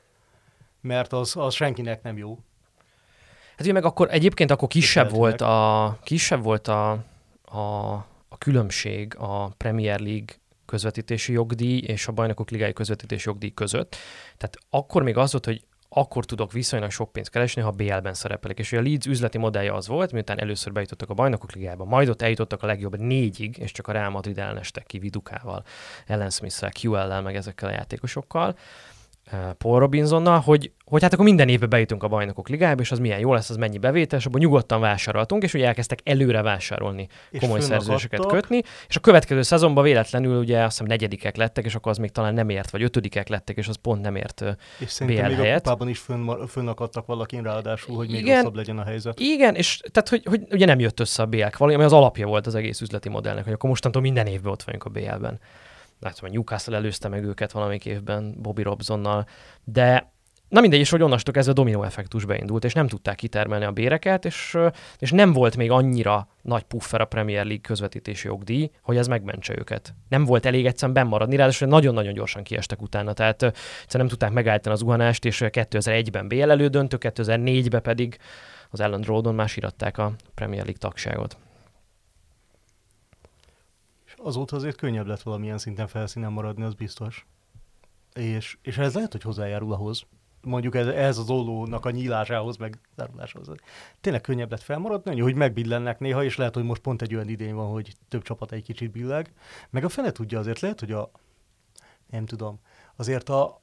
Mert 0.82 1.14
az, 1.14 1.36
az 1.36 1.54
senkinek 1.54 2.04
nem 2.04 2.18
jó. 2.18 2.40
Hát 3.52 3.62
ugye 3.62 3.72
meg 3.72 3.86
akkor 3.86 4.08
egyébként 4.12 4.52
akkor 4.52 4.68
kisebb 4.68 5.10
volt 5.10 5.42
a, 5.42 5.98
kisebb 6.04 6.44
volt 6.44 6.68
a, 6.68 6.92
a, 7.46 7.92
a 8.28 8.38
különbség 8.38 9.16
a 9.18 9.48
Premier 9.48 10.00
League 10.00 10.36
közvetítési 10.66 11.34
jogdíj 11.34 11.78
és 11.78 12.08
a 12.08 12.12
Bajnokok 12.12 12.50
Ligája 12.50 12.74
közvetítési 12.74 13.30
jogdíj 13.30 13.54
között. 13.54 13.96
Tehát 14.38 14.58
akkor 14.70 15.04
még 15.04 15.18
az 15.18 15.32
volt, 15.32 15.46
hogy 15.46 15.64
akkor 15.96 16.26
tudok 16.26 16.52
viszonylag 16.52 16.92
sok 16.92 17.12
pénzt 17.12 17.30
keresni, 17.30 17.62
ha 17.62 17.72
BL-ben 17.72 18.14
szerepelek. 18.14 18.60
És 18.60 18.72
ugye 18.72 18.82
a 18.82 18.84
Leeds 18.84 19.06
üzleti 19.06 19.38
modellje 19.38 19.74
az 19.74 19.88
volt, 19.88 20.12
miután 20.12 20.40
először 20.40 20.74
bejutottak 20.74 21.10
a 21.10 21.14
bajnokok 21.14 21.52
ligába, 21.52 21.86
majd 21.86 22.10
ott 22.10 22.22
eljutottak 22.22 22.64
a 22.64 22.66
legjobb 22.66 22.98
négyig, 23.00 23.58
és 23.58 23.72
csak 23.72 23.88
a 23.88 23.92
Real 23.92 24.10
Madrid 24.10 24.38
elnestek 24.38 24.86
ki 24.86 25.00
Vidukával, 25.00 25.64
Ellen 26.08 26.30
Smith-szel, 26.30 26.72
QL-lel, 26.82 27.22
meg 27.22 27.36
ezekkel 27.36 27.70
a 27.70 27.72
játékosokkal. 27.72 28.58
Paul 29.58 29.80
Robinsonnal, 29.80 30.40
hogy, 30.40 30.72
hogy 30.86 31.02
hát 31.02 31.14
akkor 31.14 31.26
minden 31.26 31.50
évben 31.50 31.70
bejutunk 31.70 32.04
a 32.04 32.08
bajnokok 32.08 32.50
ligájába, 32.50 32.82
és 32.82 32.92
az 32.92 33.00
milyen 33.00 33.20
jó 33.20 33.34
lesz, 33.34 33.50
az 33.50 33.56
mennyi 33.56 33.78
bevétel, 33.78 34.20
és 34.20 34.26
abban 34.26 34.40
nyugodtan 34.40 34.80
vásároltunk, 34.80 35.44
és 35.44 35.54
ugye 35.54 35.66
elkezdtek 35.66 36.00
előre 36.04 36.42
vásárolni, 36.42 37.08
És 37.32 37.40
komoly 37.40 37.60
szerződéseket 37.60 38.26
kötni, 38.26 38.62
és 38.88 38.96
a 38.96 39.00
következő 39.00 39.42
szezonban 39.42 39.84
véletlenül 39.84 40.40
ugye 40.40 40.60
azt 40.60 40.72
hiszem 40.72 40.86
negyedikek 40.86 41.36
lettek, 41.36 41.66
és 41.66 41.76
akkor 41.76 41.92
az 41.92 41.98
még 41.98 42.12
talán 42.12 42.34
nem 42.34 42.50
ért, 42.50 42.70
vagy 42.70 42.84
ötödikek 42.84 43.28
lettek, 43.28 43.58
és 43.58 43.68
az 43.68 43.76
pont 43.76 44.02
nem 44.02 44.16
ért. 44.16 44.44
És 44.80 44.92
szerintem 44.92 45.26
BL 45.26 45.32
még 45.32 45.40
a 45.40 45.44
helyett. 45.44 45.64
kupában 45.64 45.88
is 45.88 46.00
fönn, 46.00 46.46
fönnakadtak 46.46 47.06
valakin 47.06 47.44
ráadásul, 47.44 47.96
hogy 47.96 48.10
még 48.10 48.22
Igen. 48.22 48.36
rosszabb 48.36 48.56
legyen 48.56 48.78
a 48.78 48.84
helyzet. 48.84 49.20
Igen, 49.20 49.56
és 49.56 49.80
tehát, 49.92 50.10
hogy, 50.10 50.26
hogy 50.30 50.42
ugye 50.52 50.66
nem 50.66 50.80
jött 50.80 51.00
össze 51.00 51.22
a 51.22 51.26
BL 51.26 51.44
kvali, 51.44 51.74
ami 51.74 51.84
az 51.84 51.94
alapja 51.94 52.28
volt 52.28 52.48
az 52.48 52.56
egész 52.56 52.82
üzleti 52.82 53.10
modellnek, 53.10 53.44
hogy 53.44 53.54
akkor 53.54 53.70
mostantól 53.70 54.02
minden 54.02 54.26
évben 54.28 54.52
ott 54.52 54.64
vagyunk 54.64 54.84
a 54.84 54.90
BL-ben. 54.90 55.40
Látom, 56.04 56.20
hogy 56.20 56.32
Newcastle 56.32 56.76
előzte 56.76 57.08
meg 57.08 57.24
őket 57.24 57.52
valamelyik 57.52 57.86
évben 57.86 58.36
Bobby 58.42 58.62
Robsonnal, 58.62 59.28
de 59.64 60.12
na 60.50 60.62
mindegy, 60.62 60.80
és 60.80 60.90
hogy 60.90 61.02
onnastól 61.02 61.34
kezdve 61.34 61.54
dominó 61.54 61.84
effektus 61.84 62.26
beindult, 62.26 62.64
és 62.64 62.74
nem 62.74 62.88
tudták 62.88 63.16
kitermelni 63.16 63.66
a 63.66 63.72
béreket, 63.72 64.26
és, 64.26 64.58
és 64.98 65.12
nem 65.12 65.34
volt 65.34 65.58
még 65.58 65.72
annyira 65.72 66.28
nagy 66.42 66.64
puffer 66.64 67.02
a 67.02 67.06
Premier 67.06 67.46
League 67.46 67.62
közvetítési 67.62 68.28
jogdíj, 68.28 68.72
hogy 68.82 68.98
ez 68.98 69.08
megmentse 69.08 69.54
őket. 69.58 69.94
Nem 70.10 70.26
volt 70.26 70.46
elég 70.46 70.66
egyszerűen 70.66 70.94
bennmaradni, 70.94 71.36
ráadásul 71.36 71.68
nagyon-nagyon 71.68 72.14
gyorsan 72.14 72.44
kiestek 72.44 72.82
utána, 72.82 73.14
tehát 73.14 73.44
egyszerűen 73.44 73.88
nem 73.92 74.08
tudták 74.08 74.32
megállítani 74.32 74.76
az 74.76 74.82
zuhanást, 74.82 75.26
és 75.26 75.42
ö, 75.42 75.48
2001-ben 75.52 76.28
BL 76.28 76.52
elődöntő, 76.52 76.98
2004-ben 77.00 77.82
pedig 77.82 78.18
az 78.70 78.80
Ellen 78.80 79.02
Roadon 79.02 79.36
már 79.36 79.50
síratták 79.50 79.98
a 79.98 80.14
Premier 80.36 80.64
League 80.64 80.80
tagságot. 80.80 81.38
Azóta 84.24 84.56
azért 84.56 84.78
könnyebb 84.78 85.08
lett 85.08 85.22
valamilyen 85.22 85.58
szinten 85.58 85.88
felszínen 85.88 86.32
maradni, 86.32 86.64
az 86.64 86.74
biztos. 86.74 87.26
És, 88.14 88.58
és 88.62 88.78
ez 88.78 88.94
lehet, 88.94 89.12
hogy 89.12 89.22
hozzájárul 89.22 89.74
ahhoz, 89.74 90.06
mondjuk 90.42 90.76
ez, 90.76 90.88
ez 90.88 91.18
az 91.18 91.30
ollónak 91.30 91.86
a 91.86 91.92
nyílásához, 91.92 92.58
meg 92.58 92.80
zárulásához. 92.96 93.48
Tényleg 94.02 94.22
könnyebb 94.22 94.52
lett 94.52 94.62
felmaradni, 94.62 95.20
hogy 95.20 95.36
megbillennek 95.36 96.00
néha, 96.00 96.24
és 96.24 96.38
lehet, 96.38 96.54
hogy 96.54 96.64
most 96.64 96.82
pont 96.82 97.02
egy 97.02 97.16
olyan 97.16 97.30
idény 97.30 97.54
van, 97.54 97.72
hogy 97.72 97.96
több 98.08 98.22
csapat 98.22 98.52
egy 98.52 98.64
kicsit 98.64 98.92
billeg. 98.92 99.34
Meg 99.70 99.84
a 99.84 99.90
fene 99.90 100.12
tudja 100.12 100.40
azért, 100.40 100.60
lehet, 100.60 100.80
hogy 100.80 100.92
a 100.92 101.12
nem 102.08 102.26
tudom, 102.26 102.60
azért 102.96 103.30
a 103.30 103.62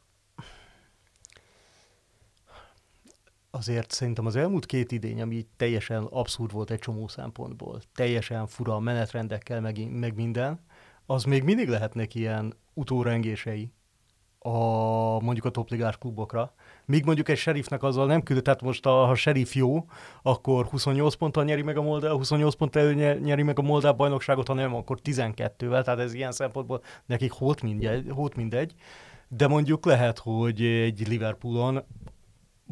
azért 3.51 3.91
szerintem 3.91 4.27
az 4.27 4.37
elmúlt 4.37 4.67
két 4.67 4.93
idény, 4.93 5.23
ami 5.23 5.47
teljesen 5.57 6.03
abszurd 6.03 6.53
volt 6.53 6.71
egy 6.71 6.79
csomó 6.79 7.09
szempontból, 7.09 7.81
teljesen 7.95 8.47
fura 8.47 8.79
menetrendekkel, 8.79 9.61
meg, 9.61 9.91
meg 9.91 10.15
minden, 10.15 10.61
az 11.07 11.25
még 11.25 11.43
mindig 11.43 11.69
lehetnek 11.69 12.15
ilyen 12.15 12.55
utórengései 12.75 13.73
a, 14.43 15.21
mondjuk 15.21 15.45
a 15.45 15.51
topligás 15.51 15.99
klubokra. 15.99 16.55
Míg 16.85 17.05
mondjuk 17.05 17.29
egy 17.29 17.37
serifnek 17.37 17.83
azzal 17.83 18.07
nem 18.07 18.23
küld, 18.23 18.43
tehát 18.43 18.63
most 18.63 18.87
a, 18.87 18.91
ha 19.05 19.15
serif 19.15 19.55
jó, 19.55 19.85
akkor 20.23 20.67
28 20.67 21.15
ponttal 21.15 21.45
nyeri 21.45 21.63
meg 21.63 21.77
a 21.77 21.83
Moldáv, 21.83 22.17
28 22.17 22.55
ponttal 22.55 22.93
nyeri 22.93 23.43
meg 23.43 23.59
a 23.59 23.63
Moldáv 23.63 23.97
bajnokságot, 23.97 24.47
ha 24.47 24.55
nem, 24.55 24.75
akkor 24.75 24.99
12-vel, 25.05 25.83
tehát 25.85 25.99
ez 25.99 26.15
ilyen 26.15 26.33
szempontból 26.33 26.83
nekik 27.07 27.33
hót 27.33 27.63
mindegy, 27.63 28.07
hót 28.11 28.35
mindegy. 28.35 28.75
De 29.29 29.47
mondjuk 29.47 29.85
lehet, 29.85 30.19
hogy 30.19 30.63
egy 30.63 31.09
Liverpoolon, 31.09 31.85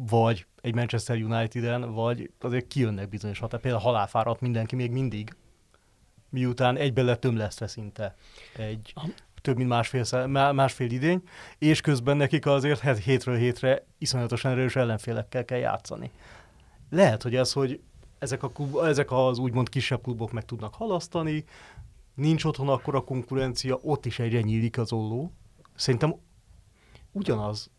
vagy 0.07 0.45
egy 0.61 0.75
Manchester 0.75 1.21
United-en, 1.21 1.93
vagy 1.93 2.31
azért 2.39 2.67
kijönnek 2.67 3.09
bizonyos 3.09 3.39
határ. 3.39 3.59
Például 3.59 3.83
halálfáradt 3.83 4.41
mindenki 4.41 4.75
még 4.75 4.91
mindig, 4.91 5.35
miután 6.29 6.77
egybe 6.77 7.01
lett 7.01 7.19
tömlesztve 7.19 7.67
szinte 7.67 8.15
egy 8.55 8.93
több 9.41 9.57
mint 9.57 9.69
másfél, 9.69 10.27
másfél 10.27 10.91
idény, 10.91 11.21
és 11.57 11.81
közben 11.81 12.17
nekik 12.17 12.45
azért 12.45 12.99
hétről 13.03 13.37
hétre 13.37 13.85
iszonyatosan 13.97 14.51
erős 14.51 14.75
ellenfélekkel 14.75 15.45
kell 15.45 15.57
játszani. 15.57 16.11
Lehet, 16.89 17.23
hogy 17.23 17.35
ez, 17.35 17.53
hogy 17.53 17.81
ezek, 18.19 18.43
a 18.43 18.49
klub, 18.49 18.77
ezek 18.77 19.11
az 19.11 19.37
úgymond 19.37 19.69
kisebb 19.69 20.01
klubok 20.01 20.31
meg 20.31 20.45
tudnak 20.45 20.73
halasztani, 20.73 21.43
nincs 22.13 22.43
otthon 22.43 22.69
akkor 22.69 22.95
a 22.95 23.03
konkurencia, 23.03 23.79
ott 23.81 24.05
is 24.05 24.19
egyre 24.19 24.41
nyílik 24.41 24.77
az 24.77 24.91
olló. 24.91 25.31
Szerintem 25.75 26.15
ugyanaz 27.11 27.69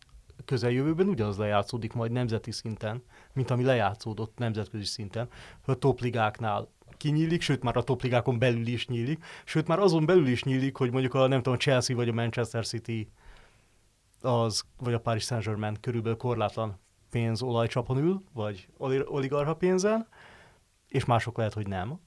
közeljövőben 0.45 1.07
ugyanaz 1.07 1.37
lejátszódik 1.37 1.93
majd 1.93 2.11
nemzeti 2.11 2.51
szinten, 2.51 3.03
mint 3.33 3.49
ami 3.49 3.63
lejátszódott 3.63 4.37
nemzetközi 4.37 4.83
szinten. 4.83 5.27
A 5.65 5.73
topligáknál 5.73 6.69
kinyílik, 6.97 7.41
sőt 7.41 7.63
már 7.63 7.77
a 7.77 7.83
topligákon 7.83 8.39
belül 8.39 8.67
is 8.67 8.87
nyílik, 8.87 9.23
sőt 9.45 9.67
már 9.67 9.79
azon 9.79 10.05
belül 10.05 10.27
is 10.27 10.43
nyílik, 10.43 10.77
hogy 10.77 10.91
mondjuk 10.91 11.13
a 11.13 11.27
nem 11.27 11.41
tudom, 11.41 11.59
Chelsea 11.59 11.95
vagy 11.95 12.09
a 12.09 12.13
Manchester 12.13 12.65
City 12.65 13.11
az, 14.21 14.63
vagy 14.77 14.93
a 14.93 14.99
Paris 14.99 15.23
Saint-Germain 15.23 15.77
körülbelül 15.81 16.17
korlátlan 16.17 16.79
pénz 17.09 17.41
olajcsapon 17.41 17.97
ül, 17.97 18.23
vagy 18.33 18.67
oligarha 19.05 19.53
pénzen, 19.53 20.07
és 20.87 21.05
mások 21.05 21.37
lehet, 21.37 21.53
hogy 21.53 21.67
nem. 21.67 21.99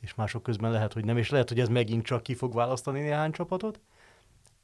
És 0.00 0.14
mások 0.14 0.42
közben 0.42 0.70
lehet, 0.70 0.92
hogy 0.92 1.04
nem, 1.04 1.16
és 1.16 1.30
lehet, 1.30 1.48
hogy 1.48 1.60
ez 1.60 1.68
megint 1.68 2.04
csak 2.04 2.22
ki 2.22 2.34
fog 2.34 2.54
választani 2.54 3.00
néhány 3.00 3.32
csapatot, 3.32 3.80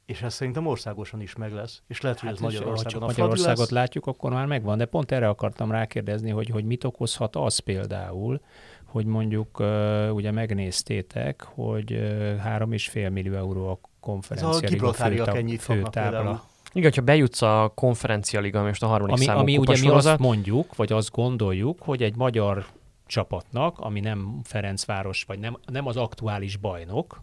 és 0.07 0.21
ez 0.21 0.33
szerintem 0.33 0.65
országosan 0.65 1.21
is 1.21 1.35
meg 1.35 1.53
lesz. 1.53 1.81
És 1.87 2.01
lehet, 2.01 2.19
hogy 2.19 2.29
hát 2.29 2.37
ez 2.37 2.43
Magyarországon 2.43 3.01
a 3.01 3.05
Magyarországot 3.05 3.57
lesz. 3.57 3.69
látjuk, 3.69 4.05
akkor 4.05 4.31
már 4.31 4.45
megvan. 4.45 4.77
De 4.77 4.85
pont 4.85 5.11
erre 5.11 5.27
akartam 5.27 5.71
rákérdezni, 5.71 6.29
hogy, 6.29 6.49
hogy 6.49 6.63
mit 6.63 6.83
okozhat 6.83 7.35
az 7.35 7.59
például, 7.59 8.41
hogy 8.83 9.05
mondjuk 9.05 9.59
uh, 9.59 10.09
ugye 10.13 10.31
megnéztétek, 10.31 11.41
hogy 11.41 11.91
uh, 11.91 11.99
3,5 11.99 13.11
millió 13.11 13.35
euró 13.35 13.69
a 13.69 13.79
konferencia 13.99 14.69
liga 14.69 14.93
fő, 14.93 15.57
főtábla. 15.57 16.43
Igen, 16.73 16.91
ha 16.95 17.01
bejutsz 17.01 17.41
a 17.41 17.71
konferencia 17.75 18.39
liga, 18.39 18.63
most 18.63 18.83
a 18.83 18.87
harmadik 18.87 19.15
ami, 19.15 19.25
számú 19.25 19.39
ami 19.39 19.57
ugye 19.57 19.79
mi 19.79 19.87
azt 19.87 20.17
mondjuk, 20.17 20.75
vagy 20.75 20.91
azt 20.91 21.11
gondoljuk, 21.11 21.81
hogy 21.81 22.03
egy 22.03 22.15
magyar 22.15 22.65
csapatnak, 23.05 23.79
ami 23.79 23.99
nem 23.99 24.39
Ferencváros, 24.43 25.23
vagy 25.23 25.39
nem, 25.39 25.57
nem 25.65 25.87
az 25.87 25.97
aktuális 25.97 26.57
bajnok, 26.57 27.21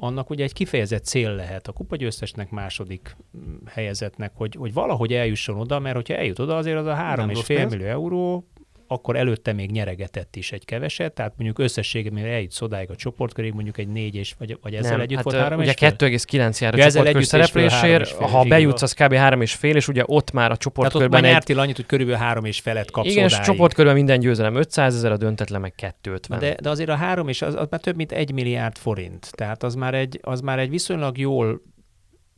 annak 0.00 0.30
ugye 0.30 0.44
egy 0.44 0.52
kifejezett 0.52 1.04
cél 1.04 1.34
lehet. 1.34 1.68
A 1.68 1.72
kupagyőztesnek, 1.72 2.50
második 2.50 3.16
mm, 3.36 3.56
helyezetnek, 3.66 4.32
hogy, 4.34 4.54
hogy 4.58 4.72
valahogy 4.72 5.12
eljusson 5.12 5.58
oda, 5.58 5.78
mert 5.78 5.94
hogyha 5.94 6.14
eljut 6.14 6.38
oda, 6.38 6.56
azért 6.56 6.78
az 6.78 6.86
a 6.86 6.94
három 6.94 7.30
és 7.30 7.42
fél 7.44 7.66
millió 7.66 7.86
euró 7.86 8.48
akkor 8.88 9.16
előtte 9.16 9.52
még 9.52 9.70
nyeregetett 9.70 10.36
is 10.36 10.52
egy 10.52 10.64
keveset, 10.64 11.12
tehát 11.12 11.32
mondjuk 11.36 11.58
összességében, 11.58 12.22
mire 12.22 12.34
eljut 12.34 12.56
odáig 12.60 12.90
a 12.90 12.96
csoportkörig, 12.96 13.52
mondjuk 13.52 13.78
egy 13.78 13.88
négy 13.88 14.14
és, 14.14 14.34
vagy, 14.38 14.58
vagy 14.62 14.74
ezzel 14.74 14.90
Nem, 14.90 15.00
együtt 15.00 15.16
hát 15.16 15.24
volt 15.24 15.36
három 15.36 15.60
ugye 15.60 15.74
2,9 15.76 16.60
jár 16.60 16.74
a 16.74 16.90
csoportkör 16.90 17.24
szereplésért, 17.24 18.10
ha 18.10 18.44
bejutsz, 18.44 18.82
az 18.82 18.92
kb. 18.92 19.14
három 19.14 19.40
és 19.40 19.54
fél, 19.54 19.76
és 19.76 19.88
ugye 19.88 20.02
ott 20.06 20.32
már 20.32 20.50
a 20.50 20.56
csoportkörben 20.56 21.22
Tehát 21.22 21.42
ott 21.42 21.48
egy... 21.48 21.58
annyit, 21.58 21.76
hogy 21.76 21.86
körülbelül 21.86 22.20
három 22.20 22.44
és 22.44 22.60
felet 22.60 22.90
kapsz 22.90 23.10
Igen, 23.10 23.24
odáig. 23.24 23.40
és 23.40 23.46
csoportkörben 23.46 23.94
minden 23.94 24.20
győzelem 24.20 24.54
500 24.54 24.94
ezer, 24.94 25.12
a 25.12 25.16
döntetlen 25.16 25.60
meg 25.60 25.74
250. 25.74 26.38
De, 26.38 26.56
de 26.62 26.70
azért 26.70 26.88
a 26.88 26.94
három 26.94 27.28
és 27.28 27.42
az, 27.42 27.54
az 27.54 27.66
már 27.70 27.80
több 27.80 27.96
mint 27.96 28.12
egy 28.12 28.32
milliárd 28.32 28.76
forint. 28.76 29.32
Tehát 29.34 29.62
az 29.62 29.74
már 29.74 29.94
egy, 29.94 30.18
az 30.22 30.40
már 30.40 30.58
egy 30.58 30.70
viszonylag 30.70 31.18
jól 31.18 31.60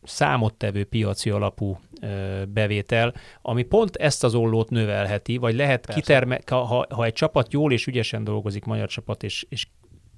számottevő 0.03 0.85
piaci 0.85 1.31
alapú 1.31 1.79
bevétel, 2.49 3.15
ami 3.43 3.63
pont 3.63 3.97
ezt 3.97 4.25
az 4.25 4.35
ollót 4.35 4.71
növelheti, 4.71 5.37
vagy 5.37 5.55
lehet 5.55 5.87
kiterme, 5.87 6.41
ha, 6.47 6.87
ha 6.89 7.05
egy 7.05 7.13
csapat 7.13 7.53
jól 7.53 7.73
és 7.73 7.87
ügyesen 7.87 8.25
dolgozik, 8.25 8.65
magyar 8.65 8.89
csapat, 8.89 9.23
és, 9.23 9.47
és 9.49 9.67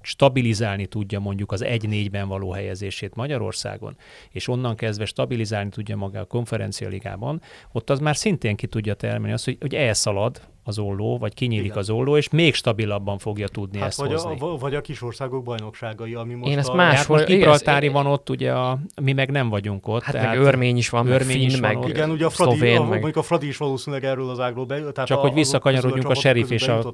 stabilizálni 0.01 0.85
tudja 0.85 1.19
mondjuk 1.19 1.51
az 1.51 1.63
1-4-ben 1.65 2.27
való 2.27 2.51
helyezését 2.51 3.15
Magyarországon, 3.15 3.97
és 4.29 4.47
onnan 4.47 4.75
kezdve 4.75 5.05
stabilizálni 5.05 5.69
tudja 5.69 5.95
maga 5.95 6.19
a 6.19 6.25
konferencialigában, 6.25 7.41
ott 7.71 7.89
az 7.89 7.99
már 7.99 8.15
szintén 8.15 8.55
ki 8.55 8.67
tudja 8.67 8.93
termelni 8.93 9.33
azt, 9.33 9.45
hogy, 9.45 9.57
hogy 9.59 9.75
elszalad 9.75 10.41
az 10.63 10.79
olló, 10.79 11.17
vagy 11.17 11.33
kinyílik 11.33 11.65
Igen. 11.65 11.77
az 11.77 11.89
olló, 11.89 12.17
és 12.17 12.29
még 12.29 12.53
stabilabban 12.53 13.17
fogja 13.17 13.47
tudni 13.47 13.77
hát 13.77 13.87
ezt 13.87 13.99
vagy 13.99 14.11
hozni. 14.11 14.35
A, 14.39 14.57
vagy 14.57 14.75
a 14.75 14.81
kis 14.81 15.01
országok 15.01 15.43
bajnokságai, 15.43 16.13
ami 16.13 16.33
most 16.33 16.51
Én 16.51 16.57
ezt 16.57 16.69
a... 16.69 16.73
máshol... 16.73 16.95
Hát 16.95 17.07
most 17.07 17.25
Gibraltári 17.25 17.87
van 17.87 18.05
ott, 18.05 18.29
ugye 18.29 18.53
a, 18.53 18.79
mi 19.01 19.13
meg 19.13 19.31
nem 19.31 19.49
vagyunk 19.49 19.87
ott. 19.87 20.03
Hát 20.03 20.13
tehát 20.13 20.35
meg 20.35 20.45
örmény 20.45 20.77
is 20.77 20.89
van, 20.89 21.07
örmény 21.07 21.37
meg 21.37 21.47
is 21.47 21.59
meg 21.59 21.77
van 21.77 21.89
Igen, 21.89 22.09
ugye 22.09 22.25
a 22.25 22.29
Fradi, 22.29 22.55
szlovén, 22.55 22.77
a, 22.77 22.81
meg... 22.81 22.89
mondjuk 22.89 23.15
a 23.15 23.21
Fradi 23.21 23.47
is 23.47 23.57
valószínűleg 23.57 24.05
erről 24.05 24.29
az 24.29 24.39
ágról 24.39 24.65
be, 24.65 24.79
tehát 24.91 25.07
Csak 25.07 25.17
a, 25.17 25.21
hogy 25.21 25.33
visszakanyarodjunk 25.33 26.07
a, 26.07 26.11
a 26.11 26.15
serif 26.15 26.51
és 26.51 26.67
a 26.67 26.91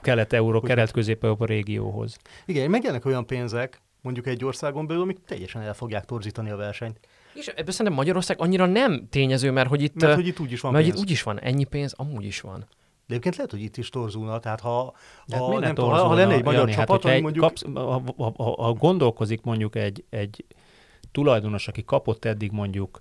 kelet-euró, 0.00 0.60
kelet-közép-európa 0.60 1.44
régióhoz. 1.44 2.18
Igen, 2.46 2.70
megjelennek 2.70 3.04
olyan 3.04 3.26
pénzek, 3.26 3.80
mondjuk 4.00 4.26
egy 4.26 4.44
országon 4.44 4.86
belül, 4.86 5.02
amik 5.02 5.18
teljesen 5.26 5.62
el 5.62 5.74
fogják 5.74 6.04
torzítani 6.04 6.50
a 6.50 6.56
versenyt. 6.56 7.00
És 7.34 7.46
ebből 7.46 7.70
szerintem 7.72 7.94
Magyarország 7.94 8.40
annyira 8.40 8.66
nem 8.66 9.06
tényező, 9.10 9.50
mert 9.50 9.68
hogy 9.68 9.82
itt, 9.82 10.00
mert, 10.00 10.14
hogy 10.14 10.26
itt 10.26 10.40
úgy 10.40 10.52
is 10.52 10.60
van 10.60 10.72
mert 10.72 10.84
pénz. 10.84 10.96
itt 10.96 11.02
úgy 11.02 11.10
is 11.10 11.22
van, 11.22 11.40
ennyi 11.40 11.64
pénz, 11.64 11.94
amúgy 11.96 12.24
is 12.24 12.40
van. 12.40 12.66
De 13.08 13.14
egyébként 13.14 13.36
lehet, 13.36 13.50
hogy 13.50 13.62
itt 13.62 13.76
is 13.76 13.88
torzulna, 13.88 14.38
tehát 14.38 14.60
ha, 14.60 14.92
hát 15.30 15.40
ha, 15.40 15.58
nem 15.58 15.74
torzulna, 15.74 16.06
ha 16.06 16.14
lenne 16.14 16.34
egy 16.34 16.44
magyar 16.44 16.60
Jani, 16.60 16.72
hát 16.72 16.86
csapat, 16.86 17.10
hát, 17.10 17.20
mondjuk... 17.20 17.44
Kapsz, 17.44 17.64
ha, 17.74 18.02
ha, 18.16 18.32
ha, 18.36 18.62
ha, 18.62 18.72
gondolkozik 18.72 19.42
mondjuk 19.42 19.76
egy, 19.76 20.04
egy 20.10 20.44
tulajdonos, 21.12 21.68
aki 21.68 21.84
kapott 21.84 22.24
eddig 22.24 22.52
mondjuk 22.52 23.00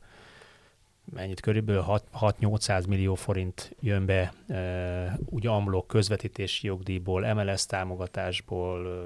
mennyit 1.13 1.39
körülbelül 1.39 1.83
6-800 2.19 2.87
millió 2.87 3.15
forint 3.15 3.75
jön 3.79 4.05
be 4.05 4.33
e, 4.47 5.17
úgy 5.25 5.47
amlok 5.47 5.87
közvetítési 5.87 6.67
jogdíjból, 6.67 7.33
MLS 7.33 7.65
támogatásból, 7.65 9.03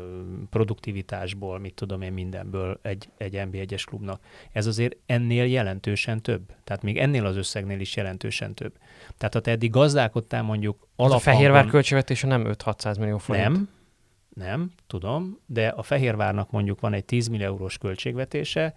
produktivitásból, 0.49 1.59
mit 1.59 1.73
tudom 1.73 2.01
én 2.01 2.13
mindenből 2.13 2.79
egy, 2.81 3.09
egy 3.17 3.33
NB1-es 3.35 3.83
klubnak. 3.85 4.21
Ez 4.51 4.65
azért 4.65 4.95
ennél 5.05 5.45
jelentősen 5.45 6.21
több. 6.21 6.41
Tehát 6.63 6.83
még 6.83 6.97
ennél 6.97 7.25
az 7.25 7.35
összegnél 7.35 7.79
is 7.79 7.95
jelentősen 7.95 8.53
több. 8.53 8.73
Tehát 9.17 9.33
ha 9.33 9.39
te 9.39 9.51
eddig 9.51 9.71
gazdálkodtál 9.71 10.41
mondjuk 10.41 10.87
alaphangon... 10.95 11.17
A 11.17 11.19
Fehérvár 11.19 11.65
költségvetése 11.65 12.27
nem 12.27 12.45
5-600 12.47 12.99
millió 12.99 13.17
forint. 13.17 13.45
Nem, 13.45 13.69
nem, 14.33 14.71
tudom, 14.87 15.39
de 15.45 15.67
a 15.67 15.83
Fehérvárnak 15.83 16.51
mondjuk 16.51 16.79
van 16.79 16.93
egy 16.93 17.05
10 17.05 17.27
millió 17.27 17.45
eurós 17.45 17.77
költségvetése, 17.77 18.75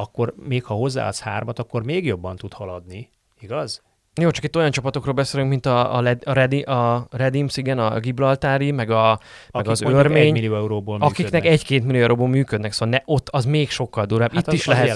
akkor 0.00 0.34
még 0.36 0.64
ha 0.64 0.74
hozzáadsz 0.74 1.20
hármat, 1.20 1.58
akkor 1.58 1.82
még 1.82 2.04
jobban 2.04 2.36
tud 2.36 2.52
haladni, 2.52 3.10
igaz? 3.40 3.82
Jó, 4.18 4.30
csak 4.30 4.44
itt 4.44 4.56
olyan 4.56 4.70
csapatokról 4.70 5.14
beszélünk, 5.14 5.50
mint 5.50 5.66
a, 5.66 5.96
a, 5.96 6.00
Led, 6.00 6.22
a, 6.24 6.32
Redi, 6.32 6.60
a 6.60 7.06
Redims, 7.10 7.56
igen, 7.56 7.78
a 7.78 7.98
Gibraltári, 7.98 8.70
meg, 8.70 8.90
a, 8.90 9.18
meg 9.52 9.68
az 9.68 9.82
örmény, 9.82 10.26
egy 10.26 10.32
millió 10.32 10.54
euróból 10.54 10.96
akiknek 11.00 11.44
egy-két 11.44 11.84
millió 11.84 12.02
euróból 12.02 12.28
működnek, 12.28 12.72
szóval 12.72 12.88
ne, 12.88 13.14
ott 13.14 13.28
az 13.28 13.44
még 13.44 13.70
sokkal 13.70 14.04
durvább. 14.04 14.34
Hát 14.34 14.46
itt 14.46 14.52
is 14.52 14.66
lehet. 14.66 14.94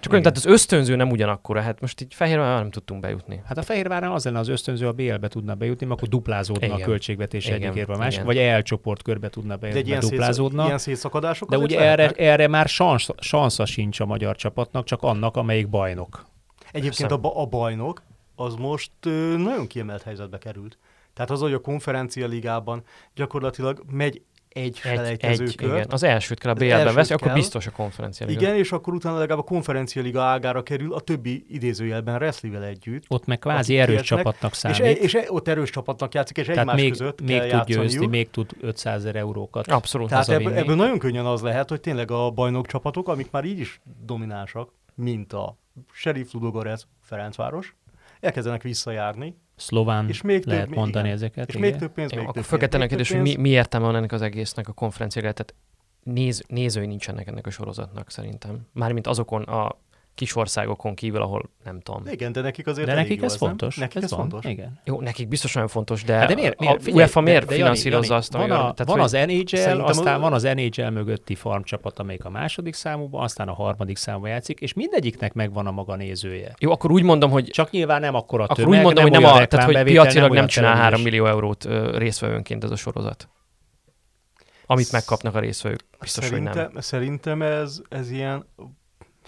Csak 0.00 0.12
olyan, 0.12 0.22
tehát 0.22 0.36
az 0.36 0.46
ösztönző 0.46 0.96
nem 0.96 1.10
ugyanakkor, 1.10 1.56
hát 1.56 1.80
most 1.80 2.00
így 2.00 2.14
Fehérvárra 2.14 2.58
nem 2.58 2.70
tudtunk 2.70 3.00
bejutni. 3.00 3.42
Hát 3.46 3.58
a 3.58 3.62
Fehérvárra 3.62 4.12
az 4.12 4.24
lenne 4.24 4.38
az 4.38 4.48
ösztönző, 4.48 4.86
a 4.86 4.92
BL-be 4.92 5.28
tudna 5.28 5.54
bejutni, 5.54 5.86
akkor 5.90 6.08
duplázódna 6.08 6.66
igen. 6.66 6.80
a 6.80 6.84
költségvetés 6.84 7.46
egyik 7.46 7.74
érve 7.74 7.92
a 7.92 7.98
másik, 7.98 8.22
vagy 8.22 8.36
elcsoport 8.36 9.02
körbe 9.02 9.28
tudna 9.28 9.56
bejutni, 9.56 9.82
ilyen 9.86 10.00
duplázódna. 10.00 10.64
Ilyen 10.64 10.78
szétszakadások 10.78 11.50
De 11.50 11.58
ugye 11.58 11.80
erre, 11.80 12.10
erre 12.10 12.48
már 12.48 12.68
sans, 12.68 13.08
sansza 13.18 13.66
sincs 13.66 14.00
a 14.00 14.06
magyar 14.06 14.36
csapatnak, 14.36 14.84
csak 14.84 15.02
annak, 15.02 15.36
amelyik 15.36 15.68
bajnok. 15.68 16.26
Egyébként 16.72 17.10
a, 17.10 17.20
a 17.22 17.46
bajnok, 17.46 18.02
az 18.38 18.54
most 18.54 18.90
nagyon 19.36 19.66
kiemelt 19.66 20.02
helyzetbe 20.02 20.38
került. 20.38 20.78
Tehát 21.14 21.30
az, 21.30 21.40
hogy 21.40 21.52
a 21.52 21.58
konferencia 21.58 22.26
ligában 22.26 22.82
gyakorlatilag 23.14 23.82
megy 23.90 24.22
egy 24.48 24.64
Egy, 24.64 24.76
selejtező 24.76 25.44
egy, 25.44 25.54
kört. 25.56 25.72
igen. 25.72 25.86
Az 25.90 26.02
elsőt 26.02 26.38
kell 26.38 26.50
a 26.50 26.54
BL-ben 26.54 26.94
veszni, 26.94 27.14
akkor 27.14 27.32
biztos 27.32 27.66
a 27.66 27.70
konferencia 27.70 28.26
liga. 28.26 28.40
Igen, 28.40 28.54
és 28.56 28.72
akkor 28.72 28.94
utána 28.94 29.18
legalább 29.18 29.42
a 29.42 29.46
konferencia 29.46 30.02
liga 30.02 30.22
ágára 30.22 30.62
kerül 30.62 30.94
a 30.94 31.00
többi 31.00 31.44
idézőjelben 31.48 32.14
wrestlivel 32.14 32.64
együtt. 32.64 33.04
Ott 33.08 33.26
meg 33.26 33.38
kvázi 33.38 33.78
erős 33.78 33.94
kiesnek, 33.94 34.18
csapatnak 34.18 34.50
És, 34.50 34.56
számít. 34.56 34.80
e- 34.80 34.90
és 34.90 35.14
e- 35.14 35.24
ott 35.28 35.48
erős 35.48 35.70
csapatnak 35.70 36.14
játszik, 36.14 36.36
és 36.36 36.46
Tehát 36.46 36.58
egymás 36.58 36.80
még, 36.80 36.90
között 36.90 37.20
még 37.20 37.38
kell 37.38 37.48
tud 37.58 37.66
győzni, 37.66 37.82
játszaniuk. 37.82 38.10
még 38.10 38.30
tud 38.30 38.50
500 38.60 38.94
ezer 39.04 39.16
eurókat. 39.16 39.66
Abszolút. 39.66 40.08
Tehát 40.08 40.28
ebből, 40.28 40.52
ebből 40.54 40.76
nagyon 40.76 40.98
könnyen 40.98 41.26
az 41.26 41.40
lehet, 41.42 41.68
hogy 41.68 41.80
tényleg 41.80 42.10
a 42.10 42.30
bajnok 42.30 42.66
csapatok, 42.66 43.08
amik 43.08 43.30
már 43.30 43.44
így 43.44 43.58
is 43.58 43.80
dominánsak, 44.04 44.70
mint 44.94 45.32
a 45.32 45.56
Sheriff 45.92 46.32
Ludogorez 46.32 46.86
Ferencváros, 47.02 47.74
elkezdenek 48.20 48.62
visszajárni, 48.62 49.36
Szlován 49.56 50.08
és 50.08 50.22
még 50.22 50.40
több, 50.40 50.48
lehet 50.52 50.68
még- 50.68 50.78
mondani 50.78 51.04
igen. 51.04 51.16
ezeket. 51.16 51.48
és 51.48 51.54
igen. 51.54 51.70
még 51.70 51.80
több 51.80 51.92
pénz, 51.92 52.10
Jó, 52.10 52.18
még 52.18 52.28
akkor 52.28 52.42
több 52.42 52.50
pénz, 52.58 52.86
kérdés, 52.88 53.08
több 53.08 53.16
hogy 53.18 53.26
mi, 53.26 53.36
mi 53.36 53.48
értelme 53.48 53.86
van 53.86 53.96
ennek 53.96 54.12
az 54.12 54.22
egésznek 54.22 54.68
a 54.68 54.72
konferenciára, 54.72 55.32
tehát 55.32 55.54
néz, 56.02 56.42
nézői 56.48 56.86
nincsenek 56.86 57.26
ennek 57.26 57.46
a 57.46 57.50
sorozatnak 57.50 58.10
szerintem. 58.10 58.66
Mármint 58.72 59.06
azokon 59.06 59.42
a 59.42 59.78
kis 60.18 60.36
országokon 60.36 60.94
kívül, 60.94 61.22
ahol 61.22 61.50
nem 61.64 61.80
tudom. 61.80 62.02
Igen, 62.06 62.32
de 62.32 62.40
nekik 62.40 62.66
azért 62.66 62.86
De 62.86 62.92
elég 62.92 63.04
nekik 63.04 63.18
jó 63.20 63.24
ez 63.24 63.30
nem? 63.30 63.48
fontos. 63.48 63.76
Nekik 63.76 63.96
ez, 63.96 64.02
ez, 64.02 64.10
van. 64.10 64.20
fontos. 64.20 64.44
Igen. 64.50 64.80
Jó, 64.84 65.00
nekik 65.00 65.28
biztos 65.28 65.52
nagyon 65.52 65.68
fontos, 65.68 66.04
de, 66.04 66.14
Hát 66.14 66.28
de 66.28 66.34
miért, 66.34 66.60
miért, 66.60 66.76
a 66.76 66.78
figyelj, 66.80 66.96
UEFA 67.02 67.20
miért 67.20 67.40
de- 67.40 67.46
de 67.46 67.54
finanszírozza 67.54 68.06
Jani, 68.06 68.18
azt, 68.18 68.32
van, 68.32 68.50
a, 68.50 68.56
tehát, 68.56 68.84
van 68.84 69.00
az 69.00 69.12
NHL, 69.12 69.80
aztán 69.80 70.14
a- 70.16 70.18
van 70.20 70.32
az 70.32 70.42
NHL 70.42 70.88
mögötti 70.88 71.34
farmcsapat, 71.34 71.98
amelyik 71.98 72.24
a 72.24 72.30
második 72.30 72.74
számúban, 72.74 73.22
aztán 73.22 73.48
a 73.48 73.52
harmadik 73.54 73.96
számban 73.96 74.30
játszik, 74.30 74.60
és 74.60 74.72
mindegyiknek 74.72 75.32
megvan 75.32 75.66
a 75.66 75.70
maga 75.70 75.96
nézője. 75.96 76.54
Jó, 76.58 76.70
akkor 76.70 76.90
úgy 76.90 77.02
mondom, 77.02 77.30
hogy 77.30 77.44
Csak 77.44 77.70
nyilván 77.70 78.00
nem 78.00 78.14
akkora 78.14 78.44
akkor 78.44 78.56
tömeg, 78.56 78.78
úgy 78.78 78.84
mondom, 78.84 79.02
hogy 79.02 79.12
nem 79.12 79.24
olyan 79.24 79.42
a, 79.42 79.46
tehát, 79.46 79.66
hogy 79.66 79.82
piacilag 79.82 80.22
nem 80.22 80.30
olyan 80.32 80.46
csinál 80.46 80.74
3 80.76 80.82
televíziós- 81.02 81.10
millió 81.12 81.26
eurót 81.26 81.64
részvevőnként 81.98 82.64
ez 82.64 82.70
a 82.70 82.76
sorozat. 82.76 83.28
Amit 84.70 84.92
megkapnak 84.92 85.34
a 85.34 85.38
részvevők. 85.38 85.84
Biztos, 86.00 86.22
hogy 86.28 86.32
szerintem, 86.32 86.70
nem. 86.72 86.80
Szerintem 86.82 87.42
ez, 87.42 87.80
ez 87.88 88.10
ilyen, 88.10 88.46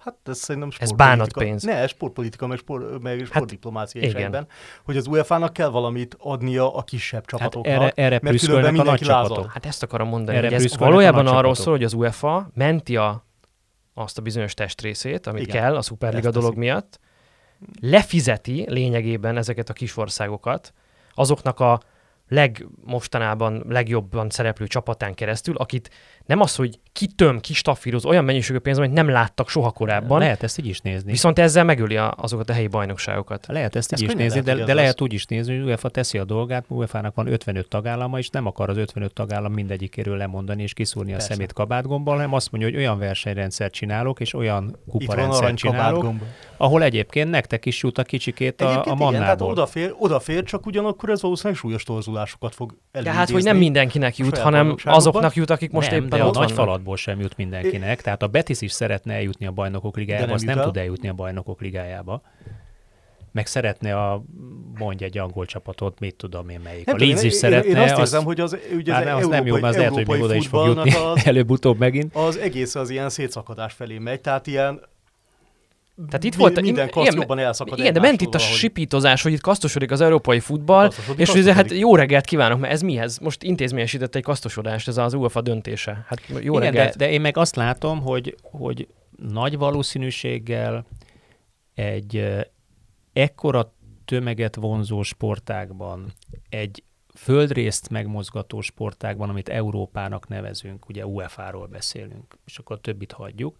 hát 0.04 0.16
ez 0.24 0.38
szerintem 0.38 0.70
Ez 0.78 0.92
bánatpénz. 0.92 1.62
Ne, 1.62 1.86
sportpolitika, 1.86 2.46
meg, 2.46 2.58
sport, 2.58 3.00
meg 3.02 3.24
sportdiplomácia 3.24 4.00
is 4.02 4.08
igen. 4.08 4.22
egyben, 4.22 4.46
hogy 4.84 4.96
az 4.96 5.06
UEFA-nak 5.06 5.52
kell 5.52 5.68
valamit 5.68 6.16
adnia 6.18 6.74
a 6.74 6.82
kisebb 6.82 7.20
Hát 7.20 7.28
csapatoknak. 7.40 7.74
erre, 7.74 7.92
erre 7.94 8.18
mert 8.22 8.38
különben 8.38 8.78
a 8.78 8.82
nagy 8.82 9.00
lázad. 9.00 9.28
csapatok. 9.28 9.52
Hát 9.52 9.66
ezt 9.66 9.82
akarom 9.82 10.08
mondani, 10.08 10.36
Erre 10.36 10.46
hogy 10.46 10.64
ez 10.64 10.76
valójában 10.76 11.26
arról 11.26 11.34
csapatok. 11.40 11.56
szól, 11.56 11.72
hogy 11.72 11.84
az 11.84 11.92
UEFA 11.92 12.50
menti 12.54 12.96
a, 12.96 13.24
azt 13.94 14.18
a 14.18 14.22
bizonyos 14.22 14.54
testrészét, 14.54 15.26
amit 15.26 15.42
Igen, 15.42 15.56
kell 15.62 15.76
a 15.76 15.82
Superliga 15.82 16.30
dolog 16.30 16.48
teszik. 16.48 16.58
miatt, 16.58 16.98
lefizeti 17.80 18.64
lényegében 18.68 19.36
ezeket 19.36 19.68
a 19.68 19.72
kisországokat 19.72 20.72
azoknak 21.14 21.60
a 21.60 21.80
legmostanában 22.30 23.64
legjobban 23.68 24.30
szereplő 24.30 24.66
csapatán 24.66 25.14
keresztül, 25.14 25.56
akit 25.56 25.90
nem 26.26 26.40
az, 26.40 26.54
hogy 26.54 26.78
kitöm, 26.92 27.40
kistafíroz 27.40 28.04
olyan 28.04 28.24
mennyiségű 28.24 28.58
pénz, 28.58 28.78
amit 28.78 28.92
nem 28.92 29.08
láttak 29.08 29.48
soha 29.48 29.70
korábban, 29.70 30.18
Lehet 30.18 30.42
ezt 30.42 30.58
így 30.58 30.66
is 30.66 30.80
nézni. 30.80 31.10
viszont 31.10 31.38
ezzel 31.38 31.64
megöli 31.64 31.96
a, 31.96 32.14
azokat 32.16 32.50
a 32.50 32.52
helyi 32.52 32.66
bajnokságokat. 32.66 33.46
Lehet 33.48 33.76
ezt 33.76 33.92
Ez 33.92 34.00
így 34.00 34.08
is 34.08 34.14
nézni, 34.14 34.40
lehet, 34.44 34.58
de, 34.58 34.64
de 34.64 34.74
lehet 34.74 35.00
úgy 35.00 35.12
is 35.12 35.26
nézni, 35.26 35.56
hogy 35.56 35.66
UEFA 35.66 35.88
teszi 35.88 36.18
a 36.18 36.24
dolgát, 36.24 36.64
UEFA-nak 36.68 37.14
van 37.14 37.26
55 37.26 37.68
tagállama, 37.68 38.18
és 38.18 38.28
nem 38.28 38.46
akar 38.46 38.68
az 38.68 38.76
55 38.76 39.12
tagállam 39.12 39.52
mindegyikéről 39.52 40.16
lemondani 40.16 40.62
és 40.62 40.72
kiszúrni 40.72 41.10
a 41.10 41.16
Persze. 41.16 41.32
szemét 41.32 41.52
kabátgombbal, 41.52 42.14
hanem 42.14 42.32
azt 42.34 42.50
mondja, 42.50 42.70
hogy 42.70 42.78
olyan 42.78 42.98
versenyrendszert 42.98 43.72
csinálok, 43.72 44.20
és 44.20 44.34
olyan 44.34 44.76
kuparendszert 44.88 45.56
csinálok, 45.56 46.06
ahol 46.56 46.82
egyébként 46.82 47.30
nektek 47.30 47.66
is 47.66 47.82
jut 47.82 47.98
a 47.98 48.02
kicsikét 48.02 48.60
a, 48.60 48.64
a 48.64 48.70
Egyébként 48.70 48.96
igen, 48.96 49.10
tehát 49.10 49.20
mannából. 49.26 49.50
odafér, 49.50 49.94
odafér, 49.98 50.42
csak 50.42 50.66
ugyanakkor 50.66 51.10
ez 51.10 51.22
valószínűleg 51.22 51.58
súlyos 51.58 51.82
torzulásokat 52.20 52.54
fog 52.54 52.70
De 52.70 52.76
előidézni. 52.92 53.18
hát, 53.18 53.30
hogy 53.30 53.42
nem 53.42 53.56
mindenkinek 53.56 54.16
jut, 54.16 54.38
hanem 54.38 54.76
azoknak 54.84 55.34
jut, 55.34 55.50
akik 55.50 55.70
most 55.70 55.90
nem, 55.90 55.98
éppen 56.04 56.18
de 56.18 56.24
a 56.24 56.26
ott 56.28 56.34
nagy 56.34 56.42
vannak. 56.48 56.64
falatból 56.64 56.96
sem 56.96 57.20
jut 57.20 57.36
mindenkinek. 57.36 58.02
Tehát 58.02 58.22
a 58.22 58.26
Betis 58.26 58.60
is 58.60 58.72
szeretne 58.72 59.14
eljutni 59.14 59.46
a 59.46 59.50
bajnokok 59.50 59.96
ligájába, 59.96 60.26
nem 60.26 60.34
azt 60.34 60.44
nem 60.44 60.58
el. 60.58 60.64
tud 60.64 60.76
eljutni 60.76 61.08
a 61.08 61.12
bajnokok 61.12 61.60
ligájába. 61.60 62.22
Meg 63.32 63.46
szeretne 63.46 63.96
a, 63.96 64.22
mondj 64.78 65.04
egy 65.04 65.18
angol 65.18 65.44
csapatot, 65.46 65.98
mit 66.00 66.14
tudom 66.16 66.48
én 66.48 66.60
melyik. 66.64 66.86
Nem 66.86 66.94
a 66.94 66.98
Leeds 66.98 67.22
is 67.22 67.32
én, 67.32 67.38
szeretne. 67.38 67.70
Én, 67.70 67.76
azt 67.76 67.92
az- 67.92 67.98
érzem, 67.98 68.24
hogy 68.24 68.40
az, 68.40 68.56
ugye 68.76 68.94
az, 68.96 69.04
nem, 69.04 69.16
az 69.16 69.26
nem 69.26 69.46
jó, 69.46 69.52
mert 69.54 69.64
az 69.66 69.76
lehet, 69.76 69.92
hogy 69.92 70.06
még 70.08 70.22
oda 70.22 70.34
is 70.34 70.46
fog 70.46 70.66
jutni 70.66 70.92
előbb-utóbb 71.24 71.78
megint. 71.78 72.14
az 72.14 72.36
egész 72.38 72.74
az 72.74 72.90
ilyen 72.90 73.08
szétszakadás 73.08 73.72
felé 73.72 73.98
megy, 73.98 74.20
tehát 74.20 74.46
ilyen 74.46 74.80
Tehát 76.06 76.24
itt 76.24 76.34
volt, 76.34 76.60
minden 76.60 76.90
kassz 76.90 77.06
igen, 77.06 77.20
jobban 77.20 77.38
elszakad 77.38 77.78
Igen, 77.78 77.92
de 77.92 78.00
ment 78.00 78.20
itt 78.20 78.34
a 78.34 78.38
valahogy. 78.38 78.56
sipítozás, 78.56 79.22
hogy 79.22 79.32
itt 79.32 79.40
kasztosodik 79.40 79.90
az 79.90 80.00
európai 80.00 80.40
futball, 80.40 80.84
Kasztosodik, 80.84 81.20
és 81.20 81.30
hogy 81.30 81.50
hát 81.50 81.70
jó 81.70 81.96
reggelt 81.96 82.24
kívánok, 82.24 82.60
mert 82.60 82.72
ez 82.72 82.80
mihez? 82.82 83.18
Most 83.18 83.42
intézményesített 83.42 84.14
egy 84.14 84.22
kasztosodást, 84.22 84.88
ez 84.88 84.96
az 84.96 85.14
UEFA 85.14 85.40
döntése. 85.40 86.04
Hát 86.06 86.20
jó 86.28 86.36
Igen, 86.38 86.52
de, 86.52 86.78
reggelt. 86.78 86.96
de 86.96 87.10
én 87.10 87.20
meg 87.20 87.36
azt 87.36 87.56
látom, 87.56 88.00
hogy, 88.00 88.36
hogy 88.42 88.88
nagy 89.16 89.58
valószínűséggel 89.58 90.86
egy 91.74 92.28
ekkora 93.12 93.74
tömeget 94.04 94.56
vonzó 94.56 95.02
sportágban, 95.02 96.12
egy 96.48 96.82
földrészt 97.14 97.90
megmozgató 97.90 98.60
sportágban, 98.60 99.28
amit 99.28 99.48
Európának 99.48 100.28
nevezünk, 100.28 100.88
ugye 100.88 101.06
UEFA-ról 101.06 101.66
beszélünk, 101.66 102.38
és 102.46 102.58
akkor 102.58 102.76
a 102.76 102.80
többit 102.80 103.12
hagyjuk, 103.12 103.56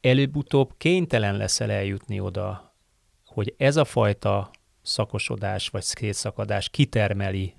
előbb-utóbb 0.00 0.74
kénytelen 0.76 1.36
leszel 1.36 1.70
eljutni 1.70 2.20
oda, 2.20 2.74
hogy 3.26 3.54
ez 3.56 3.76
a 3.76 3.84
fajta 3.84 4.50
szakosodás 4.82 5.68
vagy 5.68 5.82
szétszakadás 5.82 6.68
kitermeli 6.68 7.54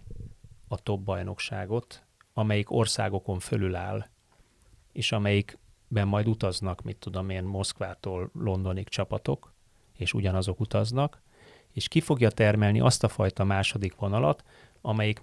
a 0.68 0.78
top 0.78 1.02
bajnokságot, 1.02 2.04
amelyik 2.34 2.72
országokon 2.72 3.40
fölül 3.40 3.76
áll, 3.76 4.06
és 4.92 5.12
amelyikben 5.12 6.08
majd 6.08 6.28
utaznak, 6.28 6.82
mit 6.82 6.98
tudom 6.98 7.30
én, 7.30 7.44
Moszkvától 7.44 8.30
Londonig 8.34 8.88
csapatok, 8.88 9.54
és 9.98 10.14
ugyanazok 10.14 10.60
utaznak, 10.60 11.22
és 11.74 11.88
ki 11.88 12.02
fogja 12.02 12.30
termelni 12.30 12.80
azt 12.80 13.04
a 13.04 13.08
fajta 13.08 13.44
második 13.44 13.96
vonalat, 13.96 14.44
amelyik 14.82 15.20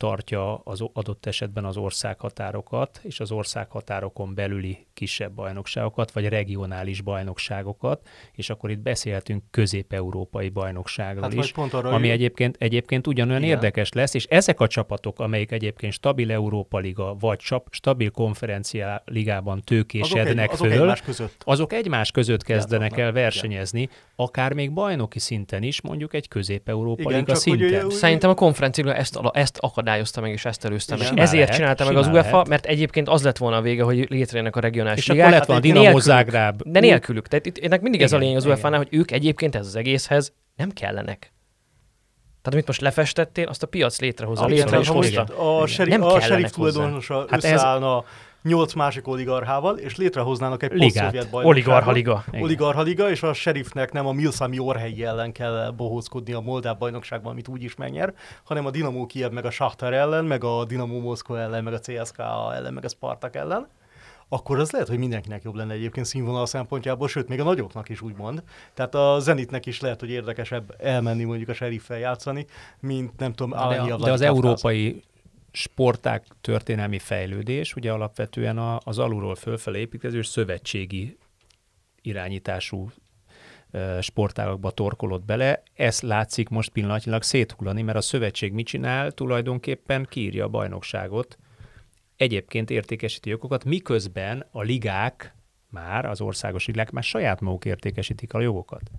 megtartja 0.00 0.54
az 0.64 0.80
adott 0.92 1.26
esetben 1.26 1.64
az 1.64 1.76
országhatárokat, 1.76 3.00
és 3.02 3.20
az 3.20 3.30
országhatárokon 3.32 4.34
belüli 4.34 4.86
kisebb 4.94 5.32
bajnokságokat, 5.32 6.12
vagy 6.12 6.28
regionális 6.28 7.00
bajnokságokat, 7.00 8.08
és 8.32 8.50
akkor 8.50 8.70
itt 8.70 8.78
beszélhetünk 8.78 9.42
közép-európai 9.50 10.48
bajnokságról 10.48 11.22
Hát 11.22 11.32
is, 11.32 11.52
pont 11.52 11.72
arra, 11.72 11.88
ami 11.88 11.98
hogy- 12.00 12.10
egyébként, 12.16 12.56
egyébként 12.58 13.06
ugyanolyan 13.06 13.42
Igen. 13.42 13.54
érdekes 13.54 13.92
lesz, 13.92 14.14
és 14.14 14.24
ezek 14.24 14.60
a 14.60 14.66
csapatok, 14.66 15.18
amelyik 15.18 15.50
egyébként 15.52 15.92
stabil 15.92 16.30
Európa 16.32 16.78
Liga, 16.78 17.14
vagy 17.18 17.38
csap, 17.38 17.66
stabil 17.70 18.10
konferencia 18.10 19.02
ligában 19.06 19.52
azok, 19.52 19.64
tőkésednek 19.64 20.44
egy, 20.44 20.50
azok 20.52 20.66
föl, 20.66 20.80
egymás 20.80 21.00
között. 21.02 21.42
azok 21.44 21.72
egymás 21.72 22.10
között 22.10 22.42
kezdenek 22.42 22.92
el 22.92 22.98
igen. 22.98 23.12
versenyezni, 23.12 23.88
akár 24.16 24.52
még 24.52 24.72
bajnoki 24.72 25.18
szinten 25.18 25.62
is, 25.62 25.80
mondjuk 25.80 26.14
egy 26.14 26.28
közép-európa 26.28 27.02
Igen, 27.02 27.14
liga 27.18 27.34
szinten. 27.34 27.66
ugye- 27.84 27.90
Szerintem 27.96 28.30
a 28.30 28.34
konferencia 28.34 28.94
ezt, 28.94 29.18
ezt 29.32 29.58
akadályozta 29.90 30.20
meg, 30.20 30.30
és 30.32 30.44
ezt 30.44 30.64
előzte 30.64 30.96
meg. 30.96 31.06
Igen. 31.06 31.18
Ezért 31.18 31.40
lehet, 31.42 31.54
csinálta 31.54 31.84
meg 31.84 31.96
az 31.96 32.06
UEFA, 32.06 32.30
lehet. 32.30 32.48
mert 32.48 32.66
egyébként 32.66 33.08
az 33.08 33.22
lett 33.22 33.36
volna 33.38 33.56
a 33.56 33.60
vége, 33.60 33.82
hogy 33.82 34.06
létrejönnek 34.10 34.56
a 34.56 34.60
regionális 34.60 34.98
és 35.00 35.06
ligák. 35.08 35.26
akkor 35.26 35.38
lett 35.38 35.46
volna 35.46 35.62
a 35.62 35.66
Hát 35.66 35.76
Dinamo. 35.76 35.98
Zágráb. 35.98 36.62
De 36.64 36.80
nélkülük. 36.80 37.28
Tehát 37.28 37.46
itt, 37.46 37.58
ennek 37.58 37.80
mindig 37.80 38.02
ez 38.02 38.12
a 38.12 38.16
Igen, 38.16 38.20
lényeg 38.20 38.36
az 38.38 38.44
igen. 38.44 38.56
UEFA-nál, 38.56 38.78
hogy 38.78 38.88
ők 38.98 39.10
egyébként 39.10 39.54
ez 39.54 39.66
az 39.66 39.76
egészhez 39.76 40.32
nem 40.56 40.70
kellenek. 40.70 41.18
Tehát 42.42 42.52
amit 42.52 42.66
most 42.66 42.80
lefestettél, 42.80 43.46
azt 43.46 43.62
a 43.62 43.66
piac 43.66 44.00
létrehozza. 44.00 44.42
Abszolút, 44.42 44.64
Létre 44.64 44.78
is 44.80 44.88
igen. 44.88 44.96
hozta. 44.96 45.22
A, 45.22 45.84
Nem 45.84 46.02
a 46.02 46.06
kellenek 46.06 46.22
sheriff 46.22 46.50
tulajdonosa 46.50 47.18
Hát 47.18 47.30
hát 47.30 47.44
ez- 47.44 47.52
összeállna 47.52 48.04
nyolc 48.42 48.74
másik 48.74 49.08
oligarchával, 49.08 49.78
és 49.78 49.96
létrehoznának 49.96 50.62
egy 50.62 50.68
posztszovjet 50.68 51.12
bajnokságot. 51.30 51.46
Oligarcha 51.46 51.90
liga. 51.90 52.24
Igen. 52.28 52.42
Oligarcha 52.42 52.82
liga, 52.82 53.10
és 53.10 53.22
a 53.22 53.32
sheriffnek 53.32 53.92
nem 53.92 54.06
a 54.06 54.12
Milszami 54.12 54.58
Orhelyi 54.58 55.04
ellen 55.04 55.32
kell 55.32 55.72
bohózkodni 55.76 56.32
a 56.32 56.40
Moldáv 56.40 56.78
bajnokságban, 56.78 57.32
amit 57.32 57.48
úgy 57.48 57.62
is 57.62 57.74
megnyer, 57.74 58.14
hanem 58.44 58.66
a 58.66 58.70
Dinamo 58.70 59.06
Kiev 59.06 59.32
meg 59.32 59.44
a 59.44 59.50
Shakhtar 59.50 59.94
ellen, 59.94 60.24
meg 60.24 60.44
a 60.44 60.64
Dinamo 60.64 61.00
Moszkva 61.00 61.38
ellen, 61.38 61.64
meg 61.64 61.72
a 61.72 61.78
CSKA 61.78 62.54
ellen, 62.54 62.72
meg 62.72 62.84
a 62.84 62.88
Spartak 62.88 63.36
ellen 63.36 63.66
akkor 64.32 64.58
az 64.58 64.70
lehet, 64.70 64.88
hogy 64.88 64.98
mindenkinek 64.98 65.42
jobb 65.42 65.54
lenne 65.54 65.72
egyébként 65.72 66.06
színvonal 66.06 66.46
szempontjából, 66.46 67.08
sőt, 67.08 67.28
még 67.28 67.40
a 67.40 67.44
nagyoknak 67.44 67.88
is 67.88 68.00
úgymond. 68.00 68.42
Tehát 68.74 68.94
a 68.94 69.18
Zenitnek 69.18 69.66
is 69.66 69.80
lehet, 69.80 70.00
hogy 70.00 70.10
érdekesebb 70.10 70.74
elmenni 70.78 71.24
mondjuk 71.24 71.48
a 71.48 71.52
seriffel 71.52 71.98
játszani, 71.98 72.46
mint 72.80 73.18
nem 73.18 73.32
tudom, 73.32 73.50
De, 73.50 73.56
Alanya 73.56 73.94
a, 73.94 73.98
de 73.98 74.12
az 74.12 74.20
európai 74.20 75.02
sporták 75.52 76.26
történelmi 76.40 76.98
fejlődés, 76.98 77.74
ugye 77.74 77.92
alapvetően 77.92 78.58
a, 78.58 78.78
az 78.84 78.98
alulról 78.98 79.34
fölfelé 79.34 79.80
építkező 79.80 80.22
szövetségi 80.22 81.18
irányítású 82.02 82.90
sportágakba 84.00 84.70
torkolott 84.70 85.24
bele. 85.24 85.62
Ez 85.74 86.00
látszik 86.00 86.48
most 86.48 86.70
pillanatnyilag 86.70 87.22
széthullani, 87.22 87.82
mert 87.82 87.98
a 87.98 88.00
szövetség 88.00 88.52
mit 88.52 88.66
csinál? 88.66 89.12
Tulajdonképpen 89.12 90.06
kiírja 90.08 90.44
a 90.44 90.48
bajnokságot, 90.48 91.38
egyébként 92.16 92.70
értékesíti 92.70 93.30
jogokat, 93.30 93.64
miközben 93.64 94.46
a 94.50 94.62
ligák 94.62 95.34
már, 95.68 96.04
az 96.04 96.20
országos 96.20 96.66
ligák 96.66 96.90
már 96.90 97.02
saját 97.02 97.40
maguk 97.40 97.64
értékesítik 97.64 98.34
a 98.34 98.40
jogokat. 98.40 98.90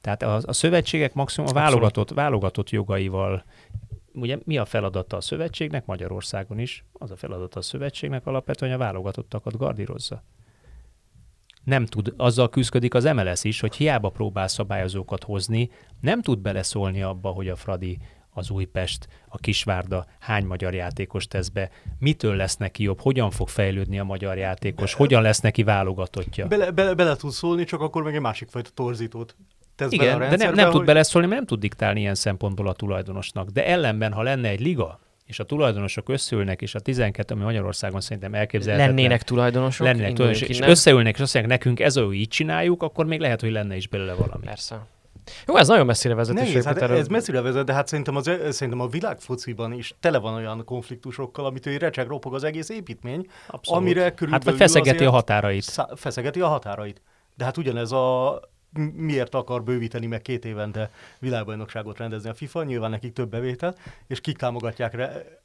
Tehát 0.00 0.22
a, 0.22 0.40
a 0.42 0.52
szövetségek 0.52 1.14
maximum 1.14 1.50
a 1.50 1.52
válogatott, 1.52 2.10
válogatott 2.10 2.70
jogaival 2.70 3.44
ugye 4.12 4.38
mi 4.44 4.58
a 4.58 4.64
feladata 4.64 5.16
a 5.16 5.20
szövetségnek, 5.20 5.86
Magyarországon 5.86 6.58
is, 6.58 6.84
az 6.92 7.10
a 7.10 7.16
feladata 7.16 7.58
a 7.58 7.62
szövetségnek 7.62 8.26
alapvetően, 8.26 8.72
hogy 8.72 8.80
a 8.80 8.84
válogatottakat 8.84 9.56
gardírozza. 9.56 10.22
Nem 11.64 11.86
tud, 11.86 12.14
azzal 12.16 12.48
küzdik 12.48 12.94
az 12.94 13.04
MLS 13.04 13.44
is, 13.44 13.60
hogy 13.60 13.74
hiába 13.74 14.08
próbál 14.08 14.48
szabályozókat 14.48 15.24
hozni, 15.24 15.70
nem 16.00 16.22
tud 16.22 16.38
beleszólni 16.38 17.02
abba, 17.02 17.30
hogy 17.30 17.48
a 17.48 17.56
Fradi 17.56 17.98
az 18.30 18.50
Újpest, 18.50 19.08
a 19.28 19.38
Kisvárda 19.38 20.06
hány 20.18 20.46
magyar 20.46 20.74
játékos 20.74 21.26
tesz 21.26 21.48
be, 21.48 21.70
mitől 21.98 22.36
lesz 22.36 22.56
neki 22.56 22.82
jobb, 22.82 23.00
hogyan 23.00 23.30
fog 23.30 23.48
fejlődni 23.48 23.98
a 23.98 24.04
magyar 24.04 24.36
játékos, 24.38 24.94
hogyan 24.94 25.22
lesz 25.22 25.40
neki 25.40 25.62
válogatottja. 25.62 26.46
Bele, 26.46 26.70
bele, 26.70 26.94
bele 26.94 27.16
tud 27.16 27.30
szólni, 27.30 27.64
csak 27.64 27.80
akkor 27.80 28.02
meg 28.02 28.14
egy 28.14 28.20
másik 28.20 28.48
fajta 28.48 28.70
torzítót 28.70 29.36
tesz 29.78 29.92
Igen, 29.92 30.18
bele 30.18 30.30
a 30.30 30.36
de 30.36 30.44
nem, 30.44 30.54
nem 30.54 30.64
hogy... 30.64 30.74
tud 30.74 30.84
beleszólni, 30.84 31.26
mert 31.26 31.38
nem 31.38 31.48
tud 31.48 31.60
diktálni 31.60 32.00
ilyen 32.00 32.14
szempontból 32.14 32.68
a 32.68 32.72
tulajdonosnak. 32.72 33.48
De 33.48 33.66
ellenben, 33.66 34.12
ha 34.12 34.22
lenne 34.22 34.48
egy 34.48 34.60
liga, 34.60 35.00
és 35.26 35.38
a 35.38 35.44
tulajdonosok 35.44 36.08
összeülnek, 36.08 36.62
és 36.62 36.74
a 36.74 36.80
12, 36.80 37.34
ami 37.34 37.42
Magyarországon 37.42 38.00
szerintem 38.00 38.34
elképzelhetetlen. 38.34 38.94
Lennének 38.96 39.22
tulajdonosok? 39.22 39.86
Lennének 39.86 40.12
tulajdonosok, 40.12 40.48
és 40.48 40.60
összeülnek, 40.60 41.14
és 41.14 41.20
azt 41.20 41.34
mondják, 41.34 41.58
nekünk 41.58 41.80
ez 41.80 41.96
olyan 41.96 42.12
így 42.12 42.28
csináljuk, 42.28 42.82
akkor 42.82 43.06
még 43.06 43.20
lehet, 43.20 43.40
hogy 43.40 43.50
lenne 43.50 43.76
is 43.76 43.88
belőle 43.88 44.14
valami. 44.14 44.44
Persze. 44.44 44.86
Jó, 45.46 45.56
ez 45.56 45.68
nagyon 45.68 45.86
messzire 45.86 46.14
vezet. 46.14 46.34
Nehéz, 46.34 46.64
hát 46.64 46.82
ez 46.82 47.08
messzire 47.08 47.40
vezet, 47.40 47.64
de 47.64 47.72
hát 47.72 47.88
szerintem, 47.88 48.16
az, 48.16 48.24
szerintem 48.50 48.80
a 48.80 48.86
világfociban 48.86 49.72
is 49.72 49.94
tele 50.00 50.18
van 50.18 50.34
olyan 50.34 50.64
konfliktusokkal, 50.64 51.44
amit 51.44 51.66
ő 51.66 51.76
recseg, 51.76 52.06
ropog 52.06 52.34
az 52.34 52.44
egész 52.44 52.68
építmény, 52.68 53.26
Abszolút. 53.46 53.80
amire 53.80 54.00
körülbelül 54.00 54.30
Hát 54.30 54.44
vagy 54.44 54.56
feszegeti 54.56 55.04
a 55.04 55.10
határait. 55.10 55.62
Szá- 55.62 55.90
feszegeti 55.96 56.40
a 56.40 56.48
határait. 56.48 57.00
De 57.36 57.44
hát 57.44 57.56
ugyanez 57.56 57.92
a 57.92 58.40
miért 58.92 59.34
akar 59.34 59.62
bővíteni 59.62 60.06
meg 60.06 60.22
két 60.22 60.44
évente 60.44 60.90
világbajnokságot 61.18 61.98
rendezni 61.98 62.28
a 62.28 62.34
FIFA, 62.34 62.64
nyilván 62.64 62.90
nekik 62.90 63.12
több 63.12 63.30
bevétel, 63.30 63.74
és 64.06 64.20
kik 64.20 64.36
támogatják 64.36 64.94
re- 64.94 65.42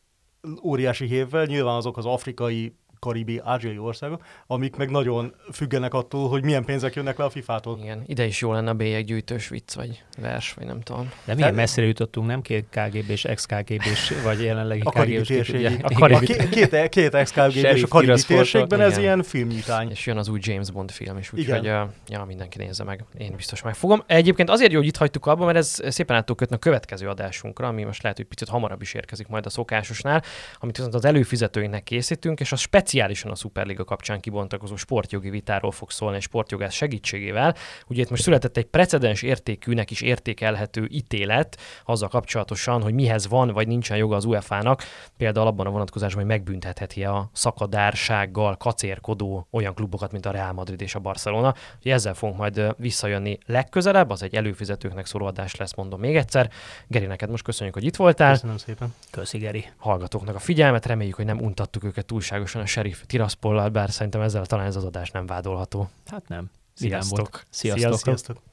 óriási 0.63 1.05
hévvel, 1.05 1.45
nyilván 1.45 1.75
azok 1.75 1.97
az 1.97 2.05
afrikai 2.05 2.75
karibi, 3.03 3.41
ázsiai 3.43 3.77
országok, 3.77 4.25
amik 4.47 4.75
meg 4.75 4.89
nagyon 4.89 5.33
függenek 5.51 5.93
attól, 5.93 6.29
hogy 6.29 6.43
milyen 6.43 6.65
pénzek 6.65 6.95
jönnek 6.95 7.17
le 7.17 7.23
a 7.23 7.29
FIFA-tól. 7.29 7.79
Igen, 7.81 8.03
ide 8.05 8.25
is 8.25 8.41
jó 8.41 8.51
lenne 8.51 8.69
a 8.69 8.73
bélyeggyűjtős 8.73 9.47
vicc, 9.47 9.73
vagy 9.73 10.03
vers, 10.17 10.53
vagy 10.53 10.65
nem 10.65 10.81
tudom. 10.81 11.11
De 11.25 11.33
milyen 11.33 11.53
messzire 11.53 11.85
jutottunk, 11.85 12.27
nem 12.27 12.41
két 12.41 12.65
KGB-s, 12.69 13.23
ex-KGB-s, 13.23 14.13
vagy 14.23 14.43
jelenlegi 14.43 14.81
a 14.83 14.91
karibi 14.91 15.21
térségi. 15.21 15.77
A 15.81 15.93
karibi... 15.93 16.33
A 16.33 16.49
két, 16.49 16.89
két 16.89 17.13
ex-KGB-s 17.13 17.83
a 17.83 17.87
karibi 17.87 18.21
térségben, 18.27 18.81
ez 18.81 18.97
ilyen 18.97 19.23
filmnyitány. 19.23 19.89
És 19.89 20.05
jön 20.05 20.17
az 20.17 20.27
új 20.27 20.39
James 20.41 20.71
Bond 20.71 20.91
film 20.91 21.17
is, 21.17 21.33
úgyhogy 21.33 21.63
ja, 21.63 22.23
mindenki 22.27 22.57
nézze 22.57 22.83
meg. 22.83 23.05
Én 23.17 23.33
biztos 23.35 23.61
megfogom. 23.61 24.03
Egyébként 24.07 24.49
azért 24.49 24.71
jó, 24.71 24.77
hogy 24.77 24.87
itt 24.87 24.97
hagytuk 24.97 25.25
abba, 25.25 25.45
mert 25.45 25.57
ez 25.57 25.79
szépen 25.87 26.15
át 26.15 26.31
kötni 26.35 26.55
a 26.55 26.59
következő 26.59 27.07
adásunkra, 27.07 27.67
ami 27.67 27.83
most 27.83 28.01
lehet, 28.03 28.17
hogy 28.17 28.27
picit 28.27 28.49
hamarabb 28.49 28.81
is 28.81 28.93
érkezik 28.93 29.27
majd 29.27 29.45
a 29.45 29.49
szokásosnál, 29.49 30.23
amit 30.59 30.75
viszont 30.75 30.95
az 30.95 31.05
előfizetőinknek 31.05 31.83
készítünk, 31.83 32.39
és 32.39 32.51
a 32.51 32.55
speciálisan 32.93 33.31
a 33.31 33.35
Superliga 33.35 33.83
kapcsán 33.83 34.19
kibontakozó 34.19 34.75
sportjogi 34.75 35.29
vitáról 35.29 35.71
fog 35.71 35.91
szólni 35.91 36.15
egy 36.15 36.21
sportjogász 36.21 36.73
segítségével. 36.73 37.55
Ugye 37.87 38.01
itt 38.01 38.09
most 38.09 38.21
született 38.21 38.57
egy 38.57 38.65
precedens 38.65 39.21
értékűnek 39.21 39.91
is 39.91 40.01
értékelhető 40.01 40.87
ítélet 40.91 41.57
azzal 41.85 42.07
kapcsolatosan, 42.07 42.81
hogy 42.81 42.93
mihez 42.93 43.27
van 43.27 43.49
vagy 43.49 43.67
nincsen 43.67 43.97
joga 43.97 44.15
az 44.15 44.25
UEFA-nak, 44.25 44.83
például 45.17 45.47
abban 45.47 45.65
a 45.65 45.69
vonatkozásban, 45.69 46.23
hogy 46.23 46.31
megbüntetheti 46.31 47.03
a 47.03 47.29
szakadársággal 47.33 48.57
kacérkodó 48.57 49.47
olyan 49.51 49.73
klubokat, 49.73 50.11
mint 50.11 50.25
a 50.25 50.31
Real 50.31 50.53
Madrid 50.53 50.81
és 50.81 50.95
a 50.95 50.99
Barcelona. 50.99 51.53
Úgyhogy 51.75 51.91
ezzel 51.91 52.13
fogunk 52.13 52.39
majd 52.39 52.75
visszajönni 52.77 53.37
legközelebb, 53.45 54.09
az 54.09 54.23
egy 54.23 54.35
előfizetőknek 54.35 55.05
szóló 55.05 55.25
adás 55.25 55.55
lesz, 55.55 55.75
mondom 55.75 55.99
még 55.99 56.15
egyszer. 56.15 56.49
Geri, 56.87 57.05
neked 57.05 57.29
most 57.29 57.43
köszönjük, 57.43 57.75
hogy 57.75 57.85
itt 57.85 57.95
voltál. 57.95 58.31
Köszönöm 58.31 58.57
szépen. 58.57 58.93
Köszi, 59.11 59.37
Geri. 59.37 59.65
Hallgatóknak 59.77 60.35
a 60.35 60.39
figyelmet, 60.39 60.85
reméljük, 60.85 61.15
hogy 61.15 61.25
nem 61.25 61.39
untattuk 61.39 61.83
őket 61.83 62.05
túlságosan 62.05 62.61
a 62.61 62.65
sheriff 62.83 63.03
Tiraspollal, 63.05 63.69
bár 63.69 63.89
szerintem 63.91 64.21
ezzel 64.21 64.45
talán 64.45 64.65
ez 64.65 64.75
az 64.75 64.83
adás 64.83 65.11
nem 65.11 65.25
vádolható. 65.25 65.89
Hát 66.05 66.27
nem. 66.27 66.49
Sziasztok. 66.73 67.43
Sziasztok. 67.49 67.79
Sziasztok. 67.81 67.99
Sziasztok. 67.99 68.52